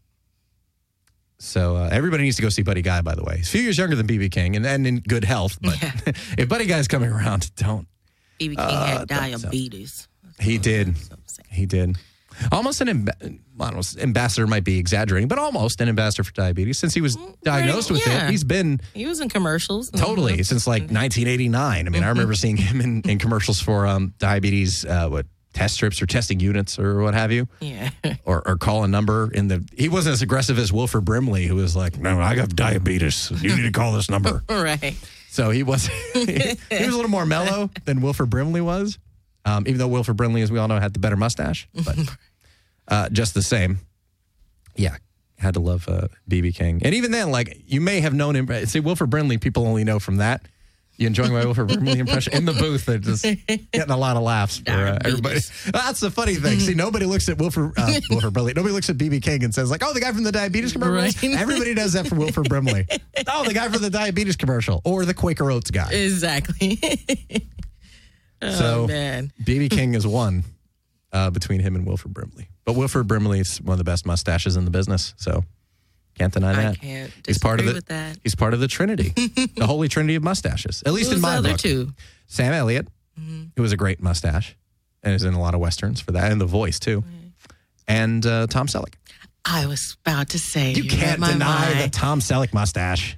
So 1.38 1.76
uh, 1.76 1.88
everybody 1.92 2.24
needs 2.24 2.36
to 2.36 2.42
go 2.42 2.48
see 2.50 2.62
Buddy 2.62 2.82
Guy, 2.82 3.00
by 3.02 3.14
the 3.14 3.22
way. 3.22 3.38
He's 3.38 3.48
a 3.48 3.50
few 3.52 3.60
years 3.62 3.78
younger 3.78 3.94
than 3.96 4.06
BB 4.06 4.30
King 4.32 4.56
and, 4.56 4.66
and 4.66 4.86
in 4.86 5.00
good 5.00 5.24
health. 5.24 5.58
But 5.62 5.76
if 6.38 6.48
Buddy 6.48 6.66
Guy's 6.66 6.88
coming 6.88 7.10
around, 7.10 7.54
don't. 7.56 7.86
BB 8.40 8.48
King 8.48 8.58
Uh, 8.58 8.86
had 8.98 9.08
diabetes. 9.08 10.08
He 10.40 10.58
did. 10.58 10.96
So. 10.98 11.14
He 11.50 11.66
did. 11.66 11.96
Almost 12.52 12.82
an 12.82 12.88
amb- 12.88 13.40
well, 13.56 13.68
I 13.68 13.72
don't 13.72 13.96
know, 13.96 14.02
ambassador 14.02 14.46
might 14.46 14.64
be 14.64 14.78
exaggerating, 14.78 15.26
but 15.28 15.38
almost 15.38 15.80
an 15.80 15.88
ambassador 15.88 16.22
for 16.22 16.32
diabetes 16.32 16.78
since 16.78 16.92
he 16.92 17.00
was 17.00 17.16
diagnosed 17.42 17.90
with 17.90 18.06
yeah. 18.06 18.26
it. 18.26 18.30
He's 18.30 18.44
been 18.44 18.80
He 18.92 19.06
was 19.06 19.20
in 19.20 19.30
commercials. 19.30 19.90
totally 19.90 20.42
since 20.42 20.66
like 20.66 20.82
1989. 20.82 21.86
I 21.86 21.90
mean, 21.90 22.04
I 22.04 22.08
remember 22.08 22.34
seeing 22.34 22.58
him 22.58 22.80
in, 22.82 23.00
in 23.08 23.18
commercials 23.18 23.60
for 23.60 23.86
um, 23.86 24.12
diabetes, 24.18 24.84
uh, 24.84 25.08
what 25.08 25.24
test 25.54 25.76
strips 25.76 26.02
or 26.02 26.06
testing 26.06 26.38
units 26.38 26.78
or 26.78 27.00
what 27.00 27.14
have 27.14 27.32
you, 27.32 27.48
Yeah. 27.60 27.88
or, 28.26 28.46
or 28.46 28.58
call 28.58 28.84
a 28.84 28.88
number 28.88 29.30
in 29.32 29.48
the. 29.48 29.66
He 29.74 29.88
wasn't 29.88 30.12
as 30.12 30.20
aggressive 30.20 30.58
as 30.58 30.70
Wilford 30.70 31.06
Brimley, 31.06 31.46
who 31.46 31.54
was 31.54 31.74
like, 31.74 31.96
"No, 31.96 32.20
I 32.20 32.34
got 32.34 32.54
diabetes. 32.54 33.30
You 33.42 33.56
need 33.56 33.62
to 33.62 33.72
call 33.72 33.94
this 33.94 34.10
number." 34.10 34.44
right. 34.50 34.94
So 35.30 35.50
he 35.50 35.62
was 35.62 35.86
he 36.12 36.56
was 36.70 36.88
a 36.92 36.96
little 36.96 37.08
more 37.08 37.24
mellow 37.24 37.70
than 37.86 38.02
Wilford 38.02 38.28
Brimley 38.28 38.60
was, 38.60 38.98
um, 39.46 39.64
even 39.66 39.78
though 39.78 39.88
Wilford 39.88 40.16
Brimley, 40.16 40.42
as 40.42 40.50
we 40.50 40.58
all 40.58 40.68
know, 40.68 40.78
had 40.78 40.92
the 40.92 40.98
better 40.98 41.16
mustache, 41.16 41.68
but 41.84 41.96
uh, 42.88 43.08
just 43.08 43.32
the 43.32 43.42
same. 43.42 43.78
Yeah, 44.74 44.96
had 45.38 45.54
to 45.54 45.60
love 45.60 45.88
uh, 45.88 46.08
BB 46.28 46.54
King, 46.54 46.82
and 46.84 46.94
even 46.94 47.12
then, 47.12 47.30
like 47.30 47.62
you 47.66 47.80
may 47.80 48.00
have 48.00 48.12
known 48.12 48.36
him. 48.36 48.66
See, 48.66 48.80
Wilford 48.80 49.08
Brimley, 49.08 49.38
people 49.38 49.66
only 49.66 49.84
know 49.84 49.98
from 49.98 50.16
that. 50.16 50.42
You 50.98 51.06
enjoying 51.06 51.32
my 51.32 51.44
Wilford 51.44 51.68
Brimley 51.68 51.98
impression 51.98 52.32
in 52.32 52.46
the 52.46 52.54
booth? 52.54 52.86
They're 52.86 52.98
just 52.98 53.22
getting 53.22 53.90
a 53.90 53.96
lot 53.96 54.16
of 54.16 54.22
laughs 54.22 54.58
for 54.58 54.72
uh, 54.72 54.98
everybody. 55.04 55.40
That's 55.66 56.00
the 56.00 56.10
funny 56.10 56.36
thing. 56.36 56.58
See, 56.58 56.74
nobody 56.74 57.04
looks 57.04 57.28
at 57.28 57.36
Wilford 57.36 57.72
uh, 57.76 58.00
Wilford 58.10 58.32
Brimley. 58.32 58.54
Nobody 58.54 58.72
looks 58.72 58.88
at 58.88 58.96
BB 58.96 59.22
King 59.22 59.44
and 59.44 59.54
says 59.54 59.70
like, 59.70 59.82
"Oh, 59.84 59.92
the 59.92 60.00
guy 60.00 60.10
from 60.12 60.24
the 60.24 60.32
diabetes 60.32 60.72
commercial." 60.72 60.94
Right. 60.94 61.38
Everybody 61.38 61.74
does 61.74 61.92
that 61.92 62.06
for 62.08 62.14
Wilford 62.16 62.48
Brimley. 62.48 62.86
Oh, 63.28 63.44
the 63.44 63.54
guy 63.54 63.68
from 63.68 63.82
the 63.82 63.90
diabetes 63.90 64.36
commercial, 64.36 64.80
or 64.84 65.04
the 65.04 65.14
Quaker 65.14 65.50
Oats 65.50 65.70
guy. 65.70 65.90
Exactly. 65.92 66.80
Oh 68.42 68.50
so 68.52 68.86
man. 68.86 69.32
BB 69.42 69.70
King 69.70 69.94
is 69.94 70.06
one 70.06 70.44
uh, 71.12 71.30
between 71.30 71.60
him 71.60 71.74
and 71.74 71.86
Wilford 71.86 72.12
Brimley. 72.14 72.48
But 72.64 72.74
Wilford 72.74 73.06
Brimley 73.06 73.40
is 73.40 73.60
one 73.60 73.72
of 73.72 73.78
the 73.78 73.84
best 73.84 74.06
mustaches 74.06 74.56
in 74.56 74.64
the 74.64 74.70
business, 74.70 75.14
so 75.16 75.44
can't 76.18 76.32
deny 76.32 76.50
I 76.50 76.54
that. 76.54 76.80
can't 76.80 77.12
He's 77.26 77.38
part 77.38 77.60
of 77.60 77.66
the 77.66 77.74
with 77.74 77.86
that. 77.86 78.18
he's 78.22 78.34
part 78.34 78.54
of 78.54 78.60
the 78.60 78.68
Trinity, 78.68 79.10
the 79.56 79.66
holy 79.66 79.88
Trinity 79.88 80.14
of 80.16 80.22
mustaches. 80.22 80.82
At 80.86 80.92
least 80.92 81.08
Who's 81.10 81.16
in 81.18 81.22
my 81.22 81.36
other 81.36 81.50
book. 81.52 81.60
two? 81.60 81.92
Sam 82.26 82.52
Elliott, 82.52 82.88
who 83.16 83.62
was 83.62 83.72
a 83.72 83.76
great 83.76 84.02
mustache, 84.02 84.56
and 85.02 85.14
is 85.14 85.22
in 85.24 85.34
a 85.34 85.40
lot 85.40 85.54
of 85.54 85.60
westerns 85.60 86.00
for 86.00 86.12
that, 86.12 86.32
and 86.32 86.40
the 86.40 86.46
voice 86.46 86.78
too. 86.80 87.04
And 87.88 88.24
uh, 88.26 88.46
Tom 88.48 88.66
Selleck. 88.66 88.94
I 89.44 89.66
was 89.66 89.96
about 90.04 90.30
to 90.30 90.40
say 90.40 90.72
You 90.72 90.82
read 90.82 90.90
can't 90.90 91.22
deny 91.24 91.82
the. 91.84 91.88
Tom 91.90 92.18
Selleck 92.18 92.52
mustache, 92.52 93.16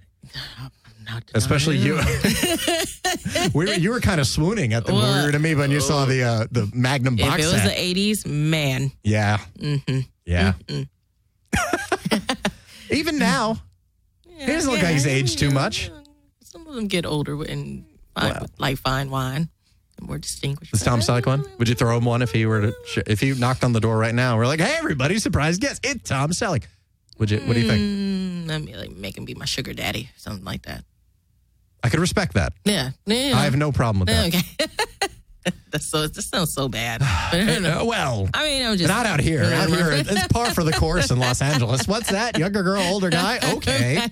Denying 1.09 1.23
especially 1.35 1.77
you. 1.79 1.95
we 3.55 3.65
were, 3.67 3.73
you 3.73 3.91
were 3.91 4.01
kind 4.01 4.21
of 4.21 4.27
swooning 4.27 4.75
at 4.75 4.85
the 4.85 4.93
Well, 4.93 5.21
movie 5.23 5.33
to 5.33 5.39
me 5.39 5.55
when 5.55 5.71
you 5.71 5.81
saw 5.81 6.05
the 6.05 6.23
uh, 6.23 6.47
the 6.51 6.71
Magnum 6.75 7.19
If 7.19 7.27
box 7.27 7.43
it 7.43 7.47
was 7.53 7.63
set. 7.63 7.77
the 7.77 7.95
'80s, 7.95 8.27
man, 8.27 8.93
Yeah. 9.03 9.39
Mm-hmm. 9.59 10.01
Yeah. 10.27 10.53
Even 12.91 13.19
now, 13.19 13.57
he 14.27 14.47
doesn't 14.47 14.71
look 14.71 14.83
like 14.83 14.93
he's 14.93 15.07
aged 15.07 15.39
too 15.39 15.51
much. 15.51 15.91
Some 16.43 16.67
of 16.67 16.75
them 16.75 16.87
get 16.89 17.05
older 17.07 17.43
and 17.43 17.85
fine, 18.15 18.47
like 18.59 18.79
fine 18.79 19.11
wine, 19.11 19.49
more 20.01 20.19
distinguished. 20.19 20.73
Is 20.75 20.83
Tom 20.83 21.01
Selleck 21.01 21.27
one? 21.27 21.45
Would 21.59 21.69
you 21.69 21.75
throw 21.75 21.97
him 21.97 22.05
one 22.05 22.23
if 22.23 22.33
he 22.33 22.47
were 22.47 22.61
to 22.63 22.75
sh- 22.87 22.99
if 23.07 23.21
he 23.21 23.33
knocked 23.35 23.65
on 23.65 23.73
the 23.73 23.81
door 23.81 23.97
right 23.99 24.15
now? 24.15 24.37
We're 24.37 24.47
like, 24.47 24.61
hey, 24.61 24.77
everybody, 24.79 25.19
surprise 25.19 25.59
guest, 25.59 25.85
it's 25.85 26.09
Tom 26.09 26.31
Selleck. 26.31 26.65
Would 27.19 27.31
you? 27.31 27.41
What 27.41 27.55
do 27.55 27.61
you 27.61 27.69
think? 27.69 27.81
Mm, 27.83 28.49
let 28.49 28.63
me 28.63 28.77
like 28.77 28.93
make 28.93 29.17
him 29.19 29.25
be 29.25 29.35
my 29.35 29.45
sugar 29.45 29.73
daddy, 29.75 30.09
something 30.17 30.45
like 30.45 30.63
that. 30.63 30.85
I 31.83 31.89
could 31.89 32.01
respect 32.01 32.35
that. 32.35 32.53
Yeah, 32.65 32.91
yeah. 33.07 33.33
I 33.37 33.45
have 33.45 33.57
no 33.57 33.73
problem 33.73 34.01
with 34.01 34.09
that. 34.09 34.29
Okay. 34.29 35.09
That's 35.71 35.87
so. 35.87 36.07
That 36.07 36.21
sounds 36.23 36.53
so 36.53 36.69
bad. 36.69 37.01
But 37.01 37.09
I 37.41 37.45
don't 37.47 37.63
know. 37.63 37.81
Uh, 37.81 37.85
well, 37.85 38.29
I 38.35 38.45
mean, 38.45 38.67
I'm 38.67 38.77
just 38.77 38.89
not 38.89 39.07
out 39.07 39.21
here. 39.21 39.45
Out 39.45 39.69
here, 39.69 39.93
it's 39.93 40.27
par 40.29 40.53
for 40.53 40.65
the 40.65 40.73
course 40.73 41.11
in 41.11 41.19
Los 41.19 41.41
Angeles. 41.41 41.87
What's 41.89 42.11
that? 42.11 42.37
Younger 42.39 42.63
girl, 42.63 42.83
older 42.83 43.11
guy? 43.11 43.39
Okay. 43.55 44.09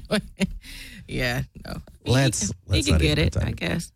yeah, 1.08 1.42
no. 1.66 1.76
Let's- 2.06 2.48
He, 2.48 2.52
let's 2.68 2.86
he 2.86 2.92
can 2.92 3.00
get 3.00 3.18
it. 3.18 3.36
I 3.36 3.50
guess. 3.52 3.92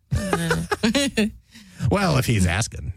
Well, 1.89 2.17
if 2.17 2.25
he's 2.25 2.45
asking. 2.45 2.93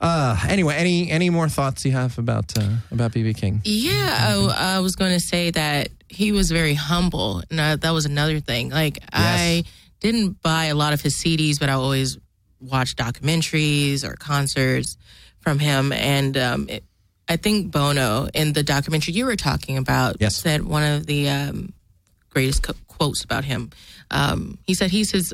Uh, 0.00 0.36
anyway, 0.48 0.74
any 0.76 1.10
any 1.10 1.30
more 1.30 1.48
thoughts 1.48 1.84
you 1.84 1.92
have 1.92 2.18
about 2.18 2.56
uh, 2.58 2.68
about 2.90 3.12
BB 3.12 3.36
King? 3.36 3.60
Yeah, 3.64 4.16
I, 4.18 4.76
I 4.76 4.78
was 4.80 4.96
going 4.96 5.12
to 5.12 5.20
say 5.20 5.50
that 5.52 5.88
he 6.12 6.30
was 6.30 6.50
very 6.50 6.74
humble, 6.74 7.42
and 7.50 7.60
I, 7.60 7.76
that 7.76 7.90
was 7.90 8.04
another 8.04 8.38
thing. 8.40 8.68
Like 8.70 8.98
I 9.12 9.64
didn't 10.00 10.42
buy 10.42 10.66
a 10.66 10.74
lot 10.74 10.92
of 10.92 11.00
his 11.00 11.14
CDs, 11.14 11.58
but 11.58 11.68
I 11.70 11.72
always 11.72 12.18
watched 12.60 12.98
documentaries 12.98 14.04
or 14.04 14.14
concerts 14.16 14.96
from 15.40 15.58
him, 15.58 15.90
and 15.92 16.36
um, 16.36 16.68
it, 16.68 16.84
I 17.28 17.36
think 17.36 17.72
Bono 17.72 18.28
in 18.34 18.52
the 18.52 18.62
documentary 18.62 19.14
you 19.14 19.24
were 19.24 19.36
talking 19.36 19.78
about 19.78 20.16
Yes. 20.20 20.36
said 20.36 20.64
one 20.64 20.82
of 20.82 21.06
the 21.06 21.30
um, 21.30 21.72
greatest 22.30 22.62
co- 22.62 22.74
quotes 22.88 23.24
about 23.24 23.44
him. 23.44 23.70
Um, 24.10 24.58
he 24.66 24.74
said 24.74 24.90
he's 24.90 25.10
his 25.10 25.32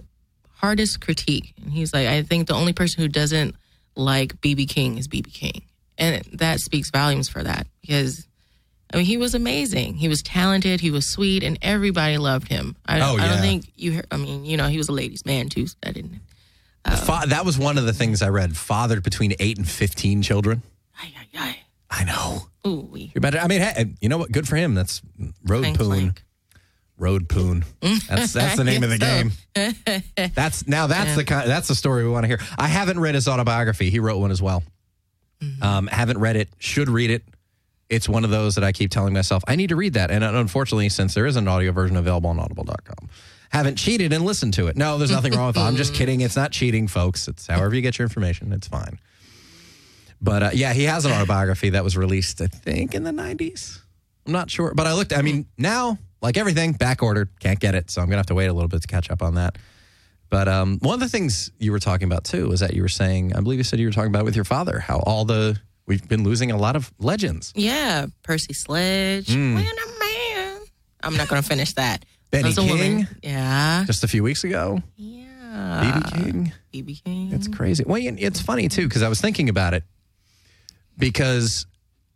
hardest 0.59 1.01
critique, 1.01 1.55
and 1.61 1.73
he's 1.73 1.93
like, 1.93 2.07
I 2.07 2.23
think 2.23 2.47
the 2.47 2.55
only 2.55 2.73
person 2.73 3.03
who 3.03 3.09
doesn't 3.09 3.57
like 3.97 4.41
BB 4.41 4.69
King 4.69 4.97
is 4.97 5.09
BB 5.09 5.35
King, 5.35 5.63
and 5.99 6.23
that 6.35 6.61
speaks 6.61 6.91
volumes 6.91 7.29
for 7.29 7.43
that 7.43 7.67
because. 7.81 8.28
I 8.93 8.97
mean, 8.97 9.07
he 9.07 9.17
was 9.19 9.35
amazing. 9.35 9.95
He 9.97 10.09
was 10.09 10.23
talented. 10.23 10.81
He 10.81 10.91
was 10.91 11.07
sweet, 11.07 11.43
and 11.45 11.59
everybody 11.61 12.17
loved 12.17 12.49
him. 12.49 12.75
I, 12.87 13.01
Oh, 13.01 13.17
I 13.19 13.29
don't 13.29 13.41
think 13.41 13.71
you. 13.77 13.93
Heard, 13.93 14.07
I 14.11 14.17
mean, 14.17 14.45
you 14.45 14.57
know, 14.57 14.67
he 14.67 14.79
was 14.79 14.89
a 14.89 14.93
ladies' 14.93 15.27
man 15.27 15.49
too. 15.49 15.67
So 15.67 15.77
I 15.85 15.93
didn't. 15.93 16.21
Fa- 17.05 17.25
that 17.29 17.45
was 17.45 17.59
one 17.59 17.77
of 17.77 17.85
the 17.85 17.93
things 17.93 18.23
I 18.23 18.29
read. 18.31 18.57
Fathered 18.57 19.03
between 19.03 19.35
eight 19.41 19.59
and 19.59 19.69
fifteen 19.69 20.23
children. 20.23 20.63
I 21.91 22.05
know. 22.05 22.43
Ooh. 22.67 22.91
You 22.95 23.21
better. 23.21 23.39
I 23.39 23.47
mean, 23.47 23.61
hey, 23.61 23.95
you 24.01 24.09
know 24.09 24.19
what? 24.19 24.31
Good 24.33 24.47
for 24.49 24.57
him. 24.57 24.75
That's 24.75 25.03
road 25.45 25.63
Thanks, 25.63 25.79
poon. 25.79 25.89
Link. 25.89 26.25
Road 26.99 27.29
poon. 27.29 27.65
That's 27.81 28.33
that's 28.33 28.57
the 28.57 28.65
name 28.65 28.83
of 28.83 28.91
the 28.91 28.99
game. 30.19 30.33
That's 30.35 30.67
now 30.67 30.87
that's 30.87 31.15
the 31.15 31.25
kind 31.25 31.49
that's 31.49 31.69
the 31.69 31.75
story 31.75 32.05
we 32.05 32.11
want 32.11 32.25
to 32.25 32.29
hear. 32.29 32.41
I 32.59 32.67
haven't 32.69 33.01
read 33.01 33.15
his 33.15 33.29
autobiography. 33.29 33.91
He 33.91 33.99
wrote 34.01 34.19
one 34.19 34.31
as 34.31 34.43
well. 34.43 34.63
Um, 35.63 35.87
haven't 35.87 36.19
read 36.19 36.37
it. 36.37 36.49
Should 36.59 36.89
read 36.89 37.11
it. 37.11 37.23
It's 37.89 38.09
one 38.09 38.25
of 38.25 38.31
those 38.31 38.55
that 38.57 38.65
I 38.65 38.73
keep 38.73 38.91
telling 38.91 39.15
myself 39.15 39.43
I 39.49 39.57
need 39.57 39.69
to 39.69 39.77
read 39.77 39.95
that. 39.95 40.11
And 40.11 40.23
unfortunately, 40.23 40.89
since 40.89 41.15
there 41.15 41.27
is 41.27 41.37
an 41.37 41.49
audio 41.49 41.73
version 41.73 41.97
available 41.97 42.31
on 42.31 42.39
Audible.com, 42.39 43.09
haven't 43.51 43.77
cheated 43.77 44.13
and 44.13 44.25
listened 44.25 44.55
to 44.55 44.67
it. 44.67 44.77
No, 44.77 44.99
there's 44.99 45.11
nothing 45.11 45.33
wrong 45.33 45.49
with 45.49 45.57
it. 45.57 45.61
I'm 45.61 45.77
just 45.77 45.95
kidding. 46.01 46.21
It's 46.21 46.37
not 46.37 46.53
cheating, 46.53 46.87
folks. 46.87 47.29
It's 47.29 47.47
however 47.47 47.75
you 47.75 47.81
get 47.81 47.99
your 47.99 48.05
information. 48.05 48.53
It's 48.53 48.69
fine. 48.69 48.99
But 50.21 50.43
uh, 50.43 50.51
yeah, 50.53 50.73
he 50.73 50.85
has 50.85 51.05
an 51.05 51.13
autobiography 51.13 51.71
that 51.71 51.85
was 51.85 51.97
released, 51.97 52.41
I 52.41 52.49
think, 52.49 52.95
in 52.95 53.05
the 53.05 53.13
90s. 53.13 53.81
I'm 54.27 54.33
not 54.33 54.51
sure. 54.51 54.75
But 54.75 54.87
I 54.87 54.93
looked, 54.93 55.13
I 55.13 55.23
mean, 55.23 55.47
now, 55.57 55.97
like 56.21 56.37
everything, 56.37 56.73
back 56.73 57.03
ordered, 57.03 57.31
can't 57.41 57.61
get 57.61 57.75
it. 57.75 57.91
So 57.91 58.03
I'm 58.03 58.09
going 58.09 58.15
to 58.15 58.19
have 58.19 58.27
to 58.27 58.35
wait 58.35 58.47
a 58.47 58.53
little 58.53 58.69
bit 58.69 58.83
to 58.83 58.89
catch 58.89 59.11
up 59.11 59.23
on 59.23 59.37
that. 59.37 59.57
But 60.31 60.49
um, 60.49 60.79
one 60.81 60.95
of 60.95 61.01
the 61.01 61.09
things 61.09 61.51
you 61.59 61.73
were 61.73 61.79
talking 61.79 62.07
about 62.07 62.25
too 62.25 62.53
is 62.53 62.61
that 62.61 62.75
you 62.75 62.83
were 62.83 62.89
saying, 62.89 63.35
I 63.35 63.41
believe 63.41 63.59
you 63.59 63.65
said 63.65 63.79
you 63.79 63.87
were 63.87 63.93
talking 63.93 64.11
about 64.11 64.25
with 64.25 64.37
your 64.37 64.45
father, 64.45 64.79
how 64.79 64.99
all 64.99 65.25
the, 65.25 65.59
we've 65.89 66.07
been 66.09 66.23
losing 66.23 66.53
a 66.53 66.57
lot 66.57 66.77
of 66.77 66.93
legends. 67.01 67.53
Yeah, 67.57 68.07
Percy 68.23 68.53
Sledge. 68.55 69.33
Hmm. 69.33 69.55
Man, 69.55 69.67
oh 69.77 69.97
man. 70.01 70.61
I'm 71.03 71.17
not 71.17 71.29
going 71.29 71.43
to 71.43 71.49
finish 71.49 71.73
that. 71.75 72.05
Benny 72.31 72.53
a 72.57 72.63
woman. 72.63 72.79
King? 72.79 73.07
Yeah. 73.23 73.85
Just 73.87 74.05
a 74.05 74.09
few 74.09 74.23
weeks 74.23 74.45
ago, 74.45 74.83
Yeah. 74.97 75.25
BB 75.83 76.15
King. 76.15 76.53
BB 76.73 77.05
King. 77.05 77.33
It's 77.33 77.49
crazy. 77.49 77.83
Well, 77.87 78.01
it's 78.03 78.41
funny 78.41 78.69
too 78.69 78.87
because 78.87 79.03
I 79.03 79.09
was 79.09 79.21
thinking 79.21 79.49
about 79.49 79.75
it 79.75 79.83
because 80.99 81.67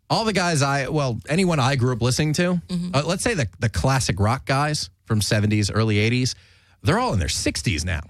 all 0.09 0.25
the 0.25 0.33
guys 0.33 0.61
I 0.61 0.87
well 0.89 1.19
anyone 1.27 1.59
I 1.59 1.75
grew 1.75 1.93
up 1.93 2.01
listening 2.01 2.33
to, 2.33 2.61
uh, 2.93 3.03
let's 3.05 3.23
say 3.23 3.33
the 3.33 3.47
the 3.59 3.69
classic 3.69 4.19
rock 4.19 4.45
guys 4.45 4.89
from 5.05 5.21
seventies, 5.21 5.71
early 5.71 5.97
eighties, 5.97 6.35
they're 6.83 6.99
all 6.99 7.13
in 7.13 7.19
their 7.19 7.29
sixties 7.29 7.83
now, 7.83 8.01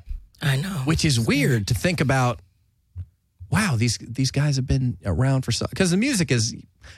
I 0.42 0.58
know. 0.58 0.82
which 0.86 1.06
is 1.06 1.20
weird 1.20 1.68
to 1.68 1.74
think 1.74 2.02
about. 2.02 2.40
Wow, 3.54 3.76
these 3.78 3.98
these 4.00 4.32
guys 4.32 4.56
have 4.56 4.66
been 4.66 4.98
around 5.06 5.44
for 5.44 5.52
so 5.52 5.68
because 5.70 5.92
the 5.92 5.98
music 5.98 6.32
is 6.32 6.56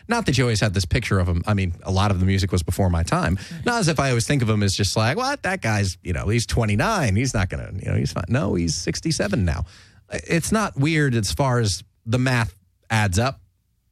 not 0.07 0.25
that 0.25 0.37
you 0.37 0.43
always 0.45 0.61
had 0.61 0.73
this 0.73 0.85
picture 0.85 1.19
of 1.19 1.27
them. 1.27 1.43
I 1.45 1.53
mean, 1.53 1.73
a 1.83 1.91
lot 1.91 2.11
of 2.11 2.19
the 2.21 2.25
music 2.25 2.51
was 2.51 2.63
before 2.63 2.89
my 2.89 3.03
time. 3.03 3.37
Not 3.65 3.79
as 3.81 3.87
if 3.89 3.99
I 3.99 4.09
always 4.09 4.25
think 4.25 4.41
of 4.41 4.49
him 4.49 4.63
as 4.63 4.73
just 4.73 4.95
like, 4.95 5.17
what 5.17 5.43
that 5.43 5.61
guy's, 5.61 5.97
you 6.01 6.13
know, 6.13 6.29
he's 6.29 6.45
29, 6.45 7.15
he's 7.17 7.33
not 7.33 7.49
gonna, 7.49 7.71
you 7.83 7.89
know, 7.91 7.97
he's 7.97 8.13
fine. 8.13 8.23
No, 8.29 8.55
he's 8.55 8.73
67 8.73 9.43
now. 9.43 9.65
It's 10.11 10.51
not 10.51 10.77
weird 10.77 11.13
as 11.13 11.31
far 11.33 11.59
as 11.59 11.83
the 12.05 12.19
math 12.19 12.55
adds 12.89 13.19
up, 13.19 13.41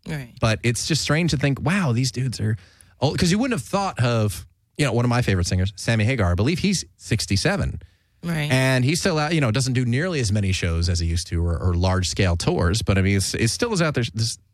Right. 0.08 0.34
but 0.39 0.60
it's 0.63 0.88
just 0.88 1.02
strange 1.02 1.32
to 1.32 1.38
think, 1.38 1.60
wow, 1.62 1.91
these 1.91 2.12
dudes 2.12 2.39
are 2.39 2.56
old 3.02 3.13
because 3.13 3.32
you 3.32 3.38
wouldn't 3.39 3.60
have 3.60 3.67
thought 3.67 3.99
of, 4.02 4.45
you 4.78 4.86
know, 4.86 4.93
one 4.93 5.06
of 5.06 5.10
my 5.10 5.21
favorite 5.21 5.47
singers, 5.47 5.73
Sammy 5.76 6.06
Hagar. 6.06 6.32
I 6.32 6.36
believe 6.36 6.60
he's 6.60 6.86
67 6.97 7.82
Right. 8.23 8.49
and 8.51 8.86
he 8.86 8.95
still 8.95 9.19
out, 9.19 9.33
you 9.36 9.41
know, 9.41 9.51
doesn't 9.51 9.73
do 9.73 9.83
nearly 9.83 10.19
as 10.21 10.31
many 10.31 10.51
shows 10.53 10.88
as 10.88 10.99
he 10.99 11.07
used 11.07 11.27
to 11.27 11.45
or, 11.45 11.57
or 11.57 11.73
large 11.73 12.07
scale 12.07 12.38
tours. 12.38 12.81
But 12.81 12.97
I 12.97 13.01
mean, 13.01 13.17
it's, 13.17 13.33
it 13.33 13.49
still 13.49 13.73
is 13.73 13.81
out 13.81 13.95
there 13.95 14.03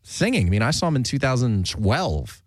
singing. 0.02 0.46
I 0.48 0.50
mean, 0.50 0.62
I 0.62 0.72
saw 0.72 0.88
him 0.88 0.96
in 0.96 1.04
2012. 1.04 2.42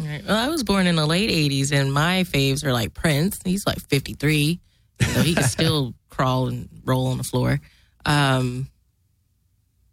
Right. 0.00 0.22
Well, 0.26 0.36
I 0.36 0.48
was 0.48 0.64
born 0.64 0.86
in 0.86 0.96
the 0.96 1.04
late 1.06 1.28
80s, 1.30 1.72
and 1.72 1.92
my 1.92 2.24
faves 2.24 2.64
are 2.64 2.72
like 2.72 2.94
Prince. 2.94 3.38
He's 3.44 3.66
like 3.66 3.78
53. 3.80 4.58
So 5.00 5.20
he 5.22 5.34
can 5.34 5.44
still 5.58 5.94
crawl 6.08 6.48
and 6.48 6.68
roll 6.84 7.08
on 7.08 7.18
the 7.18 7.24
floor. 7.24 7.60
Um, 8.06 8.68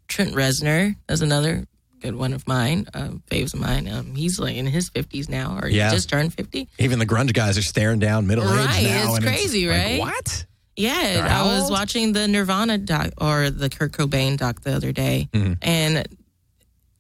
Trent 0.08 0.34
Reznor 0.34 0.96
is 1.10 1.22
another 1.22 1.66
good 2.00 2.16
one 2.16 2.32
of 2.34 2.48
mine, 2.48 2.88
um, 2.94 3.22
faves 3.30 3.54
of 3.54 3.60
mine. 3.60 3.88
Um, 3.90 4.16
he's 4.16 4.40
like 4.40 4.56
in 4.56 4.66
his 4.66 4.90
50s 4.90 5.28
now, 5.30 5.60
or 5.62 5.68
Yeah. 5.68 5.90
he 5.90 5.96
just 5.96 6.10
turned 6.10 6.34
50. 6.34 6.70
Even 6.80 6.98
the 7.00 7.06
grunge 7.06 7.34
guys 7.34 7.58
are 7.58 7.62
staring 7.62 8.00
down 8.00 8.26
middle 8.26 8.46
age 8.46 8.66
Right, 8.66 8.84
now. 8.84 9.16
it's 9.16 9.26
crazy, 9.26 9.68
like, 9.68 9.78
right? 9.78 10.00
what? 10.00 10.46
Yeah, 10.80 11.28
I 11.30 11.60
was 11.60 11.70
watching 11.70 12.14
the 12.14 12.28
Nirvana 12.28 12.78
doc 12.78 13.12
or 13.18 13.50
the 13.50 13.70
Kurt 13.70 13.92
Cobain 13.92 14.38
doc 14.38 14.62
the 14.62 14.74
other 14.74 14.92
day, 14.92 15.28
Mm-hmm. 15.34 15.54
and 15.62 16.08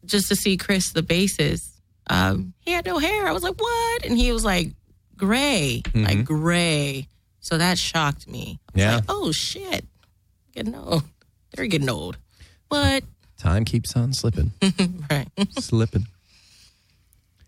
just 0.05 0.27
to 0.30 0.36
see 0.36 0.57
Chris, 0.57 0.91
the 0.91 1.01
bassist, 1.03 1.69
um, 2.07 2.53
he 2.59 2.71
had 2.71 2.86
no 2.86 2.97
hair. 2.99 3.27
I 3.27 3.32
was 3.32 3.43
like, 3.43 3.55
"What?" 3.59 4.05
And 4.05 4.17
he 4.17 4.32
was 4.32 4.43
like, 4.43 4.71
"Gray, 5.15 5.82
like 5.93 6.25
gray." 6.25 7.07
So 7.39 7.57
that 7.57 7.77
shocked 7.77 8.27
me. 8.27 8.59
Mm-hmm. 8.71 8.80
Yeah. 8.80 8.95
like, 8.95 9.03
oh 9.07 9.32
shit, 9.32 9.86
getting 10.53 10.75
old. 10.75 11.03
They're 11.55 11.67
getting 11.67 11.89
old. 11.89 12.17
But 12.69 13.03
Time 13.38 13.63
keeps 13.65 13.95
on 13.95 14.11
slipping, 14.13 14.51
right. 15.09 15.27
slipping. 15.57 16.05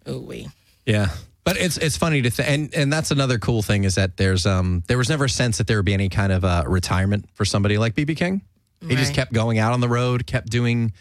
Oh 0.05 0.19
wait. 0.19 0.47
Yeah. 0.85 1.09
But 1.43 1.57
it's 1.57 1.77
it's 1.77 1.97
funny 1.97 2.21
to 2.21 2.29
think, 2.29 2.49
and 2.49 2.73
and 2.75 2.93
that's 2.93 3.09
another 3.11 3.39
cool 3.39 3.61
thing 3.63 3.83
is 3.83 3.95
that 3.95 4.15
there's 4.17 4.45
um 4.45 4.83
there 4.87 4.97
was 4.97 5.09
never 5.09 5.25
a 5.25 5.29
sense 5.29 5.57
that 5.57 5.65
there 5.67 5.77
would 5.77 5.85
be 5.85 5.93
any 5.93 6.07
kind 6.09 6.31
of 6.31 6.45
uh, 6.45 6.63
retirement 6.67 7.25
for 7.33 7.45
somebody 7.45 7.77
like 7.79 7.95
BB 7.95 8.15
King. 8.17 8.41
He 8.87 8.95
just 8.95 9.13
kept 9.13 9.31
going 9.31 9.59
out 9.59 9.73
on 9.73 9.79
the 9.79 9.87
road, 9.89 10.25
kept 10.25 10.49
doing 10.49 10.93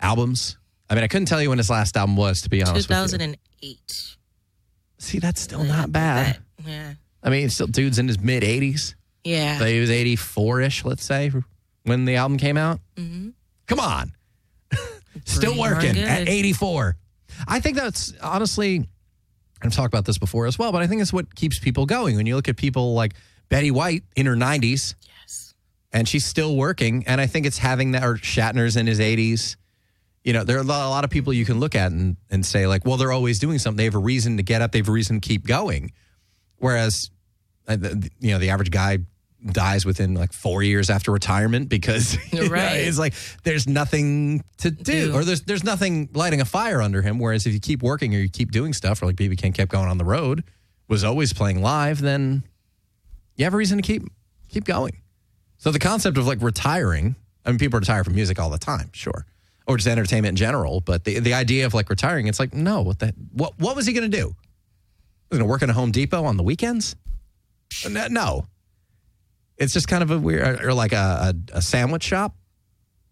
albums. 0.00 0.58
I 0.90 0.94
mean, 0.94 1.02
I 1.04 1.08
couldn't 1.08 1.26
tell 1.26 1.40
you 1.40 1.48
when 1.48 1.56
his 1.58 1.70
last 1.70 1.96
album 1.96 2.14
was, 2.16 2.42
to 2.42 2.50
be 2.50 2.62
honest. 2.62 2.88
2008. 2.88 4.16
See, 4.98 5.18
that's 5.18 5.40
still 5.40 5.64
not 5.64 5.90
bad. 5.90 6.36
That- 6.58 6.68
yeah. 6.68 6.92
I 7.22 7.30
mean, 7.30 7.48
still 7.48 7.66
dude's 7.68 7.98
in 7.98 8.06
his 8.08 8.18
mid 8.20 8.42
80s. 8.42 8.94
Yeah. 9.24 9.58
So 9.58 9.64
he 9.64 9.80
was 9.80 9.90
84 9.90 10.60
ish, 10.62 10.84
let's 10.84 11.04
say, 11.04 11.30
when 11.84 12.04
the 12.04 12.16
album 12.16 12.36
came 12.38 12.56
out. 12.58 12.80
Mm. 12.96 13.32
Come 13.66 13.80
on. 13.80 14.12
Still 15.24 15.52
Mm-hmm. 15.52 15.60
Working 15.60 15.98
at 15.98 16.28
84. 16.28 16.96
I 17.48 17.60
think 17.60 17.76
that's 17.76 18.12
honestly, 18.20 18.88
I've 19.62 19.72
talked 19.72 19.92
about 19.92 20.04
this 20.04 20.18
before 20.18 20.46
as 20.46 20.58
well, 20.58 20.72
but 20.72 20.82
I 20.82 20.86
think 20.86 21.02
it's 21.02 21.12
what 21.12 21.34
keeps 21.34 21.58
people 21.58 21.86
going. 21.86 22.16
When 22.16 22.26
you 22.26 22.34
look 22.34 22.48
at 22.48 22.56
people 22.56 22.94
like 22.94 23.14
Betty 23.48 23.70
White 23.70 24.02
in 24.16 24.26
her 24.26 24.34
90s, 24.34 24.94
yes. 25.22 25.54
and 25.92 26.08
she's 26.08 26.24
still 26.24 26.56
working. 26.56 27.04
And 27.06 27.20
I 27.20 27.26
think 27.26 27.46
it's 27.46 27.58
having 27.58 27.92
that, 27.92 28.02
or 28.02 28.14
Shatner's 28.14 28.76
in 28.76 28.86
his 28.86 28.98
80s. 28.98 29.56
You 30.24 30.32
know, 30.32 30.44
there 30.44 30.56
are 30.56 30.60
a 30.60 30.64
lot, 30.64 31.04
of 31.04 31.10
people 31.10 31.32
you 31.32 31.44
can 31.44 31.58
look 31.58 31.74
at 31.74 31.90
and, 31.90 32.16
and 32.30 32.46
say, 32.46 32.66
like, 32.66 32.84
well, 32.84 32.96
they're 32.96 33.12
always 33.12 33.38
doing 33.38 33.58
something. 33.58 33.76
They 33.76 33.84
have 33.84 33.94
a 33.94 33.98
reason 33.98 34.36
to 34.36 34.42
get 34.42 34.62
up, 34.62 34.72
they 34.72 34.78
have 34.78 34.88
a 34.88 34.92
reason 34.92 35.20
to 35.20 35.28
keep 35.28 35.46
going. 35.46 35.92
Whereas, 36.58 37.10
uh, 37.66 37.76
you 38.20 38.30
know, 38.32 38.38
the 38.38 38.50
average 38.50 38.70
guy 38.70 38.98
dies 39.44 39.84
within 39.84 40.14
like 40.14 40.32
four 40.32 40.62
years 40.62 40.90
after 40.90 41.10
retirement 41.10 41.68
because 41.68 42.14
you 42.32 42.48
know, 42.48 42.54
it's 42.54 42.98
like 42.98 43.14
there's 43.42 43.66
nothing 43.66 44.44
to 44.58 44.70
do, 44.70 45.08
Do. 45.08 45.14
or 45.14 45.24
there's 45.24 45.42
there's 45.42 45.64
nothing 45.64 46.08
lighting 46.14 46.40
a 46.40 46.44
fire 46.44 46.80
under 46.80 47.02
him. 47.02 47.18
Whereas 47.18 47.46
if 47.46 47.52
you 47.52 47.60
keep 47.60 47.82
working 47.82 48.14
or 48.14 48.18
you 48.18 48.28
keep 48.28 48.50
doing 48.50 48.72
stuff, 48.72 49.02
or 49.02 49.06
like 49.06 49.16
BB 49.16 49.38
King 49.38 49.52
kept 49.52 49.70
going 49.70 49.88
on 49.88 49.98
the 49.98 50.04
road, 50.04 50.44
was 50.88 51.04
always 51.04 51.32
playing 51.32 51.62
live, 51.62 52.00
then 52.00 52.42
you 53.36 53.44
have 53.44 53.54
a 53.54 53.56
reason 53.56 53.78
to 53.78 53.82
keep 53.82 54.02
keep 54.48 54.64
going. 54.64 54.98
So 55.58 55.70
the 55.70 55.78
concept 55.78 56.18
of 56.18 56.26
like 56.26 56.42
retiring, 56.42 57.16
I 57.44 57.50
mean, 57.50 57.58
people 57.58 57.78
retire 57.78 58.04
from 58.04 58.14
music 58.14 58.38
all 58.38 58.50
the 58.50 58.58
time, 58.58 58.90
sure, 58.92 59.26
or 59.66 59.76
just 59.76 59.88
entertainment 59.88 60.30
in 60.30 60.36
general. 60.36 60.80
But 60.80 61.04
the 61.04 61.18
the 61.20 61.34
idea 61.34 61.66
of 61.66 61.74
like 61.74 61.88
retiring, 61.90 62.26
it's 62.26 62.40
like, 62.40 62.54
no, 62.54 62.82
what 62.82 62.98
the 62.98 63.14
what 63.32 63.58
what 63.58 63.76
was 63.76 63.86
he 63.86 63.92
going 63.92 64.10
to 64.10 64.16
do? 64.16 64.26
Was 65.30 65.38
going 65.38 65.40
to 65.40 65.50
work 65.50 65.62
in 65.62 65.70
a 65.70 65.72
Home 65.72 65.92
Depot 65.92 66.24
on 66.24 66.36
the 66.36 66.42
weekends? 66.42 66.94
No. 67.88 68.46
It's 69.62 69.72
just 69.72 69.86
kind 69.88 70.02
of 70.02 70.10
a 70.10 70.18
weird, 70.18 70.64
or 70.64 70.74
like 70.74 70.92
a, 70.92 71.32
a, 71.52 71.58
a 71.58 71.62
sandwich 71.62 72.02
shop, 72.02 72.34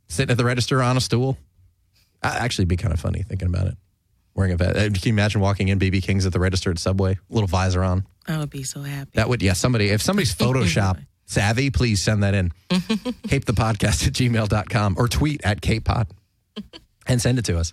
sitting 0.09 0.33
at 0.33 0.37
the 0.37 0.45
register 0.45 0.83
on 0.83 0.97
a 0.97 1.01
stool. 1.01 1.39
Uh, 2.23 2.37
Actually, 2.39 2.65
be 2.67 2.77
kind 2.77 2.93
of 2.93 3.01
funny 3.01 3.23
thinking 3.23 3.49
about 3.49 3.67
it. 3.69 3.77
Wearing 4.35 4.53
a 4.53 4.57
vest. 4.57 4.77
Uh, 4.77 4.81
Can 4.83 4.95
you 5.05 5.13
imagine 5.13 5.41
walking 5.41 5.69
in 5.69 5.79
BB 5.79 6.03
King's 6.03 6.27
at 6.27 6.33
the 6.33 6.41
register 6.41 6.71
at 6.71 6.79
Subway, 6.79 7.19
little 7.29 7.47
visor 7.49 7.83
on? 7.83 8.05
I 8.27 8.39
would 8.39 8.51
be 8.51 8.63
so 8.65 8.83
happy. 8.83 9.11
That 9.15 9.29
would, 9.29 9.43
yeah, 9.43 9.53
somebody, 9.55 9.89
if 9.91 10.03
somebody's 10.03 10.35
Photoshop 10.37 11.05
savvy, 11.27 11.71
please 11.71 12.03
send 12.03 12.23
that 12.25 12.35
in. 12.35 12.51
Cape 13.29 13.45
the 13.45 13.53
podcast 13.53 14.07
at 14.07 14.13
gmail.com 14.13 14.97
or 14.99 15.09
tweet 15.09 15.45
at 15.45 15.61
Cape 15.61 15.85
Pod 15.85 16.09
and 17.07 17.21
send 17.23 17.39
it 17.39 17.45
to 17.47 17.59
us. 17.59 17.73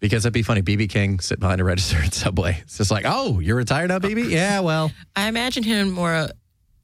Because 0.00 0.24
it'd 0.24 0.32
be 0.34 0.42
funny. 0.42 0.62
BB 0.62 0.90
King 0.90 1.20
sitting 1.20 1.40
behind 1.40 1.60
a 1.60 1.64
register 1.64 1.98
at 1.98 2.12
Subway. 2.12 2.58
It's 2.62 2.78
just 2.78 2.90
like, 2.90 3.04
oh, 3.06 3.38
you're 3.38 3.54
retired 3.56 3.88
now, 3.88 4.00
BB? 4.00 4.30
Yeah, 4.30 4.58
well, 4.58 4.90
I 5.14 5.28
imagine 5.28 5.62
him 5.62 5.92
more 5.92 6.28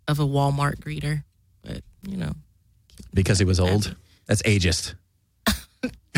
of 0.08 0.18
a 0.18 0.24
Walmart 0.24 0.80
greeter, 0.80 1.22
but 1.62 1.82
you 2.02 2.16
know, 2.16 2.32
because 3.14 3.38
he 3.38 3.44
was 3.44 3.60
old. 3.60 3.94
That's 4.26 4.42
ageist. 4.42 4.94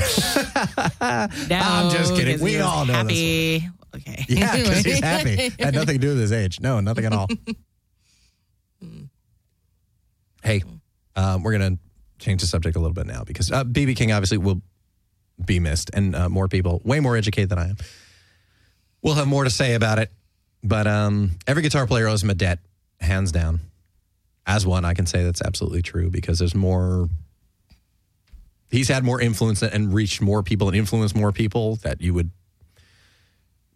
no, 1.51 1.91
just 1.93 2.15
kidding. 2.15 2.41
We 2.41 2.59
all 2.61 2.87
know 2.87 3.05
this 3.05 3.19
happy. 3.19 3.69
Okay. 3.95 4.25
Yeah, 4.29 4.57
because 4.57 4.85
he's 4.85 5.01
happy. 5.05 5.53
Had 5.59 5.75
nothing 5.75 5.95
to 5.95 5.99
do 5.99 6.09
with 6.09 6.21
his 6.21 6.33
age. 6.33 6.61
No, 6.61 6.81
nothing 6.81 7.05
at 7.05 7.13
all. 7.13 7.29
hey, 10.43 10.63
um, 11.17 11.43
we're 11.43 11.59
going 11.59 11.77
to 11.77 11.83
change 12.25 12.41
the 12.41 12.47
subject 12.47 12.77
a 12.77 12.79
little 12.79 12.95
bit 12.95 13.07
now 13.07 13.25
because 13.25 13.51
uh, 13.51 13.65
BB 13.65 13.97
King 13.97 14.13
obviously 14.13 14.39
will 14.39 14.63
be 15.45 15.59
missed, 15.59 15.91
and 15.95 16.15
uh, 16.15 16.29
more 16.29 16.49
people, 16.49 16.81
way 16.85 17.01
more 17.01 17.17
educated 17.17 17.49
than 17.51 17.59
I 17.59 17.69
am, 17.71 17.77
will 19.03 19.15
have 19.15 19.27
more 19.27 19.45
to 19.45 19.51
say 19.51 19.75
about 19.75 19.99
it. 19.99 20.11
But 20.63 20.87
um, 20.87 21.39
every 21.47 21.63
guitar 21.63 21.87
player 21.87 22.07
owes 22.07 22.23
him 22.23 22.31
a 22.31 22.35
debt, 22.35 22.59
hands 23.01 23.33
down. 23.33 23.61
As 24.47 24.67
one, 24.67 24.85
I 24.85 24.95
can 24.95 25.07
say 25.07 25.23
that's 25.23 25.43
absolutely 25.43 25.83
true 25.83 26.11
because 26.11 26.39
there's 26.39 26.55
more. 26.55 27.09
He's 28.71 28.89
had 28.89 29.05
more 29.05 29.21
influence 29.21 29.63
and 29.63 29.93
reached 29.93 30.21
more 30.21 30.43
people 30.43 30.69
and 30.69 30.77
influenced 30.77 31.17
more 31.17 31.33
people 31.33 31.77
that 31.77 32.01
you 32.01 32.15
would 32.15 32.31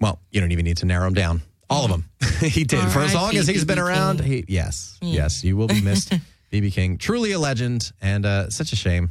well, 0.01 0.21
you 0.31 0.41
don't 0.41 0.53
even 0.53 0.65
need 0.65 0.77
to 0.79 0.87
narrow 0.87 1.07
them 1.07 1.15
down. 1.15 1.43
All 1.71 1.85
of 1.85 1.91
them. 1.91 2.05
he 2.41 2.65
did. 2.65 2.87
For 2.91 3.01
as 3.01 3.15
long 3.15 3.35
as 3.37 3.47
he's 3.47 3.65
been 3.65 3.79
BB 3.79 3.87
around, 3.87 4.21
he, 4.21 4.45
yes, 4.49 4.99
yes, 5.01 5.43
you 5.43 5.57
will 5.57 5.69
be 5.69 5.81
missed. 5.81 6.13
BB 6.53 6.73
King, 6.73 6.99
truly 6.99 7.33
a 7.33 7.39
legend 7.39 7.91
and 8.01 8.27
uh, 8.27 8.51
such 8.51 8.73
a 8.73 8.77
shame. 8.77 9.11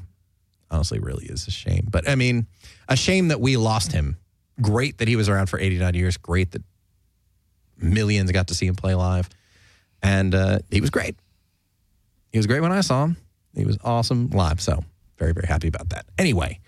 Honestly, 0.71 0.99
really 0.99 1.25
is 1.25 1.47
a 1.47 1.51
shame. 1.51 1.87
But 1.89 2.07
I 2.07 2.15
mean, 2.15 2.47
a 2.87 2.95
shame 2.95 3.29
that 3.29 3.41
we 3.41 3.57
lost 3.57 3.91
him. 3.91 4.17
Great 4.61 4.99
that 4.99 5.07
he 5.07 5.15
was 5.15 5.29
around 5.29 5.47
for 5.47 5.59
89 5.59 5.95
years. 5.95 6.17
Great 6.17 6.51
that 6.51 6.61
millions 7.77 8.31
got 8.31 8.47
to 8.47 8.55
see 8.55 8.67
him 8.67 8.75
play 8.75 8.93
live. 8.93 9.27
And 10.01 10.33
uh, 10.35 10.59
he 10.69 10.79
was 10.79 10.89
great. 10.89 11.15
He 12.33 12.39
was 12.39 12.47
great 12.47 12.59
when 12.61 12.71
I 12.71 12.81
saw 12.81 13.05
him. 13.05 13.17
He 13.55 13.63
was 13.63 13.77
awesome 13.83 14.29
live. 14.31 14.59
So, 14.59 14.83
very, 15.17 15.31
very 15.33 15.47
happy 15.47 15.67
about 15.67 15.89
that. 15.89 16.05
Anyway, 16.17 16.59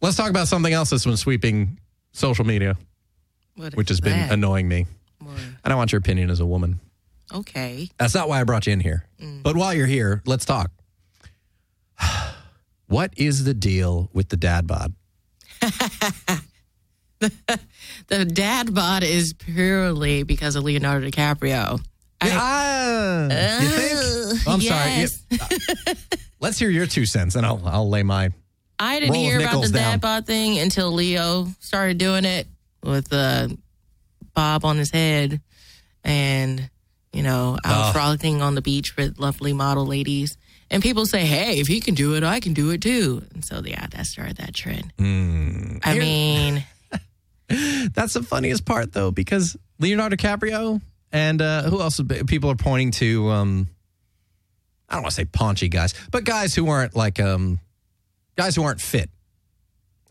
let's 0.00 0.16
talk 0.16 0.30
about 0.30 0.48
something 0.48 0.72
else 0.72 0.90
that's 0.90 1.04
been 1.04 1.18
sweeping 1.18 1.78
social 2.12 2.46
media, 2.46 2.76
What 3.54 3.76
which 3.76 3.90
has 3.90 4.00
been 4.00 4.30
annoying 4.30 4.66
me. 4.66 4.86
What? 5.20 5.36
And 5.62 5.72
I 5.72 5.76
want 5.76 5.92
your 5.92 5.98
opinion 5.98 6.30
as 6.30 6.40
a 6.40 6.46
woman. 6.46 6.80
Okay. 7.32 7.90
That's 7.98 8.14
not 8.14 8.28
why 8.28 8.40
I 8.40 8.44
brought 8.44 8.66
you 8.66 8.72
in 8.72 8.80
here. 8.80 9.06
Mm. 9.20 9.42
But 9.42 9.56
while 9.56 9.74
you're 9.74 9.86
here, 9.86 10.22
let's 10.24 10.44
talk. 10.44 10.70
what 12.86 13.12
is 13.16 13.44
the 13.44 13.54
deal 13.54 14.08
with 14.12 14.30
the 14.30 14.36
dad 14.36 14.66
bod? 14.66 14.94
The 18.08 18.24
dad 18.24 18.74
bod 18.74 19.02
is 19.02 19.32
purely 19.32 20.22
because 20.22 20.54
of 20.54 20.64
Leonardo 20.64 21.08
DiCaprio. 21.08 21.80
I- 22.20 22.30
Ah, 22.32 23.22
you 23.60 23.68
think? 23.68 24.46
Uh, 24.46 24.50
I'm 24.50 24.60
yes. 24.60 25.20
sorry. 25.30 25.46
You- 25.90 25.94
let's 26.40 26.58
hear 26.58 26.70
your 26.70 26.86
two 26.86 27.06
cents, 27.06 27.34
and 27.36 27.44
I'll 27.46 27.60
I'll 27.66 27.88
lay 27.88 28.02
my. 28.02 28.30
I 28.78 29.00
didn't 29.00 29.14
hear 29.14 29.40
about 29.40 29.62
the 29.62 29.68
down. 29.70 29.92
dad 29.92 30.00
bod 30.02 30.26
thing 30.26 30.58
until 30.58 30.92
Leo 30.92 31.48
started 31.60 31.96
doing 31.98 32.24
it 32.26 32.46
with 32.82 33.08
the 33.08 33.56
bob 34.34 34.64
on 34.66 34.76
his 34.76 34.90
head 34.90 35.40
and, 36.04 36.68
you 37.12 37.22
know, 37.22 37.58
out 37.64 37.86
Ugh. 37.86 37.94
frolicking 37.94 38.42
on 38.42 38.54
the 38.54 38.60
beach 38.60 38.94
with 38.96 39.18
lovely 39.18 39.54
model 39.54 39.86
ladies. 39.86 40.36
And 40.70 40.82
people 40.82 41.06
say, 41.06 41.24
hey, 41.24 41.58
if 41.58 41.68
he 41.68 41.80
can 41.80 41.94
do 41.94 42.16
it, 42.16 42.22
I 42.22 42.38
can 42.38 42.52
do 42.52 42.68
it 42.70 42.82
too. 42.82 43.22
And 43.32 43.42
so, 43.42 43.62
yeah, 43.64 43.86
that 43.92 44.04
started 44.06 44.36
that 44.36 44.52
trend. 44.54 44.92
Hmm. 44.98 45.78
I 45.82 45.98
mean, 45.98 46.64
That's 47.94 48.12
the 48.14 48.22
funniest 48.22 48.66
part, 48.66 48.92
though, 48.92 49.10
because 49.10 49.56
Leonardo 49.78 50.16
DiCaprio 50.16 50.82
and 51.12 51.40
uh, 51.42 51.62
who 51.62 51.80
else? 51.80 52.00
People 52.26 52.50
are 52.50 52.56
pointing 52.56 52.90
to. 52.92 53.28
Um, 53.30 53.68
I 54.88 54.94
don't 54.94 55.02
want 55.02 55.10
to 55.14 55.16
say 55.16 55.24
paunchy 55.24 55.68
guys, 55.68 55.94
but 56.12 56.24
guys 56.24 56.54
who 56.54 56.68
aren't 56.68 56.94
like 56.94 57.18
um, 57.20 57.58
guys 58.36 58.54
who 58.54 58.62
aren't 58.62 58.80
fit. 58.80 59.10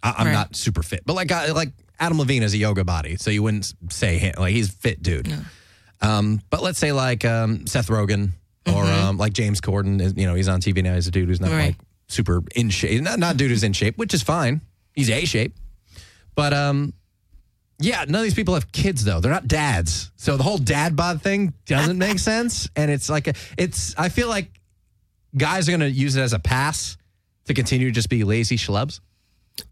I, 0.04 0.16
I'm 0.18 0.28
Right. 0.28 0.34
not 0.34 0.56
super 0.56 0.84
fit, 0.84 1.04
but 1.06 1.14
like 1.14 1.28
guy- 1.30 1.52
like 1.52 1.72
Adam 2.00 2.18
Levine 2.20 2.44
is 2.44 2.54
a 2.54 2.58
yoga 2.58 2.84
body, 2.84 3.16
so 3.16 3.32
you 3.32 3.42
wouldn't 3.42 3.74
say 3.90 4.18
him 4.18 4.34
like 4.38 4.54
he's 4.54 4.70
fit 4.70 5.02
dude. 5.02 5.32
Um, 6.02 6.42
but 6.50 6.62
let's 6.62 6.78
say 6.78 6.92
like 6.92 7.24
um, 7.24 7.66
Seth 7.68 7.88
Rogen 7.88 8.32
or 8.68 8.84
um, 8.84 9.18
like 9.18 9.32
James 9.34 9.62
Corden. 9.62 10.02
Is, 10.02 10.14
you 10.18 10.28
know, 10.28 10.36
he's 10.36 10.50
on 10.50 10.60
TV 10.60 10.84
now. 10.84 10.96
He's 10.96 11.08
a 11.08 11.12
dude 11.12 11.30
who's 11.30 11.40
not 11.40 11.52
Right. 11.52 11.68
like 11.68 11.76
super 12.10 12.44
in 12.56 12.70
shape. 12.70 13.02
Not 13.02 13.18
not 13.20 13.38
dude 13.38 13.50
who's 13.50 13.64
in 13.64 13.72
shape, 13.74 13.98
which 13.98 14.14
is 14.14 14.22
fine. 14.22 14.62
He's 14.94 15.10
a 15.10 15.24
shape, 15.26 15.56
but 16.36 16.54
um, 16.54 16.94
yeah, 17.80 18.06
none 18.08 18.16
of 18.16 18.24
these 18.24 18.34
people 18.34 18.54
have 18.54 18.72
kids 18.72 19.04
though. 19.04 19.20
They're 19.20 19.32
not 19.32 19.48
dads. 19.48 20.12
So 20.16 20.38
the 20.38 20.44
whole 20.44 20.58
dad 20.58 20.96
bod 20.96 21.22
thing 21.22 21.54
doesn't 21.66 21.98
make 21.98 22.20
sense. 22.34 22.70
And 22.76 22.90
it's 22.90 23.10
like 23.10 23.28
a, 23.28 23.34
it's 23.58 23.94
I 23.98 24.10
feel 24.10 24.30
like 24.30 24.50
guys 25.38 25.68
are 25.68 25.72
gonna 25.72 25.88
use 25.88 26.16
it 26.16 26.22
as 26.22 26.34
a 26.34 26.40
pass 26.40 26.98
to 27.46 27.54
continue 27.54 27.88
to 27.88 27.92
just 27.94 28.10
be 28.10 28.24
lazy 28.24 28.58
schlubs. 28.58 29.00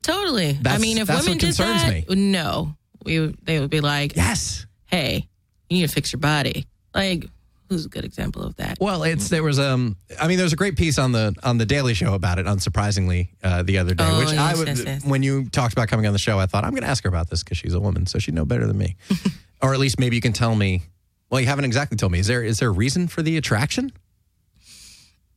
totally. 0.01 0.59
I 0.65 0.77
mean, 0.77 0.97
if 0.97 1.07
that's 1.07 1.21
women 1.23 1.33
what 1.33 1.39
did 1.39 1.45
concerns 1.55 1.83
that, 2.07 2.15
no, 2.17 2.75
we 3.03 3.33
they 3.43 3.59
would 3.59 3.69
be 3.69 3.81
like, 3.81 4.15
Yes. 4.15 4.65
hey, 4.87 5.27
you 5.69 5.77
need 5.79 5.87
to 5.87 5.93
fix 5.93 6.11
your 6.13 6.19
body. 6.19 6.67
Like, 6.93 7.25
who's 7.69 7.85
a 7.85 7.89
good 7.89 8.05
example 8.05 8.43
of 8.43 8.55
that? 8.57 8.77
Well, 8.79 9.03
it's 9.03 9.29
there 9.29 9.43
was 9.43 9.59
um 9.59 9.97
I 10.19 10.27
mean 10.27 10.37
there's 10.37 10.53
a 10.53 10.55
great 10.57 10.75
piece 10.77 10.97
on 10.99 11.11
the 11.11 11.33
on 11.43 11.57
the 11.57 11.65
Daily 11.65 11.93
Show 11.93 12.13
about 12.13 12.39
it 12.39 12.45
unsurprisingly 12.45 13.29
uh, 13.43 13.63
the 13.63 13.77
other 13.79 13.93
day 13.93 14.05
Oh, 14.07 14.19
which 14.19 14.29
I 14.29 14.49
yes, 14.49 14.57
would 14.57 14.67
yes, 14.67 14.83
yes. 14.85 15.05
when 15.05 15.23
you 15.23 15.49
talked 15.49 15.73
about 15.73 15.87
coming 15.87 16.05
on 16.05 16.13
the 16.13 16.19
show 16.19 16.37
I 16.39 16.45
thought 16.45 16.63
I'm 16.63 16.71
going 16.71 16.83
to 16.83 16.89
ask 16.89 17.03
her 17.03 17.09
about 17.09 17.29
this 17.29 17.41
cuz 17.43 17.57
she's 17.57 17.73
a 17.73 17.79
woman 17.79 18.05
so 18.05 18.19
she'd 18.19 18.33
know 18.35 18.45
better 18.45 18.67
than 18.67 18.77
me. 18.77 18.95
or 19.61 19.73
at 19.73 19.79
least 19.79 19.99
maybe 19.99 20.15
you 20.15 20.21
can 20.21 20.33
tell 20.33 20.55
me 20.55 20.83
well 21.29 21.41
you 21.41 21.47
haven't 21.47 21.65
exactly 21.65 21.97
told 21.97 22.11
me 22.11 22.19
is 22.19 22.27
there 22.27 22.43
is 22.43 22.59
there 22.59 22.69
a 22.69 22.71
reason 22.71 23.07
for 23.07 23.21
the 23.21 23.37
attraction? 23.37 23.91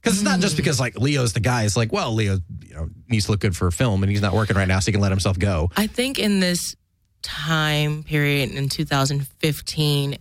Cuz 0.03 0.15
it's 0.15 0.23
not 0.23 0.41
just 0.41 0.57
because 0.57 0.79
like 0.79 0.97
Leo's 0.99 1.33
the 1.33 1.41
guy 1.41 1.65
it's 1.65 1.77
like 1.77 1.93
well 1.93 2.13
Leo 2.15 2.39
you 2.69 2.75
know, 2.75 2.89
needs 3.09 3.25
to 3.27 3.31
look 3.33 3.41
good 3.41 3.57
for 3.57 3.67
a 3.67 3.73
film, 3.73 4.03
and 4.03 4.11
he's 4.11 4.21
not 4.21 4.35
working 4.35 4.57
right 4.57 4.69
now, 4.69 4.79
so 4.81 4.87
he 4.87 4.93
can 4.93 5.01
let 5.01 5.11
himself 5.11 5.39
go. 5.39 5.71
I 5.77 5.87
think 5.87 6.19
in 6.19 6.41
this 6.41 6.77
time 7.23 8.03
period 8.05 8.51
in 8.51 8.69
2015, 8.69 10.17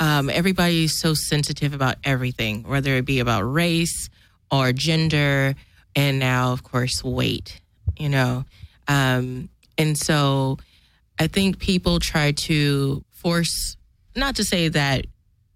um, 0.00 0.30
everybody's 0.30 0.98
so 0.98 1.14
sensitive 1.14 1.74
about 1.74 1.96
everything, 2.02 2.64
whether 2.64 2.96
it 2.96 3.04
be 3.04 3.20
about 3.20 3.42
race 3.42 4.08
or 4.50 4.72
gender, 4.72 5.54
and 5.94 6.18
now, 6.18 6.52
of 6.52 6.64
course, 6.64 7.04
weight, 7.04 7.60
you 7.96 8.08
know. 8.08 8.44
Um, 8.88 9.50
and 9.76 9.96
so 9.96 10.58
I 11.18 11.26
think 11.26 11.58
people 11.58 12.00
try 12.00 12.32
to 12.32 13.04
force, 13.10 13.76
not 14.16 14.36
to 14.36 14.44
say 14.44 14.68
that, 14.68 15.06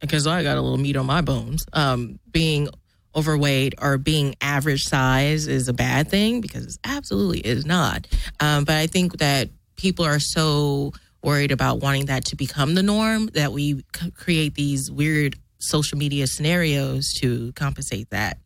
because 0.01 0.27
I 0.27 0.43
got 0.43 0.59
a 0.59 0.61
little 0.61 0.79
meat 0.79 0.97
on 0.97 1.07
my 1.07 1.23
bones, 1.23 1.65
um, 1.73 2.19
being 2.31 2.69
overweight 3.17 3.75
or 3.81 3.97
being 3.97 4.35
average 4.41 4.85
size 4.85 5.47
is 5.47 5.69
a 5.69 5.73
bad 5.73 6.09
thing 6.09 6.41
because 6.41 6.67
it 6.67 6.81
absolutely 6.85 7.39
is 7.39 7.65
not. 7.65 8.07
Um, 8.41 8.65
but 8.65 8.75
I 8.75 8.87
think 8.89 9.19
that 9.19 9.49
people 9.77 10.05
are 10.05 10.19
so 10.19 10.93
worried 11.25 11.51
about 11.51 11.81
wanting 11.81 12.07
that 12.07 12.27
to 12.27 12.37
become 12.37 12.75
the 12.75 12.83
norm 12.83 13.27
that 13.35 13.53
we 13.53 13.83
c- 13.97 14.11
create 14.13 14.55
these 14.55 14.91
weird 14.91 15.37
social 15.59 15.99
media 15.99 16.27
scenarios 16.27 17.13
to 17.15 17.53
compensate 17.55 18.11
that. 18.11 18.39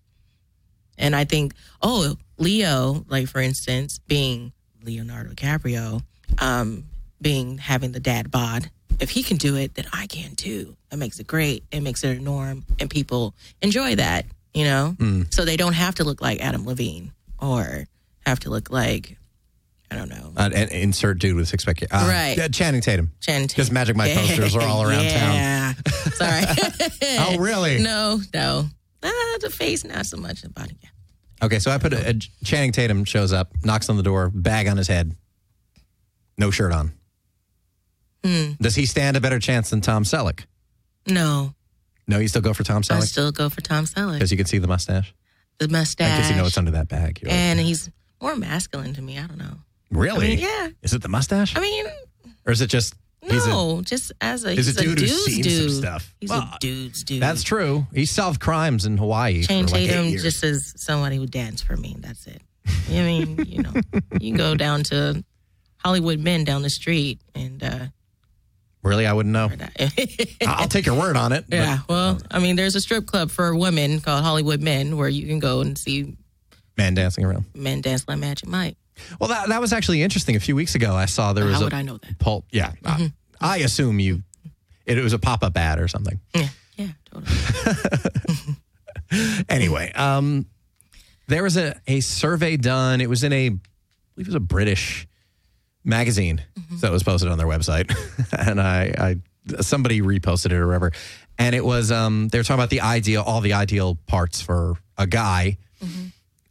And 0.97 1.14
I 1.14 1.24
think, 1.24 1.55
oh, 1.83 2.16
Leo, 2.39 3.05
like 3.09 3.29
for 3.29 3.41
instance, 3.41 3.99
being 4.07 4.53
Leonardo 4.83 5.31
DiCaprio, 5.31 6.03
um, 6.39 6.85
being 7.20 7.59
having 7.59 7.93
the 7.93 8.01
dad 8.01 8.31
bod, 8.31 8.70
if 9.01 9.11
he 9.11 9.22
can 9.22 9.37
do 9.37 9.57
it, 9.57 9.74
then 9.74 9.87
I 9.93 10.07
can 10.07 10.35
too. 10.37 10.76
That 10.91 10.97
makes 10.97 11.20
it 11.20 11.26
great. 11.26 11.64
It 11.70 11.81
makes 11.81 12.03
it 12.03 12.18
a 12.18 12.20
norm, 12.20 12.64
and 12.81 12.89
people 12.91 13.35
enjoy 13.62 13.97
that. 13.97 14.24
You 14.55 14.64
know, 14.64 14.97
so 15.31 15.45
they 15.45 15.57
don't 15.57 15.74
have 15.74 15.97
to 15.97 16.05
look 16.05 16.20
like 16.20 16.41
Adam 16.41 16.64
Levine 16.66 17.12
or 17.39 17.87
have 18.26 18.41
to 18.41 18.51
look 18.51 18.70
like 18.70 19.16
I 19.91 19.97
don't 19.97 20.09
know. 20.11 20.32
Uh, 20.36 20.51
and 20.55 20.70
insert 20.70 21.18
dude 21.18 21.34
with 21.36 21.49
six 21.49 21.64
pack. 21.64 21.82
Uh, 21.82 21.86
Right. 22.09 22.34
yeah, 22.36 22.49
Channing 22.49 22.80
Tatum. 22.82 23.11
Channing 23.20 23.49
Tatum. 23.49 23.57
Because 23.62 23.70
Magic 23.72 23.97
Mike 23.97 24.14
posters 24.14 24.55
are 24.55 24.62
all 24.62 24.82
around 24.82 25.09
town. 25.09 25.34
yeah. 25.34 25.72
Sorry. 26.12 26.43
Oh, 27.20 27.39
really? 27.39 27.78
No, 27.82 28.20
no. 28.34 28.66
Ah, 29.03 29.36
the 29.41 29.49
face, 29.51 29.84
not 29.84 30.05
so 30.07 30.16
much 30.16 30.43
the 30.43 30.51
body. 30.51 30.76
Yeah. 30.82 30.89
Okay, 31.47 31.59
so 31.61 31.70
I 31.70 31.78
put 31.78 31.93
a, 31.93 32.11
a 32.11 32.14
Channing 32.45 32.72
Tatum 32.72 33.05
shows 33.05 33.32
up, 33.32 33.53
knocks 33.64 33.89
on 33.89 33.97
the 33.97 34.03
door, 34.03 34.28
bag 34.28 34.66
on 34.68 34.76
his 34.76 34.89
head, 34.89 35.14
no 36.36 36.51
shirt 36.51 36.72
on. 36.72 36.93
Hmm. 38.24 38.53
Does 38.61 38.74
he 38.74 38.86
stand 38.86 39.16
a 39.16 39.20
better 39.20 39.39
chance 39.39 39.70
than 39.70 39.80
Tom 39.80 40.03
Selleck? 40.05 40.41
No, 41.07 41.55
No, 42.07 42.18
you 42.18 42.28
still 42.28 42.43
go 42.43 42.53
for 42.53 42.64
Tom 42.64 42.82
Selleck. 42.82 42.97
I 43.03 43.07
still 43.07 43.32
go 43.32 43.49
for 43.49 43.61
Tom 43.61 43.84
Selleck. 43.86 44.14
because 44.14 44.30
you 44.32 44.36
can 44.36 44.47
see 44.47 44.59
the 44.59 44.66
mustache. 44.66 45.14
The 45.59 45.68
mustache. 45.68 46.16
Because 46.16 46.30
you 46.30 46.36
know 46.36 46.45
it's 46.47 46.59
under 46.59 46.72
that 46.72 46.89
bag. 46.89 47.20
You're 47.22 47.30
and 47.32 47.59
he's 47.61 47.89
more 48.20 48.34
masculine 48.36 48.93
to 48.95 49.03
me. 49.03 49.18
I 49.18 49.26
don't 49.26 49.39
know. 49.39 49.59
Really? 49.91 50.26
I 50.26 50.30
mean, 50.30 50.39
yeah. 50.39 50.68
Is 50.82 50.95
it 50.95 51.03
the 51.03 51.09
mustache, 51.09 51.57
I 51.57 51.61
mean, 51.61 51.86
or 52.47 52.53
is 52.53 52.61
it 52.61 52.68
just? 52.68 52.95
he's 53.20 53.47
a- 53.47 53.51
no, 53.51 53.82
just 53.82 54.12
as 54.20 54.45
a 54.45 54.53
he's 54.55 54.68
a 54.76 54.80
dude 54.80 54.99
who's 54.99 55.11
dude's 55.11 55.24
seen 55.34 55.43
dude. 55.43 55.70
some 55.72 55.80
stuff. 55.80 56.14
He's 56.20 56.30
Well, 56.30 56.41
a 56.43 56.57
dude's 56.61 57.03
dude. 57.05 57.20
That's 57.22 57.43
true. 57.43 57.86
He 57.93 58.07
solved 58.07 58.41
crimes 58.41 58.84
in 58.86 58.97
Hawaii 58.97 59.43
for 59.43 59.53
like 59.55 59.74
eight 59.74 59.86
Tatum 59.89 60.07
years. 60.07 60.22
just 60.22 60.45
as 60.45 60.72
somebody 60.76 61.16
who 61.16 61.26
danced 61.26 61.64
for 61.64 61.76
me. 61.76 61.97
That's 61.99 62.26
it. 62.26 62.41
I 62.91 62.93
mean, 62.93 63.45
you 63.47 63.62
know, 63.62 63.72
you 64.20 64.36
go 64.36 64.55
down 64.55 64.82
to 64.84 65.24
Hollywood 65.78 66.20
men 66.20 66.45
down 66.45 66.62
the 66.62 66.70
street 66.70 67.20
and 67.34 67.62
uh 67.62 67.86
really, 68.82 69.07
I 69.07 69.12
wouldn't 69.12 69.32
know. 69.32 69.51
I'll 70.47 70.68
take 70.68 70.86
your 70.86 70.95
word 70.99 71.16
on 71.16 71.32
it. 71.32 71.45
but- 71.49 71.57
yeah, 71.57 71.78
well, 71.89 72.18
I 72.30 72.39
mean, 72.39 72.57
there's 72.57 72.74
a 72.76 72.80
strip 72.80 73.07
club 73.07 73.30
for 73.30 73.55
women 73.55 74.01
called 74.01 74.22
Hollywood 74.24 74.62
Men 74.62 74.97
where 74.97 75.09
you 75.09 75.26
can 75.26 75.39
go 75.41 75.61
and 75.61 75.76
see 75.76 76.16
men 76.76 76.95
dancing 76.95 77.24
around. 77.24 77.45
men 77.55 77.80
dance 77.80 78.07
like 78.09 78.18
Magic 78.18 78.49
Mike. 78.49 78.76
Well, 79.21 79.29
that 79.29 79.49
that 79.49 79.61
was 79.61 79.73
actually 79.73 80.03
interesting. 80.03 80.37
A 80.37 80.41
few 80.41 80.57
weeks 80.57 80.75
ago, 80.75 80.95
I 80.95 81.07
saw 81.07 81.33
there 81.33 81.45
was 81.45 81.55
How 81.55 81.61
a 81.61 81.65
would 81.65 81.75
I 81.75 81.83
know 81.83 81.99
that? 81.99 82.19
pulp. 82.19 82.47
Yeah, 82.51 82.73
I, 82.85 83.13
I 83.41 83.57
assume 83.59 83.99
you. 84.01 84.23
It, 84.87 84.97
was 85.03 85.13
a 85.13 85.19
pop 85.19 85.43
up 85.43 85.57
ad 85.57 85.79
or 85.81 85.87
something. 85.89 86.19
Yeah, 86.35 86.49
yeah, 86.77 86.89
totally. 87.11 88.57
Anyway, 89.49 89.91
um, 89.95 90.47
there 91.29 91.43
was 91.43 91.57
a, 91.57 91.81
a 91.87 92.01
survey 92.01 92.57
done. 92.59 93.01
It 93.01 93.09
was 93.09 93.25
in 93.25 93.33
a, 93.33 93.47
I 93.47 93.49
believe 93.49 93.61
it 94.17 94.27
was 94.27 94.35
a 94.35 94.41
British 94.41 95.07
magazine 95.85 96.43
that 96.83 96.93
was 96.93 97.03
posted 97.03 97.31
on 97.31 97.39
their 97.39 97.47
website, 97.47 97.91
and 98.39 98.61
I, 98.61 98.95
I 98.99 99.63
somebody 99.63 100.03
reposted 100.03 100.47
it 100.47 100.53
or 100.55 100.67
whatever, 100.67 100.93
and 101.39 101.55
it 101.55 101.65
was 101.65 101.91
um 101.91 102.29
they 102.29 102.39
were 102.39 102.45
talking 102.45 102.61
about 102.61 102.69
the 102.71 102.83
ideal, 102.83 103.23
all 103.23 103.41
the 103.41 103.55
ideal 103.55 103.97
parts 104.07 104.43
for 104.43 104.75
a 104.99 105.07
guy, 105.07 105.57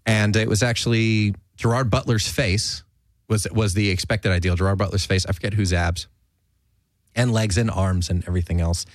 and 0.06 0.36
it 0.36 0.48
was 0.48 0.64
actually 0.64 1.36
Gerard 1.58 1.90
Butler's 1.90 2.28
face 2.28 2.84
was 3.28 3.48
was 3.52 3.74
the 3.74 3.90
expected 3.90 4.32
ideal. 4.32 4.56
Gerard 4.56 4.78
Butler's 4.78 5.06
face. 5.06 5.26
I 5.26 5.32
forget 5.34 5.54
whose 5.54 5.74
abs. 5.74 6.08
And 7.16 7.34
legs 7.34 7.58
and 7.58 7.72
arms 7.72 8.12
and 8.12 8.24
everything 8.28 8.62
else. 8.62 8.86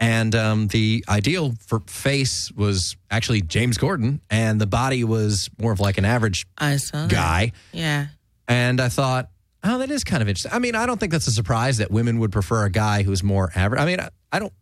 And 0.00 0.34
um, 0.34 0.68
the 0.68 1.04
ideal 1.10 1.54
for 1.66 1.80
face 1.80 2.50
was 2.52 2.96
actually 3.10 3.42
James 3.42 3.76
Corden, 3.76 4.20
and 4.30 4.58
the 4.58 4.66
body 4.66 5.04
was 5.04 5.50
more 5.60 5.72
of 5.72 5.78
like 5.80 5.98
an 5.98 6.06
average 6.06 6.46
saw 6.58 7.02
that. 7.02 7.10
guy. 7.10 7.52
Yeah. 7.72 8.06
And 8.48 8.80
I 8.80 8.88
thought, 8.88 9.28
oh, 9.62 9.76
that 9.78 9.90
is 9.90 10.04
kind 10.04 10.22
of 10.22 10.28
interesting. 10.28 10.52
I 10.54 10.58
mean, 10.58 10.74
I 10.74 10.86
don't 10.86 10.98
think 10.98 11.12
that's 11.12 11.26
a 11.26 11.32
surprise 11.32 11.76
that 11.76 11.90
women 11.90 12.18
would 12.20 12.32
prefer 12.32 12.64
a 12.64 12.70
guy 12.70 13.02
who's 13.02 13.22
more 13.22 13.52
average. 13.54 13.78
I 13.82 13.84
mean, 13.84 14.00
I, 14.00 14.08
I 14.32 14.38
don't. 14.38 14.52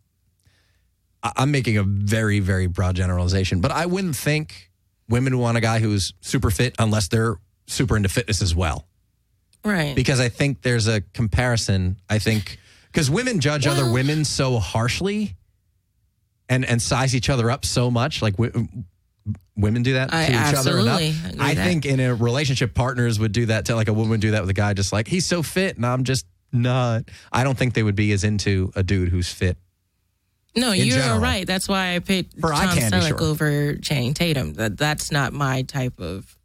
I- 1.23 1.31
I'm 1.37 1.51
making 1.51 1.77
a 1.77 1.83
very, 1.83 2.41
very 2.41 2.67
broad 2.67 2.97
generalization, 2.97 3.61
but 3.61 3.71
I 3.71 3.85
wouldn't 3.85 4.17
think 4.17 4.71
women 5.07 5.37
want 5.37 5.57
a 5.57 5.61
guy 5.61 5.79
who's 5.79 6.13
super 6.19 6.51
fit 6.51 6.75
unless 6.79 7.07
they're 7.07 7.37
super 7.67 7.95
into 7.97 8.09
fitness 8.09 8.41
as 8.41 8.55
well. 8.55 8.85
Right. 9.63 9.95
Because 9.95 10.19
I 10.19 10.29
think 10.29 10.61
there's 10.61 10.87
a 10.87 11.01
comparison. 11.01 11.97
I 12.09 12.19
think 12.19 12.59
because 12.91 13.09
women 13.09 13.39
judge 13.39 13.65
other 13.67 13.91
women 13.91 14.23
so 14.25 14.59
harshly 14.59 15.35
and 16.47 16.63
and 16.65 16.81
size 16.81 17.15
each 17.15 17.29
other 17.29 17.49
up 17.49 17.65
so 17.65 17.89
much. 17.89 18.21
Like 18.21 18.37
w- 18.37 18.67
women 19.57 19.81
do 19.83 19.93
that 19.93 20.11
to 20.11 20.23
each 20.23 20.55
other 20.55 20.77
enough. 20.77 21.01
absolutely 21.01 21.39
I 21.39 21.55
that. 21.55 21.63
think 21.65 21.85
in 21.85 21.99
a 21.99 22.13
relationship, 22.13 22.75
partners 22.75 23.19
would 23.19 23.31
do 23.31 23.47
that 23.47 23.65
to 23.65 23.75
like 23.75 23.87
a 23.87 23.93
woman 23.93 24.11
would 24.11 24.21
do 24.21 24.31
that 24.31 24.41
with 24.41 24.49
a 24.51 24.53
guy, 24.53 24.73
just 24.73 24.93
like 24.93 25.07
he's 25.07 25.25
so 25.25 25.41
fit 25.41 25.77
and 25.77 25.85
I'm 25.85 26.03
just 26.03 26.25
not. 26.51 27.05
I 27.31 27.43
don't 27.43 27.57
think 27.57 27.73
they 27.73 27.83
would 27.83 27.95
be 27.95 28.11
as 28.11 28.23
into 28.23 28.71
a 28.75 28.83
dude 28.83 29.09
who's 29.09 29.31
fit. 29.31 29.57
No, 30.55 30.71
you're 30.71 30.99
general. 30.99 31.19
right. 31.19 31.45
That's 31.45 31.67
why 31.67 31.95
I 31.95 31.99
picked 31.99 32.39
For 32.39 32.51
Tom 32.51 32.77
Selleck 32.77 33.07
sure. 33.09 33.21
over 33.23 33.75
Channing 33.75 34.13
Tatum. 34.13 34.53
That 34.53 34.77
that's 34.77 35.11
not 35.11 35.33
my 35.33 35.63
type 35.63 35.99
of 35.99 36.37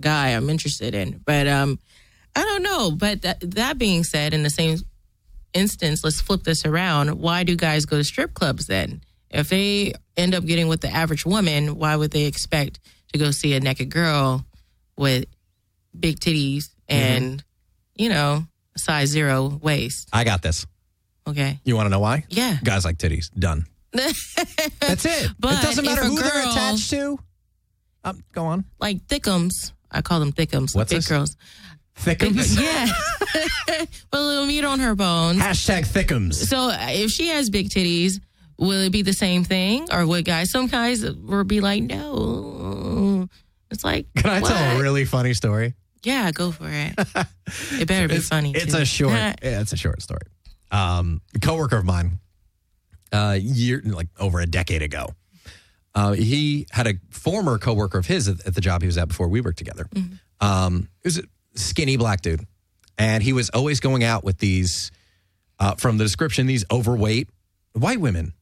guy 0.00 0.30
I'm 0.30 0.50
interested 0.50 0.94
in. 0.94 1.20
But 1.24 1.46
um, 1.46 1.78
I 2.36 2.42
don't 2.42 2.62
know. 2.62 2.90
But 2.90 3.22
that, 3.22 3.40
that 3.52 3.78
being 3.78 4.04
said, 4.04 4.34
in 4.34 4.42
the 4.42 4.50
same 4.50 4.78
instance, 5.52 6.02
let's 6.04 6.20
flip 6.20 6.42
this 6.42 6.64
around. 6.64 7.18
Why 7.20 7.44
do 7.44 7.56
guys 7.56 7.86
go 7.86 7.96
to 7.98 8.04
strip 8.04 8.34
clubs 8.34 8.66
then? 8.66 9.02
If 9.30 9.48
they 9.48 9.94
end 10.16 10.34
up 10.34 10.44
getting 10.44 10.68
with 10.68 10.80
the 10.80 10.88
average 10.90 11.26
woman, 11.26 11.76
why 11.76 11.96
would 11.96 12.10
they 12.12 12.24
expect 12.24 12.78
to 13.12 13.18
go 13.18 13.30
see 13.30 13.54
a 13.54 13.60
naked 13.60 13.90
girl 13.90 14.44
with 14.96 15.24
big 15.98 16.20
titties 16.20 16.70
and 16.88 17.42
you 17.96 18.08
know 18.08 18.44
size 18.76 19.08
zero 19.08 19.58
waist? 19.62 20.08
I 20.12 20.24
got 20.24 20.42
this. 20.42 20.66
Okay, 21.26 21.58
You 21.64 21.74
want 21.74 21.86
to 21.86 21.90
know 21.90 22.00
why? 22.00 22.26
yeah. 22.28 22.58
Guys 22.62 22.84
like 22.84 22.98
titties. 22.98 23.32
Done. 23.32 23.64
That's 23.92 25.04
it. 25.06 25.30
But 25.38 25.54
it 25.54 25.62
doesn't 25.62 25.84
matter 25.84 26.04
who 26.04 26.16
they're 26.20 26.42
attached 26.50 26.90
to. 26.90 27.18
Um, 28.04 28.22
go 28.32 28.44
on. 28.46 28.64
like 28.78 29.06
thickums. 29.06 29.72
I 29.94 30.02
call 30.02 30.20
them 30.20 30.32
thickums. 30.32 30.74
What's 30.74 30.90
thick 30.90 30.98
this? 30.98 31.08
girls. 31.08 31.36
Thickums. 31.96 32.60
Yeah. 32.60 32.88
Put 34.10 34.20
a 34.20 34.20
little 34.20 34.46
meat 34.46 34.64
on 34.64 34.80
her 34.80 34.94
bones. 34.94 35.38
Hashtag 35.38 35.86
thickums. 35.86 36.34
So 36.34 36.68
uh, 36.68 36.76
if 36.90 37.10
she 37.10 37.28
has 37.28 37.48
big 37.50 37.68
titties, 37.68 38.20
will 38.58 38.80
it 38.80 38.90
be 38.90 39.02
the 39.02 39.12
same 39.12 39.44
thing? 39.44 39.86
Or 39.92 40.06
would 40.06 40.24
guys, 40.24 40.50
some 40.50 40.66
guys 40.66 41.04
will 41.04 41.44
be 41.44 41.60
like, 41.60 41.82
no. 41.82 43.28
It's 43.70 43.84
like, 43.84 44.06
Can 44.16 44.30
I 44.30 44.40
what? 44.40 44.52
tell 44.52 44.76
a 44.76 44.82
really 44.82 45.04
funny 45.04 45.34
story? 45.34 45.74
Yeah, 46.02 46.30
go 46.32 46.50
for 46.50 46.68
it. 46.68 46.94
It 47.72 47.86
better 47.86 48.08
be 48.08 48.16
it's, 48.16 48.28
funny. 48.28 48.52
It's 48.54 48.72
too. 48.72 48.80
a 48.80 48.84
short. 48.84 49.12
yeah, 49.12 49.34
it's 49.42 49.72
a 49.72 49.76
short 49.76 50.00
story. 50.00 50.22
Um, 50.70 51.20
a 51.34 51.38
coworker 51.38 51.76
of 51.76 51.84
mine, 51.84 52.18
uh, 53.12 53.38
year 53.40 53.82
like 53.84 54.08
over 54.18 54.40
a 54.40 54.46
decade 54.46 54.80
ago, 54.80 55.14
uh, 55.94 56.12
he 56.12 56.66
had 56.70 56.86
a 56.86 56.94
former 57.10 57.58
coworker 57.58 57.98
of 57.98 58.06
his 58.06 58.28
at, 58.28 58.46
at 58.46 58.54
the 58.54 58.60
job 58.60 58.82
he 58.82 58.86
was 58.86 58.98
at 58.98 59.08
before 59.08 59.28
we 59.28 59.40
worked 59.40 59.58
together. 59.58 59.88
Um, 60.40 60.88
he 61.02 61.06
was 61.06 61.18
a 61.18 61.22
skinny 61.54 61.96
black 61.96 62.20
dude, 62.20 62.44
and 62.98 63.22
he 63.22 63.32
was 63.32 63.50
always 63.50 63.80
going 63.80 64.02
out 64.02 64.24
with 64.24 64.38
these, 64.38 64.90
uh, 65.58 65.74
from 65.76 65.98
the 65.98 66.04
description, 66.04 66.46
these 66.46 66.64
overweight 66.70 67.28
white 67.74 68.00
women, 68.00 68.32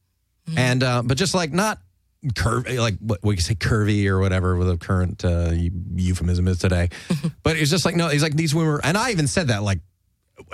and 0.57 0.83
uh, 0.83 1.01
but 1.03 1.17
just 1.17 1.33
like 1.33 1.53
not 1.53 1.79
curvy, 2.27 2.79
like 2.79 2.97
what 2.99 3.19
we 3.23 3.37
say 3.37 3.55
curvy 3.55 4.07
or 4.07 4.19
whatever 4.19 4.55
with 4.55 4.69
a 4.69 4.77
current 4.77 5.23
uh, 5.23 5.51
euphemism 5.51 6.47
is 6.47 6.57
today. 6.57 6.89
but 7.43 7.57
it's 7.57 7.69
just 7.69 7.85
like 7.85 7.95
no, 7.95 8.09
he's 8.09 8.23
like 8.23 8.35
these 8.35 8.55
women, 8.55 8.73
were, 8.73 8.81
and 8.85 8.97
I 8.97 9.11
even 9.11 9.27
said 9.27 9.49
that 9.49 9.63
like 9.63 9.79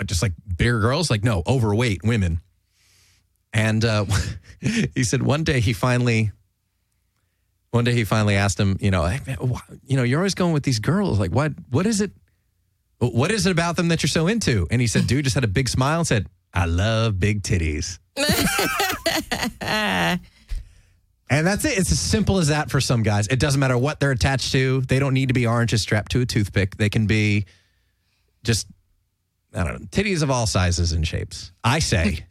just 0.04 0.22
like 0.22 0.32
bigger 0.56 0.80
girls, 0.80 1.10
like 1.10 1.24
no, 1.24 1.42
overweight 1.46 2.02
women. 2.04 2.40
And 3.52 3.84
uh, 3.84 4.04
he 4.60 5.02
said 5.02 5.22
one 5.22 5.44
day 5.44 5.60
he 5.60 5.72
finally 5.72 6.32
One 7.72 7.84
day 7.84 7.92
he 7.92 8.04
finally 8.04 8.34
asked 8.36 8.58
him, 8.58 8.76
you 8.80 8.90
know, 8.90 9.04
hey, 9.04 9.20
man, 9.26 9.36
why- 9.36 9.60
you 9.84 9.96
know, 9.96 10.02
you're 10.02 10.18
always 10.18 10.34
going 10.34 10.52
with 10.52 10.64
these 10.64 10.78
girls. 10.80 11.18
Like, 11.20 11.30
what? 11.30 11.52
What 11.70 11.86
is 11.86 12.00
it? 12.00 12.10
What 12.98 13.30
is 13.30 13.46
it 13.46 13.50
about 13.52 13.76
them 13.76 13.88
that 13.88 14.02
you're 14.02 14.08
so 14.08 14.26
into? 14.26 14.66
And 14.70 14.80
he 14.80 14.86
said, 14.86 15.06
dude 15.06 15.24
just 15.24 15.34
had 15.34 15.44
a 15.44 15.48
big 15.48 15.68
smile 15.68 15.98
and 16.00 16.06
said, 16.06 16.26
I 16.52 16.66
love 16.66 17.18
big 17.18 17.42
titties. 17.42 17.98
and 19.60 20.20
that's 21.28 21.64
it. 21.64 21.78
It's 21.78 21.92
as 21.92 22.00
simple 22.00 22.38
as 22.38 22.48
that 22.48 22.70
for 22.70 22.80
some 22.80 23.02
guys. 23.02 23.26
It 23.28 23.38
doesn't 23.38 23.60
matter 23.60 23.78
what 23.78 24.00
they're 24.00 24.10
attached 24.10 24.52
to. 24.52 24.80
They 24.82 24.98
don't 24.98 25.14
need 25.14 25.28
to 25.28 25.34
be 25.34 25.46
oranges 25.46 25.80
strapped 25.82 26.12
to 26.12 26.20
a 26.20 26.26
toothpick. 26.26 26.76
They 26.76 26.88
can 26.90 27.06
be 27.06 27.46
just, 28.42 28.66
I 29.54 29.64
don't 29.64 29.80
know, 29.80 29.86
titties 29.86 30.22
of 30.22 30.30
all 30.30 30.46
sizes 30.46 30.92
and 30.92 31.06
shapes. 31.06 31.52
I 31.64 31.78
say, 31.78 32.24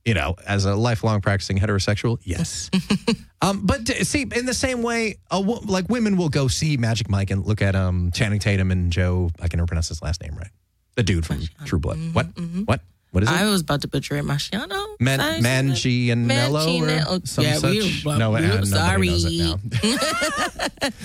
you 0.07 0.15
know, 0.15 0.37
as 0.47 0.65
a 0.65 0.75
lifelong 0.75 1.21
practicing 1.21 1.59
heterosexual, 1.59 2.19
yes. 2.23 2.71
um, 3.43 3.67
but 3.67 3.87
see, 3.89 4.23
in 4.23 4.47
the 4.47 4.55
same 4.55 4.83
way, 4.83 5.17
a, 5.31 5.39
like 5.41 5.89
women 5.91 6.17
will 6.17 6.29
go 6.29 6.47
see 6.49 6.77
Magic 6.77 7.11
Mike 7.11 7.31
and 7.31 7.45
look 7.45 7.61
at 7.61 7.75
um, 7.75 8.13
Channing 8.13 8.39
Tatum 8.39 8.71
and 8.71 8.93
Joe. 8.93 9.31
I 9.43 9.49
can 9.49 9.59
never 9.59 9.67
pronounce 9.67 9.89
his 9.89 10.01
last 10.01 10.23
name 10.23 10.35
right. 10.37 10.51
The 10.95 11.03
dude 11.03 11.27
from 11.27 11.43
True 11.67 11.81
Blood. 11.81 11.99
What? 12.15 12.27
What? 12.65 12.81
What 13.11 13.23
is 13.23 13.31
it? 13.31 13.35
I 13.35 13.47
was 13.47 13.63
about 13.63 13.81
to 13.83 13.89
butcher 13.89 14.17
it. 14.17 14.25
Marciano? 14.25 14.87
Man, 15.01 15.19
Mangianello 15.43 16.27
Mangianello. 16.27 17.39
or 17.39 17.43
Yeah, 17.43 17.59
we- 17.69 17.81
such? 17.91 18.19
no, 18.19 18.31
we- 18.31 18.45
uh, 18.45 18.65
sorry. 18.65 19.09
knows 19.09 19.25
it 19.25 19.39
now. 19.39 19.57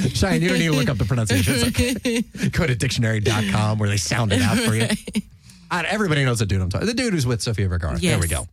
Shane, 0.14 0.41
you 0.41 0.49
don't 0.49 0.60
need 0.60 0.66
to 0.68 0.72
look 0.74 0.89
up 0.89 0.97
the 0.97 1.06
pronunciation. 1.06 1.62
Like, 1.62 2.52
go 2.52 2.68
to 2.68 2.76
dictionary.com 2.76 3.80
where 3.80 3.89
they 3.89 3.97
sound 3.97 4.32
it 4.34 4.41
out 4.41 4.58
for 4.58 4.76
you. 4.76 4.88
Uh, 5.72 5.84
everybody 5.88 6.26
knows 6.26 6.39
the 6.39 6.45
dude 6.45 6.62
I'm 6.62 6.70
talking. 6.70 6.88
The 6.88 6.93
dude 6.93 7.14
who's 7.14 7.26
with 7.26 7.41
Sofia 7.41 7.68
Vergara. 7.70 7.97
There 7.97 8.20
we 8.20 8.28
go. 8.28 8.47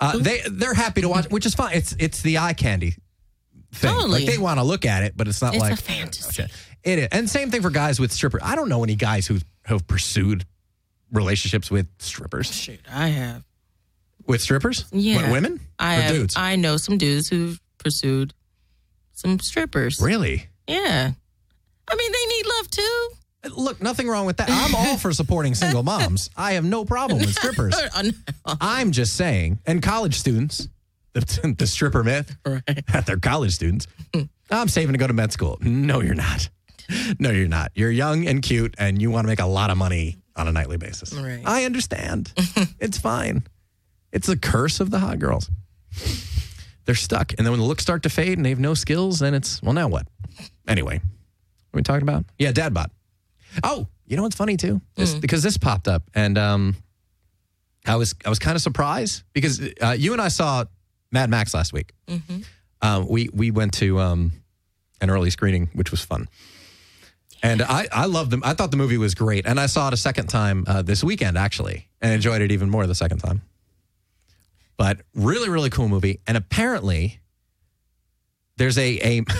Uh, 0.00 0.18
they 0.18 0.40
they're 0.50 0.74
happy 0.74 1.02
to 1.02 1.08
watch, 1.08 1.30
which 1.30 1.44
is 1.46 1.54
fine. 1.54 1.74
It's 1.76 1.94
it's 1.98 2.22
the 2.22 2.38
eye 2.38 2.54
candy 2.54 2.96
thing. 3.72 3.92
Totally. 3.92 4.20
Like 4.20 4.26
they 4.26 4.38
want 4.38 4.58
to 4.58 4.64
look 4.64 4.86
at 4.86 5.02
it, 5.02 5.16
but 5.16 5.28
it's 5.28 5.42
not 5.42 5.54
It's 5.54 5.62
a 5.62 5.68
like 5.70 5.78
fantasy. 5.78 6.44
It 6.82 6.98
is, 6.98 7.08
and 7.12 7.28
same 7.28 7.50
thing 7.50 7.60
for 7.60 7.70
guys 7.70 8.00
with 8.00 8.10
strippers. 8.10 8.40
I 8.42 8.56
don't 8.56 8.68
know 8.70 8.82
any 8.82 8.94
guys 8.96 9.26
who 9.26 9.38
have 9.66 9.86
pursued 9.86 10.46
relationships 11.12 11.70
with 11.70 11.86
strippers. 11.98 12.50
Shoot, 12.50 12.80
I 12.90 13.08
have. 13.08 13.44
With 14.26 14.40
strippers? 14.40 14.86
Yeah. 14.90 15.22
With 15.22 15.32
women? 15.32 15.60
I 15.78 15.96
or 15.98 16.00
have, 16.02 16.14
dudes? 16.14 16.36
I 16.36 16.56
know 16.56 16.76
some 16.78 16.96
dudes 16.98 17.28
who've 17.28 17.60
pursued 17.78 18.32
some 19.12 19.38
strippers. 19.40 20.00
really? 20.00 20.46
Yeah. 20.66 21.10
I 21.90 21.96
mean, 21.96 22.12
they 22.12 22.26
need 22.26 22.46
love 22.46 22.70
too. 22.70 23.08
Look, 23.56 23.80
nothing 23.80 24.06
wrong 24.08 24.26
with 24.26 24.36
that. 24.36 24.50
I'm 24.50 24.74
all 24.74 24.98
for 24.98 25.12
supporting 25.12 25.54
single 25.54 25.82
moms. 25.82 26.28
I 26.36 26.52
have 26.52 26.64
no 26.64 26.84
problem 26.84 27.20
with 27.20 27.34
strippers. 27.34 27.74
I'm 28.60 28.92
just 28.92 29.16
saying, 29.16 29.60
and 29.66 29.82
college 29.82 30.18
students, 30.18 30.68
the, 31.14 31.54
the 31.58 31.66
stripper 31.66 32.04
myth, 32.04 32.36
Right. 32.44 32.62
that 32.92 33.06
they're 33.06 33.18
college 33.18 33.52
students. 33.54 33.86
I'm 34.50 34.68
saving 34.68 34.92
to 34.92 34.98
go 34.98 35.06
to 35.06 35.12
med 35.14 35.32
school. 35.32 35.56
No, 35.62 36.00
you're 36.00 36.14
not. 36.14 36.50
No, 37.18 37.30
you're 37.30 37.48
not. 37.48 37.70
You're 37.74 37.90
young 37.90 38.26
and 38.26 38.42
cute, 38.42 38.74
and 38.76 39.00
you 39.00 39.10
want 39.10 39.24
to 39.24 39.28
make 39.28 39.40
a 39.40 39.46
lot 39.46 39.70
of 39.70 39.78
money 39.78 40.18
on 40.36 40.48
a 40.48 40.52
nightly 40.52 40.76
basis. 40.76 41.14
Right. 41.14 41.40
I 41.46 41.64
understand. 41.64 42.32
it's 42.78 42.98
fine. 42.98 43.44
It's 44.12 44.26
the 44.26 44.36
curse 44.36 44.80
of 44.80 44.90
the 44.90 44.98
hot 44.98 45.18
girls. 45.18 45.48
They're 46.84 46.94
stuck. 46.96 47.32
And 47.38 47.46
then 47.46 47.52
when 47.52 47.60
the 47.60 47.66
looks 47.66 47.82
start 47.82 48.02
to 48.02 48.10
fade 48.10 48.36
and 48.38 48.44
they 48.44 48.48
have 48.50 48.58
no 48.58 48.74
skills, 48.74 49.20
then 49.20 49.34
it's, 49.34 49.62
well, 49.62 49.72
now 49.72 49.86
what? 49.88 50.08
Anyway, 50.66 50.94
what 50.96 51.02
are 51.02 51.78
we 51.78 51.82
talking 51.82 52.02
about? 52.02 52.24
Yeah, 52.38 52.50
dad 52.52 52.74
bod. 52.74 52.90
Oh, 53.62 53.86
you 54.06 54.16
know 54.16 54.22
what's 54.22 54.36
funny 54.36 54.56
too? 54.56 54.80
This, 54.96 55.14
Because 55.14 55.42
this 55.42 55.56
popped 55.56 55.88
up, 55.88 56.02
and 56.14 56.36
um, 56.38 56.76
I 57.86 57.96
was 57.96 58.14
I 58.24 58.28
was 58.28 58.38
kind 58.38 58.56
of 58.56 58.62
surprised 58.62 59.22
because 59.32 59.60
uh, 59.82 59.94
you 59.96 60.12
and 60.12 60.20
I 60.20 60.28
saw 60.28 60.64
Mad 61.12 61.30
Max 61.30 61.54
last 61.54 61.72
week. 61.72 61.92
Um, 62.82 63.08
we 63.08 63.28
we 63.32 63.50
went 63.50 63.74
to 63.74 63.98
um, 64.00 64.32
an 65.00 65.10
early 65.10 65.30
screening, 65.30 65.68
which 65.74 65.90
was 65.90 66.00
fun, 66.02 66.28
and 67.42 67.62
I 67.62 67.86
I 67.92 68.06
loved 68.06 68.30
them. 68.30 68.42
I 68.44 68.54
thought 68.54 68.70
the 68.70 68.76
movie 68.76 68.98
was 68.98 69.14
great, 69.14 69.46
and 69.46 69.60
I 69.60 69.66
saw 69.66 69.88
it 69.88 69.94
a 69.94 69.98
second 69.98 70.28
time 70.28 70.64
uh, 70.66 70.82
this 70.82 71.04
weekend 71.04 71.36
actually, 71.38 71.88
and 72.00 72.12
enjoyed 72.12 72.42
it 72.42 72.50
even 72.52 72.70
more 72.70 72.86
the 72.86 72.94
second 72.94 73.18
time. 73.18 73.42
But 74.76 75.00
really, 75.14 75.48
really 75.50 75.70
cool 75.70 75.88
movie, 75.88 76.20
and 76.26 76.36
apparently 76.36 77.20
there's 78.56 78.78
a 78.78 78.98
a. 79.18 79.24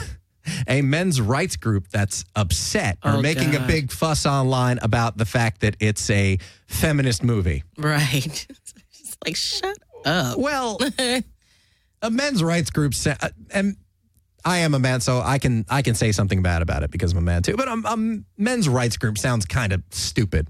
A 0.68 0.82
men's 0.82 1.20
rights 1.20 1.56
group 1.56 1.88
that's 1.88 2.24
upset 2.36 2.98
or 3.04 3.12
Oh, 3.12 3.20
making 3.22 3.54
a 3.56 3.60
big 3.66 3.90
fuss 3.92 4.26
online 4.26 4.78
about 4.82 5.16
the 5.16 5.24
fact 5.24 5.60
that 5.62 5.76
it's 5.80 6.08
a 6.10 6.38
feminist 6.66 7.22
movie. 7.22 7.64
Right. 7.76 8.46
It's 9.02 9.16
like, 9.24 9.36
shut 9.36 9.76
up. 10.04 10.38
Well, 10.38 10.78
a 12.02 12.10
men's 12.10 12.42
rights 12.42 12.70
group, 12.70 12.94
uh, 13.06 13.28
and 13.50 13.76
I 14.44 14.58
am 14.58 14.74
a 14.74 14.78
man, 14.78 15.00
so 15.00 15.20
I 15.20 15.38
can 15.38 15.64
I 15.68 15.82
can 15.82 15.94
say 15.94 16.12
something 16.12 16.42
bad 16.42 16.62
about 16.62 16.82
it 16.82 16.90
because 16.90 17.12
I'm 17.12 17.18
a 17.18 17.22
man 17.22 17.42
too. 17.42 17.56
But 17.56 17.68
a, 17.68 17.72
a 17.84 17.96
men's 18.38 18.68
rights 18.68 18.96
group 18.96 19.18
sounds 19.18 19.44
kind 19.44 19.72
of 19.72 19.82
stupid. 19.90 20.48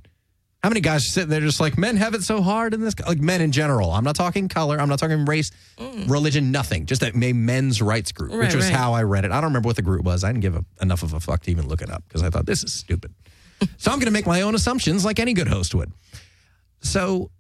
How 0.62 0.68
many 0.68 0.80
guys 0.80 1.06
are 1.06 1.08
sitting 1.08 1.30
there 1.30 1.40
just 1.40 1.58
like 1.58 1.78
men 1.78 1.96
have 1.96 2.14
it 2.14 2.22
so 2.22 2.42
hard 2.42 2.74
in 2.74 2.80
this? 2.80 2.94
Like 3.00 3.18
men 3.18 3.40
in 3.40 3.50
general. 3.50 3.92
I'm 3.92 4.04
not 4.04 4.14
talking 4.14 4.46
color. 4.48 4.78
I'm 4.78 4.90
not 4.90 4.98
talking 4.98 5.24
race, 5.24 5.50
mm. 5.78 6.10
religion, 6.10 6.50
nothing. 6.52 6.84
Just 6.84 7.00
that 7.00 7.14
men's 7.14 7.80
rights 7.80 8.12
group, 8.12 8.32
which 8.32 8.40
Right, 8.40 8.54
was 8.54 8.66
right. 8.66 8.74
how 8.74 8.92
I 8.92 9.04
read 9.04 9.24
it. 9.24 9.30
I 9.30 9.36
don't 9.36 9.50
remember 9.50 9.68
what 9.68 9.76
the 9.76 9.82
group 9.82 10.04
was. 10.04 10.22
I 10.22 10.28
didn't 10.28 10.42
give 10.42 10.56
a, 10.56 10.64
enough 10.82 11.02
of 11.02 11.14
a 11.14 11.20
fuck 11.20 11.42
to 11.44 11.50
even 11.50 11.66
look 11.66 11.80
it 11.80 11.90
up 11.90 12.04
because 12.06 12.22
I 12.22 12.28
thought 12.28 12.44
this 12.44 12.62
is 12.62 12.74
stupid. 12.74 13.14
so 13.78 13.90
I'm 13.90 13.98
going 13.98 14.06
to 14.06 14.12
make 14.12 14.26
my 14.26 14.42
own 14.42 14.54
assumptions 14.54 15.02
like 15.02 15.18
any 15.18 15.32
good 15.32 15.48
host 15.48 15.74
would. 15.74 15.92
So 16.82 17.30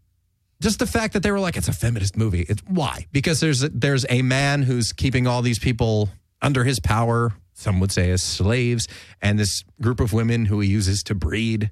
just 0.60 0.78
the 0.78 0.86
fact 0.86 1.14
that 1.14 1.22
they 1.22 1.30
were 1.30 1.40
like 1.40 1.56
it's 1.56 1.68
a 1.68 1.72
feminist 1.72 2.16
movie 2.16 2.42
it's 2.42 2.62
why 2.68 3.06
because 3.12 3.40
there's 3.40 3.62
a, 3.62 3.68
there's 3.70 4.04
a 4.10 4.22
man 4.22 4.62
who's 4.62 4.92
keeping 4.92 5.26
all 5.26 5.42
these 5.42 5.58
people 5.58 6.10
under 6.42 6.64
his 6.64 6.78
power 6.78 7.32
some 7.54 7.80
would 7.80 7.90
say 7.90 8.10
as 8.10 8.22
slaves 8.22 8.86
and 9.22 9.38
this 9.38 9.64
group 9.80 10.00
of 10.00 10.12
women 10.12 10.44
who 10.44 10.60
he 10.60 10.68
uses 10.68 11.02
to 11.02 11.14
breed 11.14 11.70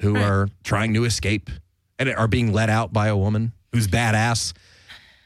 who 0.00 0.16
are 0.16 0.48
trying 0.64 0.94
to 0.94 1.04
escape 1.04 1.50
and 1.98 2.08
are 2.10 2.28
being 2.28 2.52
let 2.52 2.68
out 2.70 2.92
by 2.92 3.08
a 3.08 3.16
woman 3.16 3.52
who's 3.72 3.88
badass 3.88 4.52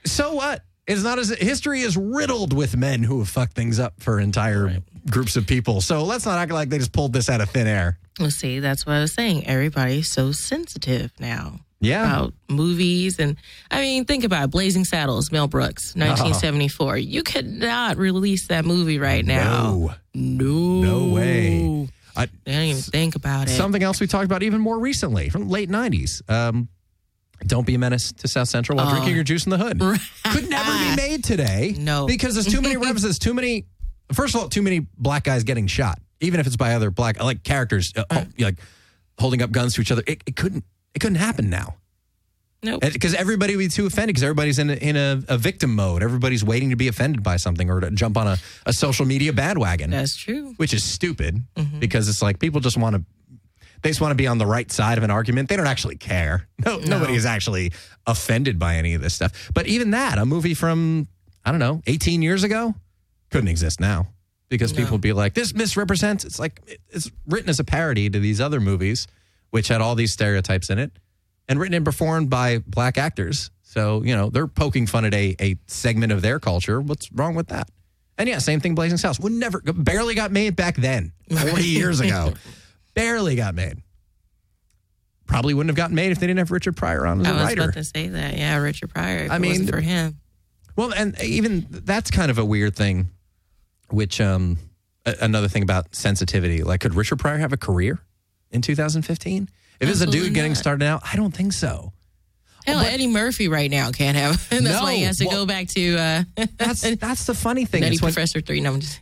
so 0.05 0.35
what 0.35 0.63
it's 0.87 1.03
not 1.03 1.19
as 1.19 1.29
history 1.31 1.81
is 1.81 1.97
riddled 1.97 2.53
with 2.53 2.77
men 2.77 3.03
who 3.03 3.19
have 3.21 3.29
fucked 3.29 3.55
things 3.55 3.79
up 3.79 3.95
for 3.99 4.19
entire 4.19 4.79
groups 5.11 5.37
of 5.37 5.47
people 5.47 5.81
so 5.81 6.05
let's 6.05 6.25
not 6.27 6.39
act 6.39 6.53
like 6.53 6.69
they 6.69 6.79
just 6.79 6.93
pulled 6.93 7.13
this 7.13 7.29
out 7.29 7.41
of 7.41 7.49
thin 7.51 7.67
air 7.67 7.99
Well, 8.19 8.31
see, 8.31 8.59
that's 8.61 8.85
what 8.87 8.97
I 8.97 9.01
was 9.01 9.13
saying. 9.15 9.47
Everybody's 9.47 10.11
so 10.11 10.33
sensitive 10.33 11.13
now 11.21 11.61
yeah 11.83 12.05
about 12.05 12.35
movies. 12.49 13.19
And 13.19 13.37
I 13.71 13.81
mean, 13.81 14.05
think 14.05 14.23
about 14.25 14.45
it. 14.45 14.51
Blazing 14.51 14.85
Saddles, 14.85 15.33
Mel 15.33 15.49
Brooks, 15.49 15.97
uh-huh. 15.97 16.11
1974. 16.11 16.99
You 16.99 17.23
could 17.23 17.47
not 17.47 17.97
release 17.97 18.49
that 18.49 18.67
movie 18.67 18.99
right 18.99 19.25
now. 19.25 19.73
no 19.73 19.95
No. 20.13 20.83
no 20.83 21.15
way 21.15 21.89
I, 22.21 22.27
They 22.45 22.53
don't 22.53 22.63
even 22.63 22.83
think 22.83 23.15
about 23.17 23.49
it. 23.49 23.53
Something 23.53 23.83
else 23.83 24.01
we 24.01 24.07
talked 24.07 24.25
about 24.27 24.43
even 24.43 24.61
more 24.61 24.79
recently 24.79 25.29
from 25.31 25.49
late 25.49 25.69
90s. 25.71 26.29
Um, 26.31 26.69
don't 27.47 27.67
be 27.67 27.75
a 27.75 27.79
menace 27.79 28.13
to 28.13 28.29
South 28.29 28.49
Central 28.49 28.77
while 28.77 28.91
drinking 28.91 29.15
your 29.15 29.25
juice 29.25 29.47
in 29.47 29.51
the 29.51 29.59
hood. 29.59 29.79
Could 30.33 30.51
never 30.51 30.71
be 30.73 30.97
made 30.97 31.25
today. 31.25 31.75
No. 31.79 32.07
Because 32.07 32.35
there's 32.35 32.47
too 32.53 32.61
many 32.61 32.77
references, 32.79 33.03
there's 33.03 33.19
too 33.19 33.33
many, 33.35 33.67
first 34.13 34.35
of 34.35 34.43
all, 34.43 34.49
too 34.49 34.63
many 34.63 34.87
black 34.99 35.25
guys 35.25 35.45
getting 35.45 35.67
shot, 35.67 35.99
even 36.21 36.39
if 36.41 36.47
it's 36.47 36.57
by 36.57 36.75
other 36.75 36.91
black, 36.91 37.23
like 37.23 37.43
characters, 37.43 37.93
uh, 37.97 38.25
like 38.39 38.59
holding 39.19 39.43
up 39.43 39.51
guns 39.51 39.75
to 39.75 39.81
each 39.81 39.91
other. 39.91 40.03
It, 40.07 40.23
it 40.27 40.37
couldn't, 40.37 40.65
it 40.95 40.99
couldn't 40.99 41.17
happen 41.17 41.49
now. 41.49 41.77
Nope. 42.63 42.83
Because 42.83 43.15
everybody 43.15 43.57
would 43.57 43.63
be 43.63 43.69
too 43.69 43.87
offended 43.87 44.09
because 44.09 44.23
everybody's 44.23 44.59
in 44.59 44.69
a, 44.69 44.75
in 44.75 44.97
a, 44.97 45.23
a 45.29 45.39
victim 45.39 45.75
mode. 45.75 46.03
Everybody's 46.03 46.45
waiting 46.45 46.71
to 46.71 46.77
be 46.77 46.89
offended 46.89 47.23
by 47.23 47.37
something 47.37 47.71
or 47.71 47.81
to 47.81 47.91
jump 47.91 48.19
on 48.19 48.27
a, 48.27 48.37
a 48.67 48.73
social 48.73 49.07
media 49.07 49.33
bandwagon 49.33 49.91
That's 49.91 50.15
true. 50.15 50.53
which 50.59 50.75
is 50.75 50.85
stupid 50.85 51.43
mm-hmm. 51.57 51.79
because 51.79 52.09
it's 52.09 52.21
like 52.21 52.39
people 52.39 52.61
just 52.61 52.77
want 52.77 52.97
to 52.97 53.05
they 53.83 53.89
just 53.89 54.03
want 54.03 54.11
to 54.11 54.17
be 54.17 54.27
on 54.27 54.37
the 54.37 54.45
right 54.45 54.71
side 54.71 54.99
of 54.99 55.05
an 55.05 55.11
argument. 55.11 55.49
They 55.49 55.57
don't 55.57 55.67
actually 55.67 55.97
care. 55.97 56.47
No, 56.67 56.79
nobody 56.79 57.15
is 57.15 57.25
actually 57.25 57.73
offended 58.07 58.59
by 58.59 58.77
any 58.77 58.93
of 58.93 59.01
this 59.01 59.15
stuff. 59.15 59.51
But 59.55 59.67
even 59.67 59.93
that, 59.93 60.19
a 60.19 60.27
movie 60.27 60.53
from 60.53 61.09
I 61.43 61.51
don't 61.51 61.61
know, 61.61 61.81
18 61.87 62.21
years 62.21 62.45
ago, 62.45 62.75
couldn't 63.31 63.49
exist 63.49 63.81
now 63.81 64.09
because 64.51 64.75
people 64.75 64.93
would 64.93 65.01
be 65.01 65.15
like, 65.15 65.33
"This 65.33 65.55
misrepresents." 65.55 66.27
It's 66.27 66.39
like 66.39 66.61
it's 66.91 67.11
written 67.27 67.49
as 67.49 67.61
a 67.61 67.65
parody 67.65 68.11
to 68.11 68.19
these 68.19 68.43
other 68.43 68.61
movies, 68.61 69.07
which 69.49 69.69
had 69.69 69.81
all 69.81 69.95
these 69.95 70.13
stereotypes 70.13 70.69
in 70.69 70.79
it, 70.79 70.93
and 71.51 71.59
written 71.61 71.75
and 71.75 71.85
performed 71.85 72.31
by 72.31 72.59
black 72.67 72.97
actors. 72.97 73.51
So 73.63 74.03
you 74.03 74.17
know 74.17 74.31
they're 74.31 74.47
poking 74.49 74.87
fun 74.87 75.05
at 75.05 75.13
a 75.13 75.37
a 75.39 75.57
segment 75.67 76.13
of 76.13 76.23
their 76.23 76.41
culture. 76.41 76.81
What's 76.81 77.13
wrong 77.13 77.35
with 77.35 77.49
that? 77.49 77.69
And 78.17 78.29
yeah, 78.29 78.39
same 78.39 78.61
thing. 78.61 78.75
Blazing 78.75 78.99
Saddles 78.99 79.19
would 79.21 79.33
never, 79.33 79.61
barely 79.63 80.15
got 80.15 80.31
made 80.31 80.55
back 80.55 80.77
then, 80.77 81.13
40 81.31 81.63
years 81.65 82.01
ago. 82.01 82.35
Barely 82.95 83.35
got 83.35 83.55
made. 83.55 83.79
Probably 85.27 85.55
wouldn't 85.55 85.71
have 85.71 85.77
gotten 85.77 85.95
made 85.95 86.11
if 86.13 86.19
they 86.19 86.27
didn't 86.27 86.39
have 86.41 86.51
Richard 86.51 86.77
Pryor 86.77 87.07
on 87.07 87.21
as 87.21 87.27
I 87.27 87.31
a 87.31 87.35
was 87.35 87.43
writer. 87.45 87.63
about 87.63 87.75
to 87.75 87.85
say 87.85 88.09
that. 88.09 88.37
Yeah, 88.37 88.57
Richard 88.59 88.91
Pryor. 88.91 89.19
If 89.25 89.31
I 89.31 89.37
it 89.37 89.41
wasn't 89.41 89.59
mean, 89.61 89.69
for 89.69 89.81
him. 89.81 90.19
Well, 90.77 90.93
and 90.93 91.19
even 91.23 91.67
that's 91.71 92.11
kind 92.11 92.31
of 92.31 92.39
a 92.39 92.45
weird 92.45 92.75
thing, 92.77 93.09
which 93.91 94.21
um 94.21 94.59
a- 95.07 95.17
another 95.23 95.49
thing 95.49 95.63
about 95.63 95.95
sensitivity. 95.95 96.63
Like, 96.63 96.81
could 96.81 96.95
Richard 96.95 97.21
Pryor 97.21 97.39
have 97.39 97.53
a 97.53 97.57
career 97.57 98.01
in 98.51 98.61
2015? 98.61 99.49
If 99.81 99.89
it's 99.89 100.01
a 100.01 100.07
dude 100.07 100.35
getting 100.35 100.55
started 100.55 100.85
out, 100.85 101.03
I 101.11 101.17
don't 101.17 101.33
think 101.35 101.53
so. 101.53 101.93
Hell, 102.67 102.81
Eddie 102.81 103.07
Murphy 103.07 103.49
right 103.49 103.71
now 103.71 103.91
can't 103.91 104.17
have. 104.17 104.47
That's 104.51 104.63
No, 104.63 104.83
why 104.83 104.95
he 104.97 105.03
has 105.05 105.19
to 105.19 105.25
well- 105.27 105.39
go 105.39 105.47
back 105.47 105.69
to 105.69 105.97
uh, 105.97 106.23
That's 106.59 106.83
that's 106.97 107.25
the 107.25 107.35
funny 107.35 107.65
thing. 107.65 107.81
Nutty 107.81 107.95
It's 107.95 108.03
when- 108.03 108.13
Professor 108.13 108.41
Three. 108.41 108.61
No, 108.61 108.75
I'm 108.75 108.81
just 108.81 109.01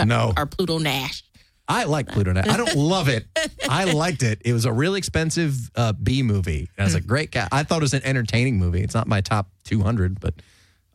no, 0.06 0.32
or 0.36 0.46
Pluto 0.46 0.78
Nash. 0.78 1.22
I 1.68 1.84
like 1.84 2.08
Pluto 2.08 2.32
Nash. 2.32 2.48
I 2.48 2.56
don't 2.56 2.74
love 2.74 3.08
it. 3.08 3.26
I 3.68 3.84
liked 3.84 4.24
it. 4.24 4.42
It 4.44 4.52
was 4.54 4.64
a 4.64 4.72
really 4.72 4.98
expensive 4.98 5.54
uh, 5.76 5.92
B 5.92 6.24
movie. 6.24 6.68
It 6.76 6.82
was 6.82 6.96
a 6.96 7.00
great 7.00 7.30
cast. 7.30 7.54
I 7.54 7.62
thought 7.62 7.78
it 7.78 7.82
was 7.82 7.94
an 7.94 8.02
entertaining 8.04 8.58
movie. 8.58 8.80
It's 8.80 8.94
not 8.94 9.06
my 9.06 9.20
top 9.20 9.50
200, 9.64 10.18
but 10.18 10.34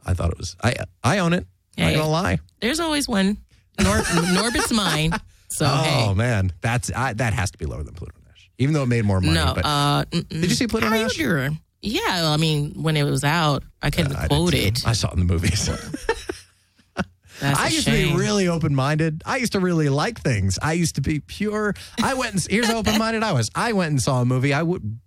I 0.06 0.14
thought 0.16 0.32
it 0.32 0.38
was. 0.38 0.58
I 0.62 0.76
I 1.04 1.20
own 1.20 1.32
it. 1.32 1.46
I'm 1.78 1.84
not 1.86 1.94
gonna 2.00 2.10
lie. 2.10 2.40
There's 2.60 2.80
always 2.82 3.08
one. 3.08 3.38
Nor- 3.80 3.98
Norbit's 4.00 4.74
mine. 4.74 5.12
So 5.50 5.66
Oh 5.70 5.84
hey, 6.10 6.14
man, 6.16 6.52
that's 6.62 6.92
I, 6.94 7.14
that 7.14 7.34
has 7.34 7.52
to 7.52 7.58
be 7.58 7.66
lower 7.66 7.84
than 7.84 7.94
Pluto 7.94 8.16
Nash, 8.25 8.25
even 8.58 8.74
though 8.74 8.84
it 8.84 8.88
made 8.88 9.06
more 9.06 9.22
money. 9.22 9.34
no. 9.36 9.54
but 9.56 9.66
Uh, 9.66 10.06
did 10.12 10.32
you 10.32 10.50
see 10.56 10.68
Pluto 10.68 10.90
Nash? 10.90 11.14
doing? 11.16 11.60
Yeah, 11.82 12.02
I 12.30 12.38
mean, 12.38 12.82
when 12.82 12.98
it 12.98 13.04
was 13.04 13.24
out, 13.24 13.64
I 13.82 13.90
couldn't 13.92 14.16
I 14.16 14.22
did 14.24 14.30
quote 14.30 14.52
too. 14.54 14.58
it. 14.58 14.88
I 14.88 14.94
saw 14.94 15.10
it 15.10 15.14
in 15.14 15.20
the 15.20 15.26
movies. 15.26 15.70
I 17.42 17.68
used 17.68 17.86
to 17.86 17.92
be 17.92 18.16
really 18.16 18.48
open 18.48 18.74
minded. 18.74 19.22
I 19.26 19.38
used 19.38 19.52
to 19.54 19.60
really 19.60 19.90
like 19.90 20.20
things. 20.22 20.58
I 20.62 20.74
used 20.74 20.96
to 20.96 21.02
be 21.02 21.20
pure. 21.20 21.74
I 22.02 22.14
went 22.14 22.34
and 22.34 22.48
here's 22.50 22.68
how 22.68 22.78
open 22.78 22.98
minded 22.98 23.24
I 23.24 23.34
was. 23.34 23.50
I 23.54 23.74
went 23.74 23.92
and 23.92 24.02
saw 24.02 24.22
a 24.22 24.26
movie. 24.26 24.54
I 24.54 24.64
would, 24.64 25.00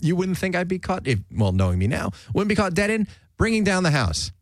you 0.00 0.16
wouldn't 0.16 0.38
think 0.38 0.56
I'd 0.56 0.66
be 0.66 0.78
caught. 0.78 1.06
If, 1.06 1.20
well, 1.30 1.52
knowing 1.52 1.78
me 1.78 1.86
now, 1.86 2.12
wouldn't 2.32 2.48
be 2.48 2.54
caught 2.54 2.72
dead 2.74 2.88
in 2.90 3.06
bringing 3.36 3.64
down 3.64 3.82
the 3.82 3.90
house. 3.90 4.32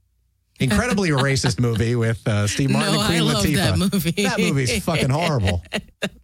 Incredibly 0.59 1.11
racist 1.11 1.61
movie 1.61 1.95
with 1.97 2.27
uh, 2.27 2.47
Steve 2.47 2.71
Martin 2.71 2.95
No, 2.95 3.01
and 3.01 3.07
Queen 3.09 3.19
I 3.21 3.23
love 3.23 3.45
Latifah. 3.45 3.55
that 3.57 3.79
movie. 3.79 4.23
That 4.23 4.39
movie's 4.39 4.85
fucking 4.85 5.11
horrible. 5.11 5.63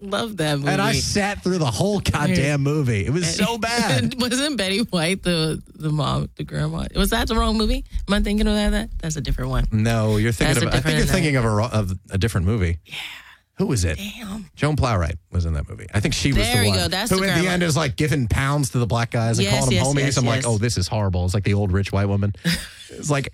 Love 0.01 0.37
that 0.39 0.59
movie. 0.59 0.71
And 0.71 0.81
I 0.81 0.93
sat 0.95 1.43
through 1.43 1.59
the 1.59 1.71
whole 1.71 2.01
goddamn 2.01 2.63
movie. 2.63 3.05
It 3.07 3.11
was 3.11 3.35
so 3.35 3.59
bad. 3.59 4.21
Wasn't 4.21 4.57
Betty 4.57 4.79
White 4.81 5.23
the 5.23 5.63
the 5.75 5.91
mom, 5.91 6.31
the 6.37 6.45
grandma? 6.45 6.87
Was 6.95 7.11
that 7.11 7.29
the 7.29 7.37
wrong 7.37 7.57
movie? 7.59 7.85
Am 8.09 8.15
I 8.15 8.21
thinking 8.21 8.47
of 8.47 8.55
that? 8.55 8.71
that? 8.71 8.91
That's 9.01 9.17
a 9.17 9.21
different 9.21 9.51
one. 9.51 9.67
No, 9.71 10.17
you're 10.17 10.33
thinking 10.33 10.55
That's 10.63 10.67
of. 10.67 10.75
I 10.75 10.81
think 10.83 10.99
you're 10.99 11.07
thinking 11.07 11.37
of 11.37 11.45
a 11.45 11.49
of 11.49 11.93
a 12.11 12.19
different 12.19 12.47
movie. 12.47 12.79
Yeah. 12.87 12.95
Who 13.59 13.67
was 13.67 13.85
it? 13.85 13.99
Damn. 13.99 14.47
Joan 14.57 14.77
Plowright 14.77 15.19
was 15.31 15.45
in 15.45 15.53
that 15.53 15.69
movie. 15.69 15.87
I 15.93 16.01
think 16.01 16.15
she 16.15 16.33
was 16.33 16.39
There 16.43 16.63
the 16.63 16.69
one. 16.71 16.79
go. 16.79 16.89
That's 16.89 17.11
who 17.11 17.21
the 17.21 17.31
at 17.31 17.41
the 17.41 17.49
end 17.49 17.63
is 17.63 17.77
like 17.77 17.97
giving 17.97 18.27
pounds 18.27 18.71
to 18.71 18.79
the 18.79 18.87
black 18.87 19.11
guys 19.11 19.39
and 19.39 19.45
Yes, 19.45 19.53
calling 19.61 19.77
them 19.77 19.85
yes, 19.85 19.87
homies. 19.95 20.05
yes, 20.07 20.17
I'm 20.17 20.25
like, 20.25 20.47
oh, 20.47 20.57
this 20.57 20.79
is 20.79 20.89
horrible. 20.89 21.27
It's 21.27 21.35
like 21.35 21.45
the 21.45 21.53
old 21.55 21.71
rich 21.71 21.93
white 21.93 22.07
woman. 22.07 22.33
it's 22.89 23.11
like, 23.11 23.29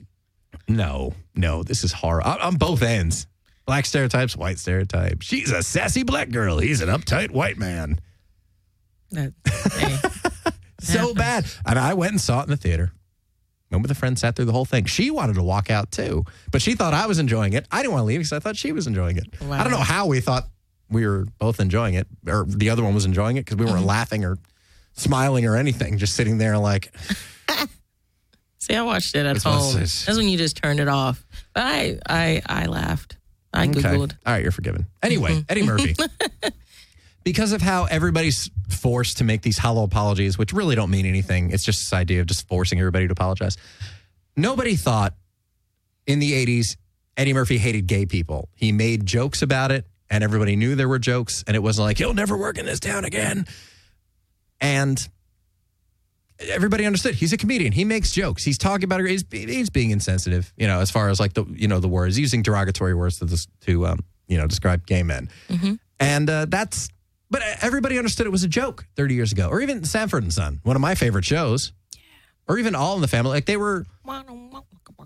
no, 0.69 1.15
no, 1.35 1.63
this 1.63 1.83
is 1.85 1.93
horrible. 1.93 2.31
On 2.31 2.57
both 2.57 2.83
ends. 2.83 3.27
Black 3.67 3.85
stereotypes, 3.85 4.35
white 4.35 4.59
stereotypes. 4.59 5.27
She's 5.27 5.51
a 5.51 5.63
sassy 5.63 6.03
black 6.03 6.31
girl. 6.31 6.59
He's 6.59 6.81
an 6.81 6.89
uptight 6.89 7.31
white 7.31 7.59
man. 7.59 8.01
That, 9.11 9.35
hey. 9.75 10.53
So 10.81 11.15
bad. 11.15 11.47
And 11.67 11.79
I 11.79 11.95
went 11.95 12.13
and 12.13 12.21
saw 12.21 12.41
it 12.41 12.45
in 12.45 12.51
the 12.51 12.57
theater. 12.57 12.93
With 13.71 13.91
a 13.91 13.95
friend, 13.95 14.19
sat 14.19 14.35
through 14.35 14.47
the 14.47 14.53
whole 14.53 14.65
thing. 14.65 14.87
She 14.87 15.11
wanted 15.11 15.35
to 15.35 15.43
walk 15.43 15.71
out 15.71 15.91
too, 15.93 16.25
but 16.51 16.63
she 16.63 16.75
thought 16.75 16.95
I 16.95 17.07
was 17.07 17.19
enjoying 17.19 17.53
it. 17.53 17.67
I 17.71 17.83
didn't 17.83 17.93
want 17.93 18.03
to 18.03 18.07
leave 18.07 18.21
because 18.21 18.33
I 18.33 18.39
thought 18.39 18.57
she 18.57 18.73
was 18.73 18.87
enjoying 18.87 19.19
it. 19.19 19.27
I 19.43 19.63
don't 19.63 19.73
know 19.73 19.79
how 19.79 20.07
we 20.07 20.21
thought 20.21 20.45
we 20.89 21.07
were 21.07 21.27
both 21.39 21.61
enjoying 21.61 21.93
it, 21.93 22.07
or 22.27 22.47
the 22.49 22.71
other 22.71 22.83
one 22.83 22.95
was 22.95 23.05
enjoying 23.05 23.37
it 23.37 23.45
because 23.45 23.59
we 23.59 23.67
weren't 23.67 23.79
uh-huh. 23.79 23.87
laughing 23.87 24.25
or 24.25 24.39
smiling 24.95 25.45
or 25.45 25.55
anything, 25.55 25.99
just 25.99 26.17
sitting 26.17 26.39
there 26.39 26.57
like, 26.57 26.95
See, 28.69 28.77
I 28.77 28.83
watched 28.83 29.15
it 29.15 29.25
at 29.25 29.37
It's 29.37 29.45
home. 29.45 29.75
That's 29.75 30.07
when 30.07 30.29
you 30.29 30.37
just 30.37 30.57
turned 30.57 30.81
it 30.81 30.89
off. 30.89 31.25
But 31.55 31.65
I, 31.65 31.99
I, 32.07 32.43
I 32.47 32.67
laughed. 32.67 33.17
I 33.53 33.63
okay, 33.63 33.81
googled. 33.81 34.13
all 34.27 34.35
right, 34.35 34.43
you're 34.43 34.53
forgiven. 34.53 34.87
Anyway, 35.03 35.31
mm-hmm. 35.33 35.41
Eddie 35.49 35.63
Murphy. 35.63 35.97
because 37.25 37.53
of 37.53 37.63
how 37.63 37.85
everybody's 37.85 38.51
forced 38.69 39.19
to 39.19 39.25
make 39.25 39.43
these 39.43 39.59
hollow 39.59 39.85
apologies, 39.85 40.37
which 40.37 40.53
really 40.53 40.77
don't 40.77 40.91
mean 40.91 41.07
anything. 41.07 41.51
It's 41.51 41.65
just 41.65 41.79
this 41.81 41.93
idea 41.93 42.21
of 42.21 42.27
just 42.27 42.47
forcing 42.47 42.79
everybody 42.79 43.07
to 43.07 43.13
apologize. 43.13 43.57
Nobody 44.37 44.77
thought 44.77 45.15
in 46.07 46.19
the 46.19 46.33
80s 46.33 46.77
Eddie 47.17 47.33
Murphy 47.33 47.59
hated 47.59 47.87
gay 47.87 48.07
people. 48.07 48.49
He 48.55 48.71
made 48.71 49.05
jokes 49.07 49.43
about 49.43 49.73
it, 49.73 49.87
and 50.11 50.23
everybody 50.23 50.57
knew 50.57 50.75
there 50.75 50.89
were 50.89 50.99
jokes, 50.99 51.43
and 51.47 51.57
it 51.57 51.61
wasn't 51.61 51.87
like, 51.87 51.99
he'll 51.99 52.15
never 52.15 52.37
work 52.37 52.59
in 52.59 52.67
this 52.67 52.81
town 52.81 53.05
again. 53.05 53.47
And 54.61 55.09
everybody 56.41 56.87
understood 56.87 57.15
he's 57.15 57.33
a 57.33 57.37
comedian. 57.37 57.73
He 57.73 57.85
makes 57.85 58.13
jokes. 58.13 58.45
He's 58.45 58.59
talking 58.59 58.85
about 58.85 59.01
it. 59.01 59.09
He's, 59.09 59.25
he's 59.31 59.71
being 59.71 59.91
insensitive, 59.91 60.53
you 60.57 60.67
know, 60.67 60.81
as 60.81 60.91
far 60.91 61.09
as 61.09 61.19
like 61.21 61.35
the, 61.35 61.45
you 61.51 61.69
know, 61.69 61.81
the 61.81 61.89
words, 61.89 62.19
using 62.19 62.43
derogatory 62.43 62.95
words 62.95 63.19
to, 63.19 63.25
this, 63.25 63.47
to 63.63 63.87
um, 63.87 64.01
you 64.29 64.37
know, 64.39 64.47
describe 64.47 64.87
gay 64.87 65.03
men. 65.03 65.29
And 66.01 66.31
uh, 66.31 66.47
that's, 66.49 66.89
but 67.31 67.43
everybody 67.61 67.99
understood 67.99 68.27
it 68.27 68.31
was 68.31 68.45
a 68.45 68.49
joke 68.49 68.87
30 68.97 69.15
years 69.15 69.33
ago. 69.33 69.49
Or 69.49 69.61
even 69.61 69.85
Sanford 69.85 70.23
and 70.23 70.33
Son, 70.33 70.61
one 70.63 70.77
of 70.77 70.83
my 70.83 70.95
favorite 70.95 71.25
shows. 71.25 71.73
Or 72.47 72.57
even 72.57 72.75
All 72.75 72.95
in 72.95 73.03
the 73.03 73.09
Family. 73.09 73.31
Like 73.31 73.45
they 73.45 73.59
were, 73.59 73.85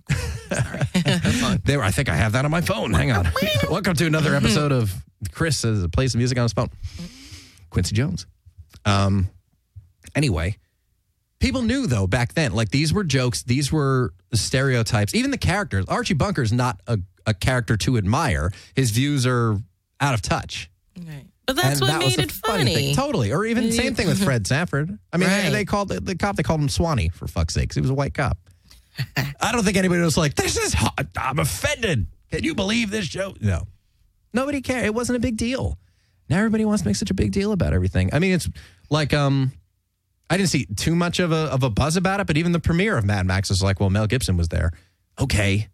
they 1.65 1.77
were, 1.77 1.83
I 1.83 1.91
think 1.91 2.09
I 2.09 2.15
have 2.15 2.33
that 2.33 2.45
on 2.45 2.51
my 2.51 2.61
phone. 2.61 2.93
Hang 2.93 3.11
on. 3.11 3.29
Welcome 3.71 3.95
to 3.97 4.07
another 4.07 4.37
episode 4.37 4.71
of 4.71 4.95
Chris 5.33 5.65
plays 5.93 6.13
the 6.13 6.19
music 6.19 6.39
on 6.39 6.45
his 6.45 6.53
phone. 6.53 6.69
Quincy 7.71 7.97
Jones. 7.97 8.27
Um, 8.85 9.29
anyway, 10.15 10.57
people 11.43 11.61
knew 11.63 11.87
though 11.87 12.07
back 12.07 12.33
then, 12.33 12.53
like 12.53 12.71
these 12.71 12.93
were 12.95 13.05
jokes, 13.05 13.43
these 13.43 13.71
were 13.71 14.15
stereotypes. 14.33 15.15
Even 15.15 15.31
the 15.31 15.39
characters. 15.39 15.85
Archie 15.89 16.15
Bunker's 16.15 16.53
not 16.53 16.81
a, 16.87 16.99
a 17.27 17.35
character 17.35 17.77
to 17.79 17.99
admire. 17.99 18.51
His 18.75 18.91
views 18.93 19.27
are 19.27 19.59
out 20.01 20.15
of 20.15 20.23
touch. 20.23 20.71
Right. 20.99 21.27
But 21.47 21.57
that's 21.57 21.81
And 21.81 21.81
what 21.81 21.87
that 21.89 21.99
made 21.99 22.19
it 22.19 22.33
funny 22.33 22.75
thing. 22.75 22.95
Totally. 22.95 23.33
Or 23.33 23.45
even 23.45 23.73
same 23.73 23.95
thing 23.95 24.07
with 24.07 24.23
Fred 24.23 24.47
Sanford. 24.47 24.97
I 25.13 25.17
mean, 25.17 25.29
they, 25.29 25.43
Right. 25.43 25.51
they 25.53 25.65
called 25.65 25.89
the, 25.89 26.01
the 26.01 26.15
cop. 26.15 26.37
They 26.37 26.43
called 26.45 26.61
him 26.61 26.69
Swanee 26.69 27.09
for 27.11 27.27
fuck's 27.27 27.53
sake. 27.55 27.75
he 27.75 27.81
was 27.81 27.91
a 27.91 27.95
white 27.95 28.15
cop. 28.15 28.39
I 29.41 29.53
don't 29.53 29.65
think 29.65 29.77
anybody 29.77 30.03
was 30.03 30.17
like, 30.19 30.35
"This 30.35 30.57
is 30.57 30.75
hot. 30.75 31.07
I'm 31.17 31.39
offended." 31.39 32.07
Can 32.31 32.45
you 32.45 32.55
believe 32.55 32.91
this 32.91 33.09
joke? 33.09 33.41
No, 33.41 33.67
nobody 34.35 34.61
cared. 34.61 34.85
It 34.85 34.95
wasn't 34.95 35.17
a 35.17 35.21
big 35.21 35.37
deal. 35.37 35.79
Now 36.29 36.37
everybody 36.39 36.65
wants 36.67 36.83
to 36.83 36.89
make 36.89 36.97
such 36.97 37.11
a 37.11 37.15
big 37.15 37.33
deal 37.33 37.53
about 37.53 37.73
everything. 37.73 38.11
I 38.13 38.19
mean, 38.19 38.33
it's 38.33 38.49
like 38.91 39.13
um, 39.15 39.53
I 40.33 40.39
didn't 40.39 40.49
see 40.49 40.65
too 40.65 40.95
much 40.95 41.21
of 41.21 41.31
a 41.31 41.53
of 41.53 41.63
a 41.63 41.69
buzz 41.69 41.99
about 41.99 42.21
it, 42.21 42.27
but 42.27 42.39
even 42.39 42.53
the 42.53 42.59
premiere 42.59 42.97
of 42.97 43.05
Mad 43.05 43.27
Max 43.27 43.51
was 43.51 43.63
like, 43.63 43.81
"Well, 43.81 43.91
Mel 43.91 44.07
Gibson 44.07 44.39
was 44.39 44.49
there." 44.49 44.73
Okay, 45.21 45.69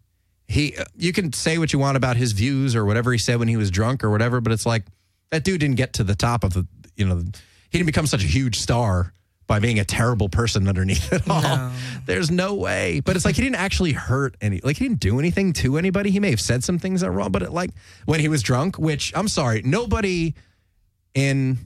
he 0.49 0.75
uh, 0.75 0.83
you 0.97 1.13
can 1.13 1.31
say 1.31 1.57
what 1.57 1.71
you 1.71 1.79
want 1.79 1.95
about 1.95 2.17
his 2.17 2.33
views 2.33 2.75
or 2.75 2.83
whatever 2.83 3.13
he 3.13 3.17
said 3.17 3.39
when 3.39 3.47
he 3.47 3.55
was 3.55 3.71
drunk 3.71 4.03
or 4.03 4.09
whatever, 4.09 4.41
but 4.41 4.51
it's 4.51 4.65
like 4.65 4.83
that 5.31 5.45
dude 5.45 5.61
didn't 5.61 5.77
get 5.77 5.93
to 5.93 6.03
the 6.03 6.13
top 6.13 6.43
of 6.43 6.51
the 6.53 6.67
you 6.97 7.05
know 7.05 7.23
he 7.69 7.77
didn't 7.77 7.85
become 7.85 8.05
such 8.05 8.21
a 8.21 8.27
huge 8.27 8.59
star 8.59 9.13
by 9.47 9.59
being 9.59 9.79
a 9.79 9.85
terrible 9.85 10.27
person 10.27 10.67
underneath 10.67 11.13
it 11.13 11.21
all. 11.29 11.71
There's 12.05 12.29
no 12.29 12.55
way. 12.55 12.99
But 12.99 13.15
it's 13.15 13.23
like 13.23 13.35
he 13.35 13.41
didn't 13.41 13.55
actually 13.55 13.93
hurt 13.93 14.35
any 14.41 14.59
like 14.61 14.75
he 14.75 14.89
didn't 14.89 14.99
do 14.99 15.19
anything 15.19 15.53
to 15.53 15.77
anybody. 15.77 16.11
He 16.11 16.19
may 16.19 16.31
have 16.31 16.41
said 16.41 16.65
some 16.65 16.79
things 16.79 16.99
that 16.99 17.07
were 17.07 17.15
wrong, 17.15 17.31
but 17.31 17.43
it, 17.43 17.53
like 17.53 17.71
when 18.03 18.19
he 18.19 18.27
was 18.27 18.43
drunk, 18.43 18.77
which 18.77 19.13
I'm 19.15 19.29
sorry, 19.29 19.61
nobody 19.61 20.33
in 21.13 21.59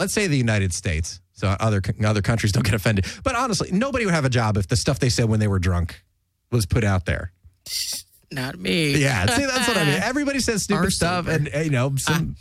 let's 0.00 0.12
say 0.12 0.26
the 0.26 0.36
United 0.36 0.72
States, 0.72 1.20
so 1.32 1.46
other 1.60 1.80
other 2.04 2.22
countries 2.22 2.50
don't 2.50 2.64
get 2.64 2.74
offended. 2.74 3.06
But 3.22 3.36
honestly, 3.36 3.70
nobody 3.70 4.04
would 4.06 4.14
have 4.14 4.24
a 4.24 4.30
job 4.30 4.56
if 4.56 4.66
the 4.66 4.76
stuff 4.76 4.98
they 4.98 5.10
said 5.10 5.26
when 5.28 5.38
they 5.38 5.46
were 5.46 5.60
drunk 5.60 6.02
was 6.50 6.66
put 6.66 6.82
out 6.82 7.04
there. 7.06 7.30
Not 8.32 8.58
me. 8.58 8.96
Yeah, 8.96 9.26
see, 9.26 9.44
that's 9.44 9.68
what 9.68 9.76
I 9.76 9.84
mean. 9.84 10.00
Everybody 10.02 10.40
says 10.40 10.62
stupid 10.64 10.86
Or 10.86 10.90
stuff, 10.90 11.26
sober. 11.26 11.36
and 11.36 11.54
uh, 11.54 11.58
you 11.60 11.70
know, 11.70 11.94
some 11.96 12.36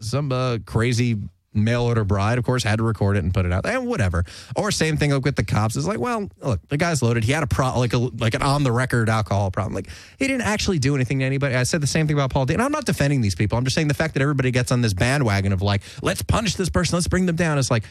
some 0.00 0.32
uh, 0.32 0.58
crazy 0.64 1.18
mail 1.54 1.82
order 1.82 2.04
bride, 2.04 2.38
of 2.38 2.44
course, 2.44 2.62
had 2.62 2.76
to 2.78 2.82
record 2.82 3.16
it 3.16 3.24
and 3.24 3.32
put 3.32 3.46
it 3.46 3.52
out 3.52 3.64
and 3.66 3.86
whatever. 3.86 4.24
Or 4.56 4.70
same 4.70 4.96
thing 4.96 5.10
like 5.10 5.24
with 5.24 5.36
the 5.36 5.44
cops. 5.44 5.76
It's 5.76 5.86
like, 5.86 6.00
well, 6.00 6.28
look, 6.42 6.60
the 6.68 6.76
guy's 6.76 7.02
loaded. 7.02 7.24
He 7.24 7.32
had 7.32 7.42
a 7.42 7.46
pro, 7.46 7.78
like 7.78 7.92
a 7.92 7.98
like 7.98 8.34
an 8.34 8.42
on 8.42 8.64
the 8.64 8.72
record 8.72 9.08
alcohol 9.08 9.50
problem. 9.50 9.74
Like 9.74 9.88
he 10.18 10.26
didn't 10.26 10.42
actually 10.42 10.78
do 10.78 10.94
anything 10.94 11.20
to 11.20 11.24
anybody. 11.24 11.54
I 11.54 11.62
said 11.62 11.80
the 11.80 11.86
same 11.86 12.06
thing 12.06 12.16
about 12.16 12.30
Paula 12.30 12.46
Deen. 12.46 12.60
I'm 12.60 12.72
not 12.72 12.84
defending 12.84 13.20
these 13.20 13.34
people. 13.34 13.56
I'm 13.56 13.64
just 13.64 13.74
saying 13.74 13.88
the 13.88 13.94
fact 13.94 14.14
that 14.14 14.22
everybody 14.22 14.50
gets 14.50 14.72
on 14.72 14.80
this 14.80 14.94
bandwagon 14.94 15.52
of 15.52 15.62
like, 15.62 15.82
let's 16.02 16.22
punish 16.22 16.54
this 16.56 16.70
person, 16.70 16.96
let's 16.96 17.08
bring 17.08 17.26
them 17.26 17.36
down. 17.36 17.58
It's 17.58 17.70
like, 17.70 17.84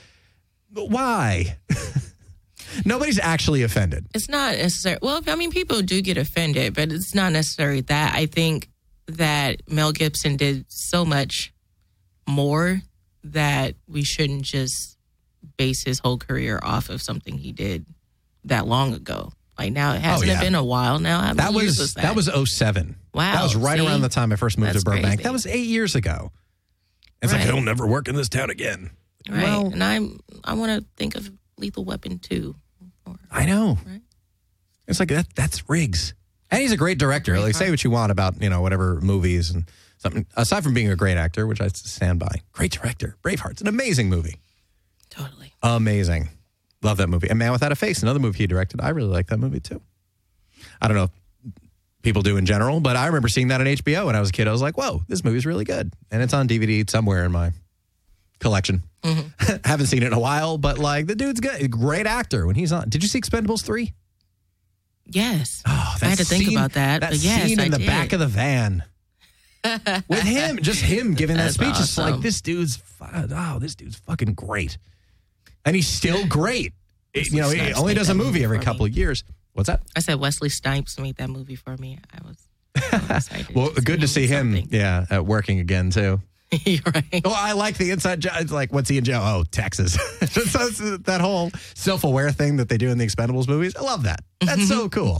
why? 0.74 1.58
Nobody's 2.86 3.20
actually 3.20 3.64
offended. 3.64 4.08
It's 4.16 4.30
not 4.30 4.56
necessary. 4.56 4.98
Well, 5.02 5.22
I 5.28 5.36
mean, 5.36 5.52
people 5.52 5.82
do 5.82 6.02
get 6.02 6.18
offended, 6.18 6.74
but 6.74 6.92
it's 6.92 7.14
not 7.14 7.32
necessarily 7.32 7.82
that. 7.82 8.16
I 8.16 8.26
think 8.26 8.70
that 9.08 9.62
Mel 9.70 9.92
Gibson 9.92 10.38
did 10.38 10.66
so 10.70 11.06
much 11.06 11.54
more 12.28 12.82
that 13.26 13.76
we 13.88 14.04
shouldn't 14.04 14.44
just 14.44 14.98
base 15.58 15.84
his 15.84 16.00
whole 16.00 16.18
career 16.18 16.60
off 16.64 16.90
of 16.90 17.02
something 17.02 17.38
he 17.38 17.52
did 17.52 17.86
that 18.46 18.68
long 18.68 18.94
ago. 18.94 19.32
Like 19.58 19.72
now, 19.72 19.94
it 19.94 19.98
oh, 19.98 20.00
hasn't 20.00 20.30
Oh, 20.32 20.34
yeah. 20.34 20.42
been 20.42 20.56
a 20.56 20.64
while 20.64 21.00
now. 21.00 21.22
How 21.22 21.34
That 21.34 21.54
was 21.54 21.78
was 21.80 21.94
that 21.96 22.16
was 22.16 22.28
07. 22.50 22.96
Wow, 23.14 23.34
That 23.34 23.44
was 23.44 23.56
right 23.56 23.80
see? 23.80 23.86
around 23.86 24.02
the 24.02 24.10
time 24.10 24.32
I 24.32 24.36
first 24.36 24.58
moved 24.58 24.74
That's 24.74 24.84
to 24.84 24.90
Burbank. 24.90 25.06
crazy. 25.06 25.24
That 25.24 25.32
was 25.34 25.46
eight 25.46 25.68
years 25.68 25.96
ago. 25.96 26.32
It's 27.22 27.32
like 27.32 27.42
Right. 27.42 27.54
he'll 27.54 27.62
never 27.62 27.86
work 27.86 28.08
in 28.08 28.16
this 28.16 28.30
town 28.30 28.50
again. 28.50 28.90
right. 29.30 29.44
Well, 29.44 29.68
and 29.68 29.84
I'm 29.84 30.20
I 30.44 30.56
want 30.56 30.82
to 30.82 30.86
think 30.98 31.16
of 31.16 31.32
Lethal 31.58 31.86
Weapon 31.86 32.20
too. 32.20 32.56
I 33.32 33.46
know. 33.46 33.78
Right. 33.86 34.02
It's 34.88 35.00
like 35.00 35.10
that. 35.10 35.28
That's 35.36 35.70
Riggs, 35.70 36.14
and 36.52 36.62
he's 36.62 36.72
a 36.74 36.78
great 36.78 36.98
director. 36.98 37.40
Like 37.40 37.56
say 37.56 37.70
what 37.70 37.84
you 37.84 37.90
want 37.92 38.12
about 38.12 38.42
you 38.42 38.50
know 38.50 38.62
whatever 38.62 39.00
movies 39.02 39.52
and 39.52 39.70
something. 40.04 40.28
Aside 40.36 40.64
from 40.64 40.74
being 40.76 40.92
a 40.92 40.96
great 40.96 41.18
actor, 41.18 41.48
which 41.48 41.62
I 41.62 41.70
stand 41.70 42.20
by, 42.20 42.42
great 42.52 42.72
director. 42.72 43.18
Braveheart's 43.24 43.62
an 43.62 43.68
amazing 43.68 44.10
movie. 44.10 44.36
Totally. 45.10 45.54
Amazing. 45.64 46.30
Love 46.84 46.98
that 46.98 47.08
movie. 47.08 47.30
And 47.30 47.40
Man 47.40 47.52
Without 47.52 47.72
a 47.72 47.76
Face, 47.76 48.04
another 48.04 48.20
movie 48.20 48.40
he 48.40 48.48
directed. 48.48 48.82
I 48.82 48.90
really 48.90 49.10
like 49.10 49.28
that 49.28 49.38
movie 49.38 49.60
too. 49.60 49.82
I 50.82 50.88
don't 50.88 50.98
know 50.98 51.04
if 51.06 51.12
people 52.02 52.22
do 52.22 52.38
in 52.38 52.46
general, 52.46 52.80
but 52.82 52.96
I 52.96 53.08
remember 53.08 53.30
seeing 53.30 53.48
that 53.48 53.62
on 53.62 53.68
HBO 53.68 54.06
when 54.08 54.16
I 54.16 54.20
was 54.20 54.30
a 54.30 54.32
kid. 54.34 54.48
I 54.48 54.52
was 54.52 54.62
like, 54.62 54.78
whoa, 54.78 55.02
this 55.08 55.24
movie's 55.24 55.46
really 55.46 55.66
good. 55.66 55.94
And 56.12 56.22
it's 56.22 56.34
on 56.34 56.48
DVD 56.48 56.88
somewhere 56.90 57.24
in 57.24 57.32
my 57.32 57.52
collection. 58.40 58.84
Mm-hmm. 59.04 59.56
Haven't 59.66 59.88
seen 59.88 60.04
it 60.04 60.08
in 60.08 60.14
a 60.14 60.20
while, 60.20 60.58
but 60.58 60.78
like 60.78 61.08
the 61.08 61.16
dude's 61.16 61.40
good. 61.40 61.72
Great 61.72 62.06
actor 62.06 62.46
when 62.46 62.56
he's 62.56 62.72
on. 62.72 62.90
Did 62.90 63.02
you 63.02 63.10
see 63.10 63.22
Expendables 63.22 63.64
3? 63.64 63.94
Yes. 65.06 65.64
Oh, 65.66 65.96
I 66.02 66.06
had 66.06 66.18
to 66.18 66.26
think 66.26 66.50
about 66.52 66.74
that. 66.74 67.02
That 67.02 67.12
but 67.12 67.20
yes, 67.20 67.48
scene 67.48 67.60
in 67.60 67.66
I 67.66 67.70
the 67.70 67.78
did. 67.78 67.88
back 67.88 68.14
of 68.14 68.20
the 68.20 68.28
van 68.28 68.84
with 70.08 70.22
him, 70.24 70.58
just 70.62 70.82
him 70.82 71.14
giving 71.14 71.38
that 71.38 71.44
That's 71.54 71.56
speech. 71.56 71.76
It's 71.80 71.98
like 71.98 72.22
this 72.22 72.42
dude's, 72.42 72.82
oh, 73.02 73.58
this 73.60 73.76
dude's 73.76 73.96
fucking 73.98 74.34
great, 74.34 74.78
and 75.66 75.76
he's 75.76 75.88
still 75.88 76.26
great. 76.28 76.74
It- 77.14 77.32
you 77.32 77.42
know, 77.42 77.50
he 77.50 77.58
Snipes 77.60 77.78
only 77.80 77.94
made 77.94 78.00
does 78.00 78.10
a 78.10 78.14
that 78.14 78.18
movie 78.18 78.30
movie 78.30 78.44
every 78.44 78.58
for 78.60 78.64
couple 78.64 78.86
me. 78.86 78.92
of 78.92 78.98
years. 78.98 79.24
What's 79.54 79.68
that? 79.68 79.82
I 79.96 80.00
said 80.00 80.20
Wesley 80.20 80.50
Snipes 80.50 81.00
made 81.00 81.18
that 81.18 81.30
movie 81.30 81.56
for 81.56 81.78
me. 81.78 82.00
I 82.12 82.28
was 82.28 82.38
so 82.90 82.98
excited. 83.16 83.56
Well, 83.56 83.70
good 83.84 84.02
to 84.02 84.08
see 84.08 84.26
him. 84.26 84.54
something. 84.56 84.68
Yeah, 84.72 85.06
uh, 85.16 85.24
working 85.24 85.60
again 85.60 85.92
too. 85.92 86.22
You're 86.66 86.82
right. 86.94 87.22
Oh, 87.26 87.34
I 87.36 87.54
like 87.54 87.78
the 87.78 87.92
inside 87.92 88.20
job. 88.20 88.34
It's 88.40 88.52
like, 88.52 88.74
what's 88.74 88.90
he 88.90 88.98
in 88.98 89.04
jail? 89.04 89.22
Oh, 89.24 89.44
Texas. 89.52 89.96
That's- 90.20 90.54
that's- 90.54 91.00
that 91.04 91.22
whole 91.22 91.52
self-aware 91.76 92.32
thing 92.32 92.58
that 92.58 92.70
they 92.70 92.78
do 92.78 92.90
in 92.90 92.98
the 92.98 93.06
Expendables 93.06 93.48
movies. 93.48 93.76
I 93.76 93.82
love 93.82 94.04
that. 94.04 94.20
That's 94.42 94.68
so 94.68 94.90
cool. 94.90 95.20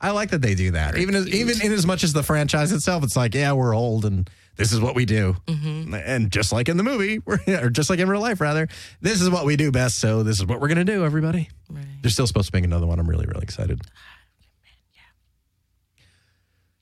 I 0.00 0.10
like 0.10 0.30
that 0.30 0.42
they 0.42 0.54
do 0.54 0.72
that. 0.72 0.98
even 0.98 1.14
as, 1.14 1.28
even 1.28 1.60
in 1.62 1.72
as 1.72 1.86
much 1.86 2.04
as 2.04 2.12
the 2.12 2.22
franchise 2.22 2.70
itself, 2.72 3.02
it's 3.02 3.16
like, 3.16 3.34
yeah, 3.34 3.52
we're 3.52 3.74
old 3.74 4.04
and 4.04 4.28
this 4.56 4.72
is 4.72 4.80
what 4.80 4.94
we 4.94 5.04
do. 5.04 5.36
Mm-hmm. 5.46 5.94
And 5.94 6.30
just 6.30 6.52
like 6.52 6.68
in 6.68 6.76
the 6.76 6.82
movie, 6.82 7.20
or 7.48 7.70
just 7.70 7.90
like 7.90 7.98
in 7.98 8.08
real 8.08 8.20
life, 8.20 8.40
rather, 8.40 8.68
this 9.00 9.20
is 9.20 9.30
what 9.30 9.44
we 9.44 9.56
do 9.56 9.70
best. 9.70 9.98
So 9.98 10.22
this 10.22 10.36
is 10.38 10.46
what 10.46 10.60
we're 10.60 10.68
gonna 10.68 10.84
do, 10.84 11.04
everybody. 11.04 11.48
Right. 11.70 11.84
They're 12.02 12.10
still 12.10 12.26
supposed 12.26 12.50
to 12.50 12.56
make 12.56 12.64
another 12.64 12.86
one. 12.86 12.98
I'm 12.98 13.08
really, 13.08 13.26
really 13.26 13.42
excited. 13.42 13.80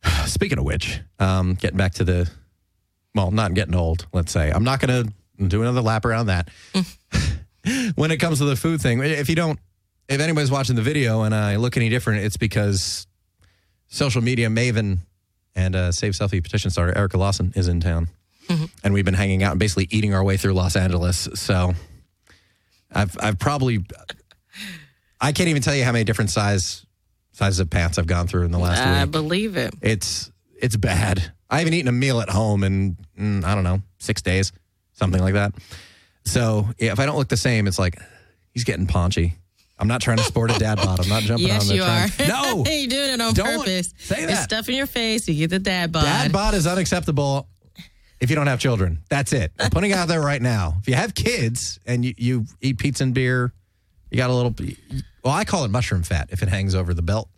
Ah, 0.05 0.25
Speaking 0.29 0.59
of 0.59 0.65
which, 0.65 1.01
um, 1.19 1.55
getting 1.55 1.79
back 1.79 1.95
to 1.95 2.05
the, 2.05 2.31
well, 3.15 3.31
not 3.31 3.55
getting 3.55 3.75
old, 3.75 4.07
let's 4.13 4.33
say. 4.33 4.51
I'm 4.51 4.65
not 4.65 4.81
going 4.81 5.05
to 5.05 5.47
do 5.49 5.63
another 5.63 5.81
lap 5.81 6.05
around 6.05 6.27
that. 6.27 6.49
Mm. 6.75 7.93
when 7.95 8.11
it 8.11 8.19
comes 8.19 8.39
to 8.39 8.45
the 8.45 8.57
food 8.57 8.81
thing, 8.81 9.01
if 9.03 9.29
you 9.29 9.35
don't, 9.37 9.59
if 10.09 10.21
anybody's 10.21 10.51
watching 10.51 10.77
the 10.77 10.83
video 10.83 11.23
and 11.23 11.35
I 11.35 11.57
look 11.57 11.77
any 11.77 11.89
different, 11.89 12.25
it's 12.25 12.37
because 12.37 13.07
social 13.89 14.23
media 14.23 14.49
maven 14.49 14.99
and 15.55 15.77
uh, 15.77 15.93
Save 15.93 16.13
Selfie 16.13 16.43
petition 16.43 16.71
starter 16.71 16.97
Erica 16.97 17.17
Lawson 17.17 17.53
is 17.57 17.69
in 17.69 17.81
town. 17.81 18.09
And 18.83 18.93
we've 18.93 19.05
been 19.05 19.15
hanging 19.15 19.43
out 19.43 19.53
and 19.53 19.61
basically 19.61 19.89
eating 19.91 20.13
our 20.13 20.23
way 20.23 20.37
through 20.37 20.53
Los 20.53 20.77
Angeles. 20.77 21.29
So 21.35 21.73
I've, 22.93 23.17
I've 23.19 23.39
probably, 23.39 23.85
I 25.21 25.33
can't 25.33 25.49
even 25.49 25.63
tell 25.63 25.75
you 25.75 25.85
how 25.85 25.93
many 25.93 26.05
different 26.05 26.31
size 26.31 26.85
sizes 27.33 27.61
of 27.61 27.71
pants 27.71 27.99
I've 27.99 28.07
gone 28.07 28.27
through 28.27 28.45
in 28.45 28.51
the 28.53 28.59
last 28.59 28.81
I 28.81 29.03
week. 29.03 29.11
believe 29.13 29.57
it. 29.57 29.75
It's 29.81 30.31
it's 30.61 30.77
bad. 30.77 31.33
I 31.51 31.59
haven't 31.59 31.75
eaten 31.75 31.89
a 31.89 31.93
meal 31.93 32.21
at 32.21 32.29
home 32.29 32.63
in 32.65 32.97
mm, 33.19 33.45
I 33.45 33.55
don't 33.55 33.65
know 33.65 33.81
six 33.99 34.23
days, 34.23 34.53
something 34.93 35.21
like 35.21 35.35
that. 35.35 35.53
So 36.25 36.69
yeah, 36.79 36.93
if 36.93 37.01
I 37.01 37.07
don't 37.07 37.17
look 37.17 37.29
the 37.29 37.37
same, 37.37 37.67
it's 37.67 37.79
like 37.79 37.99
he's 38.53 38.65
getting 38.65 38.87
paunchy. 38.87 39.35
I'm 39.85 39.89
not 39.89 40.01
trying 40.01 40.17
to 40.17 40.23
sport 40.25 40.51
a 40.51 40.59
dad 40.59 40.77
bod. 40.77 40.99
I'm 40.99 41.11
not 41.11 41.25
jumping 41.25 41.47
Yes, 41.47 41.61
on 41.65 41.69
the 41.69 41.75
you 41.75 41.83
are. 41.83 42.09
trend. 42.09 42.29
No, 42.31 42.65
You're 42.73 42.89
doing 42.89 43.11
it 43.11 43.21
on 43.21 43.35
Don't 43.35 43.59
purpose. 43.59 43.93
say 43.99 44.25
that. 44.25 44.45
stuffing 44.45 44.75
your 44.75 44.87
face. 44.87 45.29
You 45.29 45.35
get 45.35 45.51
the 45.51 45.59
dad 45.59 45.93
bod. 45.93 46.05
dad 46.05 46.33
bod 46.33 46.55
is 46.55 46.67
unacceptable 46.67 47.47
if 48.19 48.31
you 48.31 48.37
don't 48.37 48.47
have 48.47 48.59
children. 48.59 49.01
That's 49.11 49.35
it. 49.35 49.53
I'm 49.61 49.69
putting 49.69 49.91
it 49.91 49.95
out 49.99 50.09
there 50.09 50.23
right 50.23 50.41
now. 50.41 50.77
If 50.81 50.89
you 50.89 50.95
have 50.95 51.15
kids 51.15 51.79
and 51.85 52.03
you, 52.03 52.15
you 52.17 52.45
eat 52.63 52.79
pizza 52.79 53.03
and 53.05 53.13
beer, 53.13 53.53
you 54.11 54.17
got 54.17 54.31
a 54.31 54.33
little. 54.35 54.55
Well, 55.23 55.35
I 55.35 55.45
call 55.45 55.67
it 55.67 55.71
mushroom 55.71 56.03
fat 56.03 56.31
if 56.33 56.43
it 56.43 56.49
hangs 56.49 56.75
over 56.75 56.95
the 56.95 57.03
belt. 57.03 57.29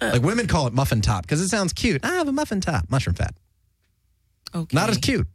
Like 0.00 0.22
women 0.22 0.46
call 0.46 0.66
it 0.68 0.72
muffin 0.72 1.02
top 1.02 1.24
because 1.24 1.42
it 1.42 1.48
sounds 1.50 1.74
cute. 1.74 2.02
I 2.06 2.14
have 2.14 2.26
a 2.28 2.32
muffin 2.32 2.62
top, 2.62 2.86
mushroom 2.90 3.16
fat. 3.16 3.34
Okay. 4.54 4.74
Not 4.74 4.88
as 4.88 4.96
cute. 4.96 5.26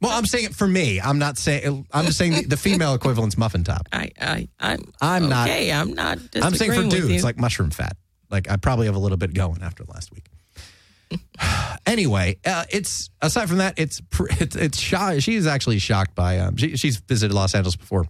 Well, 0.00 0.12
I'm 0.12 0.24
saying 0.24 0.46
it 0.46 0.54
for 0.54 0.66
me. 0.66 1.00
I'm 1.00 1.18
not 1.18 1.36
saying. 1.36 1.86
I'm 1.92 2.06
just 2.06 2.16
saying 2.16 2.32
the, 2.32 2.42
the 2.44 2.56
female 2.56 2.94
equivalent's 2.94 3.36
muffin 3.36 3.64
top. 3.64 3.86
I, 3.92 4.10
I, 4.20 4.48
I'm, 4.58 4.92
I'm 5.00 5.28
not- 5.28 5.48
okay. 5.48 5.70
I'm 5.70 5.92
not. 5.94 6.18
I'm 6.40 6.54
saying 6.54 6.72
for 6.72 6.88
dudes, 6.88 7.10
you. 7.10 7.20
like 7.22 7.38
mushroom 7.38 7.70
fat. 7.70 7.96
Like 8.30 8.50
I 8.50 8.56
probably 8.56 8.86
have 8.86 8.94
a 8.94 8.98
little 8.98 9.18
bit 9.18 9.34
going 9.34 9.62
after 9.62 9.84
last 9.84 10.10
week. 10.12 10.24
anyway, 11.86 12.38
uh, 12.46 12.64
it's 12.70 13.10
aside 13.20 13.48
from 13.48 13.58
that, 13.58 13.74
it's 13.76 14.00
it's, 14.40 14.56
it's 14.56 14.78
shy. 14.78 15.18
She's 15.18 15.46
actually 15.46 15.78
shocked 15.78 16.14
by. 16.14 16.38
Um, 16.38 16.56
she, 16.56 16.76
she's 16.76 16.96
visited 16.96 17.34
Los 17.34 17.54
Angeles 17.54 17.76
before, 17.76 18.06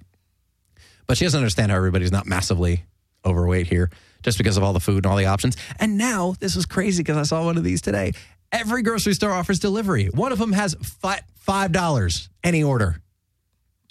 but 1.06 1.16
she 1.16 1.24
doesn't 1.24 1.38
understand 1.38 1.70
how 1.70 1.76
everybody's 1.76 2.12
not 2.12 2.26
massively 2.26 2.84
overweight 3.24 3.66
here 3.66 3.90
just 4.22 4.38
because 4.38 4.56
of 4.56 4.62
all 4.62 4.72
the 4.72 4.80
food 4.80 4.98
and 4.98 5.06
all 5.06 5.16
the 5.16 5.26
options. 5.26 5.56
And 5.78 5.98
now 5.98 6.34
this 6.40 6.54
was 6.54 6.66
crazy 6.66 7.02
because 7.02 7.16
I 7.16 7.22
saw 7.22 7.44
one 7.44 7.56
of 7.56 7.64
these 7.64 7.80
today. 7.80 8.12
Every 8.52 8.82
grocery 8.82 9.14
store 9.14 9.32
offers 9.32 9.58
delivery. 9.58 10.06
One 10.06 10.32
of 10.32 10.38
them 10.38 10.52
has 10.52 10.74
fi- 10.82 11.22
five 11.36 11.72
dollars 11.72 12.28
any 12.42 12.62
order. 12.62 13.00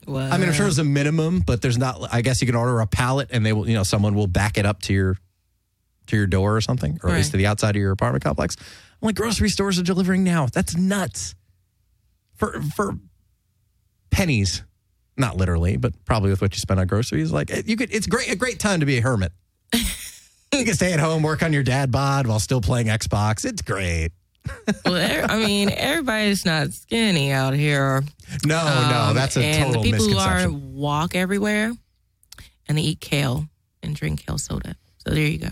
What? 0.05 0.23
I 0.31 0.37
mean, 0.37 0.47
I'm 0.47 0.53
sure 0.53 0.65
there's 0.65 0.79
a 0.79 0.83
minimum, 0.83 1.41
but 1.41 1.61
there's 1.61 1.77
not. 1.77 2.07
I 2.11 2.21
guess 2.21 2.41
you 2.41 2.47
can 2.47 2.55
order 2.55 2.79
a 2.79 2.87
pallet, 2.87 3.29
and 3.31 3.45
they 3.45 3.53
will, 3.53 3.67
you 3.67 3.75
know, 3.75 3.83
someone 3.83 4.15
will 4.15 4.27
back 4.27 4.57
it 4.57 4.65
up 4.65 4.81
to 4.83 4.93
your 4.93 5.17
to 6.07 6.17
your 6.17 6.27
door 6.27 6.55
or 6.55 6.61
something, 6.61 6.99
or 7.03 7.09
at 7.09 7.15
least 7.17 7.31
to 7.31 7.37
the 7.37 7.45
outside 7.47 7.75
of 7.75 7.81
your 7.81 7.91
apartment 7.91 8.23
complex. 8.23 8.55
I'm 8.59 9.05
like, 9.05 9.15
grocery 9.15 9.49
stores 9.49 9.79
are 9.79 9.83
delivering 9.83 10.23
now. 10.23 10.47
That's 10.47 10.75
nuts. 10.75 11.35
For 12.35 12.61
for 12.75 12.97
pennies, 14.09 14.63
not 15.17 15.37
literally, 15.37 15.77
but 15.77 15.93
probably 16.05 16.31
with 16.31 16.41
what 16.41 16.53
you 16.55 16.59
spend 16.59 16.79
on 16.79 16.87
groceries. 16.87 17.31
Like 17.31 17.51
you 17.67 17.77
could, 17.77 17.93
it's 17.93 18.07
great 18.07 18.31
a 18.31 18.35
great 18.35 18.59
time 18.59 18.79
to 18.79 18.85
be 18.85 18.97
a 18.97 19.01
hermit. 19.01 19.31
you 19.73 20.65
can 20.65 20.73
stay 20.73 20.93
at 20.93 20.99
home, 20.99 21.21
work 21.21 21.43
on 21.43 21.53
your 21.53 21.63
dad 21.63 21.91
bod 21.91 22.27
while 22.27 22.39
still 22.39 22.61
playing 22.61 22.87
Xbox. 22.87 23.45
It's 23.45 23.61
great. 23.61 24.11
Well, 24.85 25.25
I 25.29 25.37
mean, 25.45 25.69
everybody's 25.71 26.45
not 26.45 26.71
skinny 26.73 27.31
out 27.31 27.53
here. 27.53 28.03
No, 28.45 28.63
no, 28.89 28.99
Um, 29.09 29.15
that's 29.15 29.35
a 29.37 29.43
and 29.43 29.65
total 29.67 29.81
the 29.83 29.91
people 29.91 30.05
who 30.07 30.17
are 30.17 30.49
walk 30.49 31.15
everywhere 31.15 31.73
and 32.67 32.77
they 32.77 32.81
eat 32.83 32.99
kale 33.01 33.47
and 33.81 33.95
drink 33.95 34.25
kale 34.25 34.37
soda. 34.37 34.75
So 34.99 35.13
there 35.13 35.25
you 35.25 35.39
go. 35.39 35.49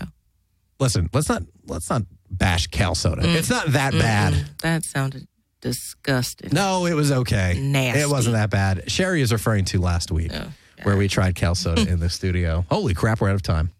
Listen, 0.78 1.08
let's 1.12 1.28
not 1.28 1.42
let's 1.66 1.90
not 1.90 2.02
bash 2.30 2.68
kale 2.68 2.94
soda. 2.94 3.22
It's 3.24 3.50
not 3.50 3.66
that 3.72 3.92
bad. 3.92 4.34
Mm, 4.34 4.58
That 4.62 4.84
sounded 4.84 5.26
disgusting. 5.60 6.50
No, 6.52 6.86
it 6.86 6.94
was 6.94 7.10
okay. 7.10 7.58
Nasty. 7.60 8.00
It 8.00 8.08
wasn't 8.08 8.34
that 8.34 8.50
bad. 8.50 8.90
Sherry 8.90 9.20
is 9.22 9.32
referring 9.32 9.64
to 9.66 9.80
last 9.80 10.12
week, 10.12 10.30
Oh, 10.32 10.52
where 10.84 10.96
we 10.96 11.08
tried 11.08 11.34
kale 11.34 11.54
soda 11.56 11.82
in 11.88 11.98
the 11.98 12.08
studio. 12.08 12.64
Holy 12.70 12.94
crap, 12.94 13.20
we're 13.20 13.28
out 13.30 13.34
of 13.34 13.42
time. 13.42 13.70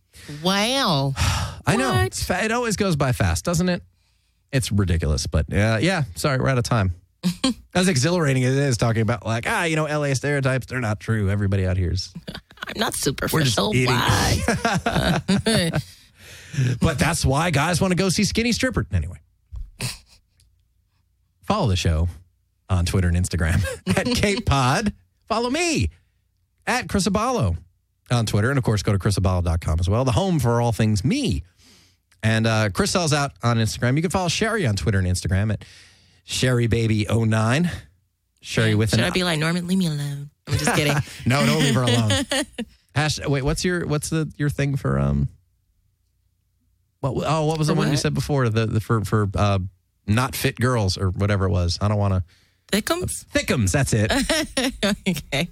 Wow. 0.42 1.14
I 1.66 1.76
know. 1.76 1.94
It's 2.00 2.24
fa- 2.24 2.42
it 2.44 2.50
always 2.50 2.76
goes 2.76 2.96
by 2.96 3.12
fast, 3.12 3.44
doesn't 3.44 3.68
it? 3.68 3.82
It's 4.52 4.72
ridiculous, 4.72 5.26
but 5.26 5.52
uh, 5.52 5.78
yeah, 5.80 6.04
sorry, 6.14 6.38
we're 6.38 6.48
out 6.48 6.58
of 6.58 6.64
time. 6.64 6.94
as 7.74 7.88
exhilarating 7.88 8.44
as 8.44 8.56
it 8.56 8.62
is 8.62 8.76
talking 8.76 9.02
about, 9.02 9.26
like, 9.26 9.44
ah, 9.46 9.64
you 9.64 9.76
know, 9.76 9.84
LA 9.84 10.14
stereotypes, 10.14 10.66
they're 10.66 10.80
not 10.80 11.00
true. 11.00 11.28
Everybody 11.28 11.66
out 11.66 11.76
here 11.76 11.90
is. 11.92 12.12
I'm 12.66 12.80
not 12.80 12.94
superficial. 12.94 13.72
Why? 13.72 15.70
But 16.80 16.98
that's 16.98 17.24
why 17.24 17.50
guys 17.50 17.80
want 17.80 17.92
to 17.92 17.96
go 17.96 18.08
see 18.08 18.24
Skinny 18.24 18.52
Stripper. 18.52 18.86
Anyway, 18.92 19.18
follow 21.42 21.68
the 21.68 21.76
show 21.76 22.08
on 22.68 22.84
Twitter 22.86 23.08
and 23.08 23.16
Instagram 23.16 23.64
at 23.96 24.06
Cape 24.06 24.46
Pod. 24.46 24.92
Follow 25.26 25.50
me 25.50 25.90
at 26.66 26.88
Chris 26.88 27.06
Abalo 27.06 27.56
on 28.10 28.26
Twitter. 28.26 28.50
And 28.50 28.58
of 28.58 28.64
course, 28.64 28.82
go 28.82 28.92
to 28.92 28.98
chrisabalo.com 28.98 29.78
as 29.80 29.88
well, 29.88 30.04
the 30.04 30.12
home 30.12 30.38
for 30.38 30.60
all 30.60 30.72
things 30.72 31.04
me. 31.04 31.42
And 32.22 32.46
uh, 32.46 32.70
Chris 32.70 32.90
sells 32.90 33.12
out 33.12 33.32
on 33.42 33.58
Instagram. 33.58 33.96
You 33.96 34.02
can 34.02 34.10
follow 34.10 34.28
Sherry 34.28 34.66
on 34.66 34.76
Twitter 34.76 34.98
and 34.98 35.06
Instagram 35.06 35.52
at 35.52 35.64
SherryBaby09. 36.26 37.70
Sherry 38.40 38.74
with 38.74 38.90
Should 38.90 39.00
an 39.00 39.04
I 39.04 39.10
be 39.10 39.24
like 39.24 39.38
Norman? 39.38 39.66
Leave 39.66 39.78
me 39.78 39.86
alone. 39.86 40.30
I'm 40.46 40.58
just 40.58 40.74
kidding. 40.74 40.96
no, 41.26 41.44
don't 41.44 41.60
leave 41.60 41.74
her 41.74 41.82
alone. 41.82 42.12
Hash, 42.94 43.20
wait, 43.26 43.42
what's 43.42 43.64
your 43.64 43.86
what's 43.86 44.10
the 44.10 44.32
your 44.36 44.48
thing 44.50 44.76
for 44.76 44.98
um? 44.98 45.28
What 47.00 47.22
oh 47.26 47.44
what 47.44 47.58
was 47.58 47.68
the 47.68 47.74
For 47.74 47.78
one 47.78 47.90
you 47.90 47.96
said 47.96 48.14
before 48.14 48.48
the, 48.48 48.66
the 48.66 48.80
for 48.80 49.04
for 49.04 49.28
uh 49.36 49.58
not 50.06 50.34
fit 50.34 50.56
girls 50.56 50.96
or 50.98 51.10
whatever 51.10 51.46
it 51.46 51.50
was. 51.50 51.78
I 51.80 51.88
don't 51.88 51.98
want 51.98 52.14
to 52.14 52.24
Thickums? 52.72 53.24
thickums. 53.26 53.72
That's 53.72 53.92
it. 53.92 54.12
okay. 55.08 55.48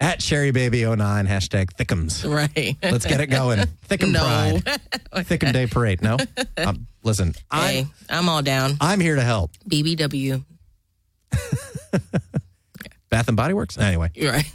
At 0.00 0.22
Sherry 0.22 0.50
Baby 0.50 0.84
09 0.84 1.26
hashtag 1.26 1.74
thickums. 1.74 2.24
Right. 2.28 2.76
Let's 2.82 3.04
get 3.04 3.20
it 3.20 3.26
going. 3.26 3.58
Thickum 3.88 4.12
No. 4.12 4.20
Pride. 4.20 4.80
Thickum 5.26 5.52
Day 5.52 5.66
Parade. 5.66 6.00
No, 6.02 6.16
um, 6.56 6.86
listen, 7.02 7.34
Hey, 7.52 7.80
I'm 8.08 8.18
I'm 8.20 8.28
all 8.30 8.40
down. 8.42 8.76
I'm 8.80 8.98
here 9.00 9.16
to 9.16 9.22
help. 9.22 9.50
BBW. 9.68 10.42
Bath 13.10 13.28
and 13.28 13.36
Body 13.36 13.54
Works. 13.54 13.76
Anyway, 13.78 14.10
You're 14.14 14.32
right. 14.32 14.46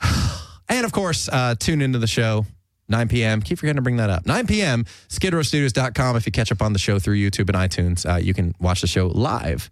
And 0.66 0.86
of 0.86 0.92
course, 0.92 1.28
uh, 1.30 1.54
tune 1.58 1.82
into 1.82 1.98
the 1.98 2.06
show 2.06 2.46
9 2.88 3.08
p.m. 3.08 3.42
Keep 3.42 3.58
forgetting 3.58 3.76
to 3.76 3.82
bring 3.82 3.98
that 3.98 4.08
up. 4.08 4.24
9 4.26 4.46
p.m. 4.46 4.84
SkidrowStudios.com. 5.08 6.16
If 6.16 6.24
you 6.26 6.32
catch 6.32 6.50
up 6.52 6.62
on 6.62 6.72
the 6.72 6.78
show 6.78 6.98
through 6.98 7.16
YouTube 7.16 7.54
and 7.54 7.70
iTunes, 7.70 8.10
uh, 8.10 8.16
you 8.16 8.32
can 8.32 8.54
watch 8.58 8.80
the 8.80 8.86
show 8.86 9.08
live. 9.08 9.70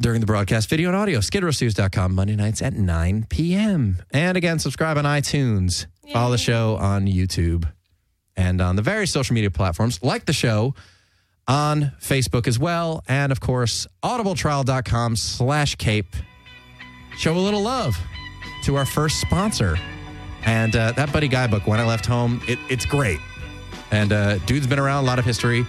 During 0.00 0.20
the 0.20 0.26
broadcast, 0.26 0.70
video 0.70 0.88
and 0.88 0.96
audio, 0.96 1.18
skidrowstudios.com, 1.18 2.14
Monday 2.14 2.34
nights 2.34 2.62
at 2.62 2.72
9 2.72 3.26
p.m. 3.28 3.98
And 4.10 4.34
again, 4.34 4.58
subscribe 4.58 4.96
on 4.96 5.04
iTunes, 5.04 5.84
follow 6.10 6.30
the 6.30 6.38
show 6.38 6.76
on 6.76 7.04
YouTube, 7.04 7.70
and 8.34 8.62
on 8.62 8.76
the 8.76 8.82
various 8.82 9.12
social 9.12 9.34
media 9.34 9.50
platforms. 9.50 10.02
Like 10.02 10.24
the 10.24 10.32
show 10.32 10.74
on 11.46 11.92
Facebook 12.00 12.48
as 12.48 12.58
well. 12.58 13.04
And 13.08 13.30
of 13.30 13.40
course, 13.40 13.86
audibletrial.com 14.02 15.16
slash 15.16 15.74
cape. 15.74 16.16
Show 17.18 17.34
a 17.34 17.38
little 17.38 17.60
love 17.60 17.98
to 18.64 18.76
our 18.76 18.86
first 18.86 19.20
sponsor. 19.20 19.76
And 20.46 20.74
uh, 20.76 20.92
that 20.92 21.12
Buddy 21.12 21.28
Guy 21.28 21.46
book, 21.46 21.66
When 21.66 21.78
I 21.78 21.84
Left 21.84 22.06
Home, 22.06 22.40
it, 22.48 22.58
it's 22.70 22.86
great. 22.86 23.20
And 23.90 24.14
uh, 24.14 24.38
dude's 24.38 24.66
been 24.66 24.78
around, 24.78 25.04
a 25.04 25.06
lot 25.06 25.18
of 25.18 25.26
history. 25.26 25.66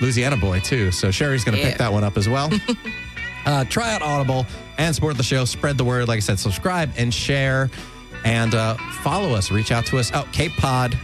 Louisiana 0.00 0.36
boy, 0.36 0.60
too. 0.60 0.92
So 0.92 1.10
Sherry's 1.10 1.42
going 1.42 1.58
to 1.58 1.64
pick 1.64 1.78
that 1.78 1.92
one 1.92 2.04
up 2.04 2.16
as 2.16 2.28
well. 2.28 2.48
uh, 3.46 3.64
try 3.64 3.92
out 3.94 4.02
Audible 4.02 4.46
and 4.78 4.94
support 4.94 5.16
the 5.16 5.22
show. 5.22 5.44
Spread 5.44 5.78
the 5.78 5.84
word. 5.84 6.08
Like 6.08 6.18
I 6.18 6.20
said, 6.20 6.38
subscribe 6.38 6.90
and 6.96 7.12
share. 7.12 7.70
And 8.24 8.54
uh, 8.54 8.74
follow 9.02 9.34
us. 9.34 9.50
Reach 9.50 9.72
out 9.72 9.86
to 9.86 9.98
us. 9.98 10.10
Oh, 10.12 10.28
Cape 10.32 10.52
Pod 10.58 10.96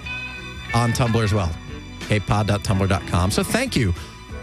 on 0.74 0.92
Tumblr 0.92 1.22
as 1.22 1.32
well. 1.32 1.50
capepod.tumblr.com. 2.00 3.30
So 3.30 3.42
thank 3.42 3.74
you 3.74 3.92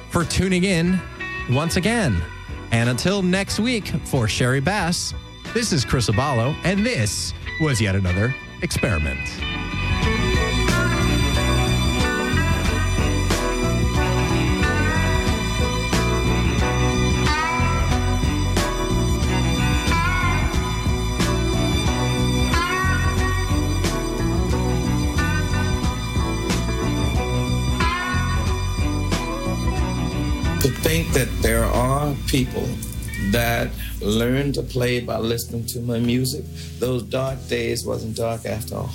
for 0.10 0.24
tuning 0.26 0.64
in 0.64 1.00
once 1.52 1.76
again. 1.76 2.22
And 2.72 2.90
until 2.90 3.22
next 3.22 3.60
week, 3.60 3.88
for 4.06 4.28
Sherry 4.28 4.60
Bass, 4.60 5.14
this 5.54 5.72
is 5.72 5.86
Chris 5.86 6.10
Abalo, 6.10 6.56
and 6.64 6.84
this 6.84 7.34
was 7.62 7.80
yet 7.80 7.96
another 7.96 8.34
experiment. 8.64 9.20
Think 30.94 31.12
that 31.12 31.42
there 31.42 31.64
are 31.64 32.14
people 32.28 32.68
that 33.32 33.68
learn 34.00 34.54
to 34.54 34.62
play 34.62 35.00
by 35.00 35.18
listening 35.18 35.66
to 35.66 35.80
my 35.80 35.98
music, 35.98 36.46
those 36.78 37.02
dark 37.02 37.40
days 37.48 37.84
wasn't 37.84 38.16
dark 38.16 38.46
after 38.46 38.76
all. 38.76 38.92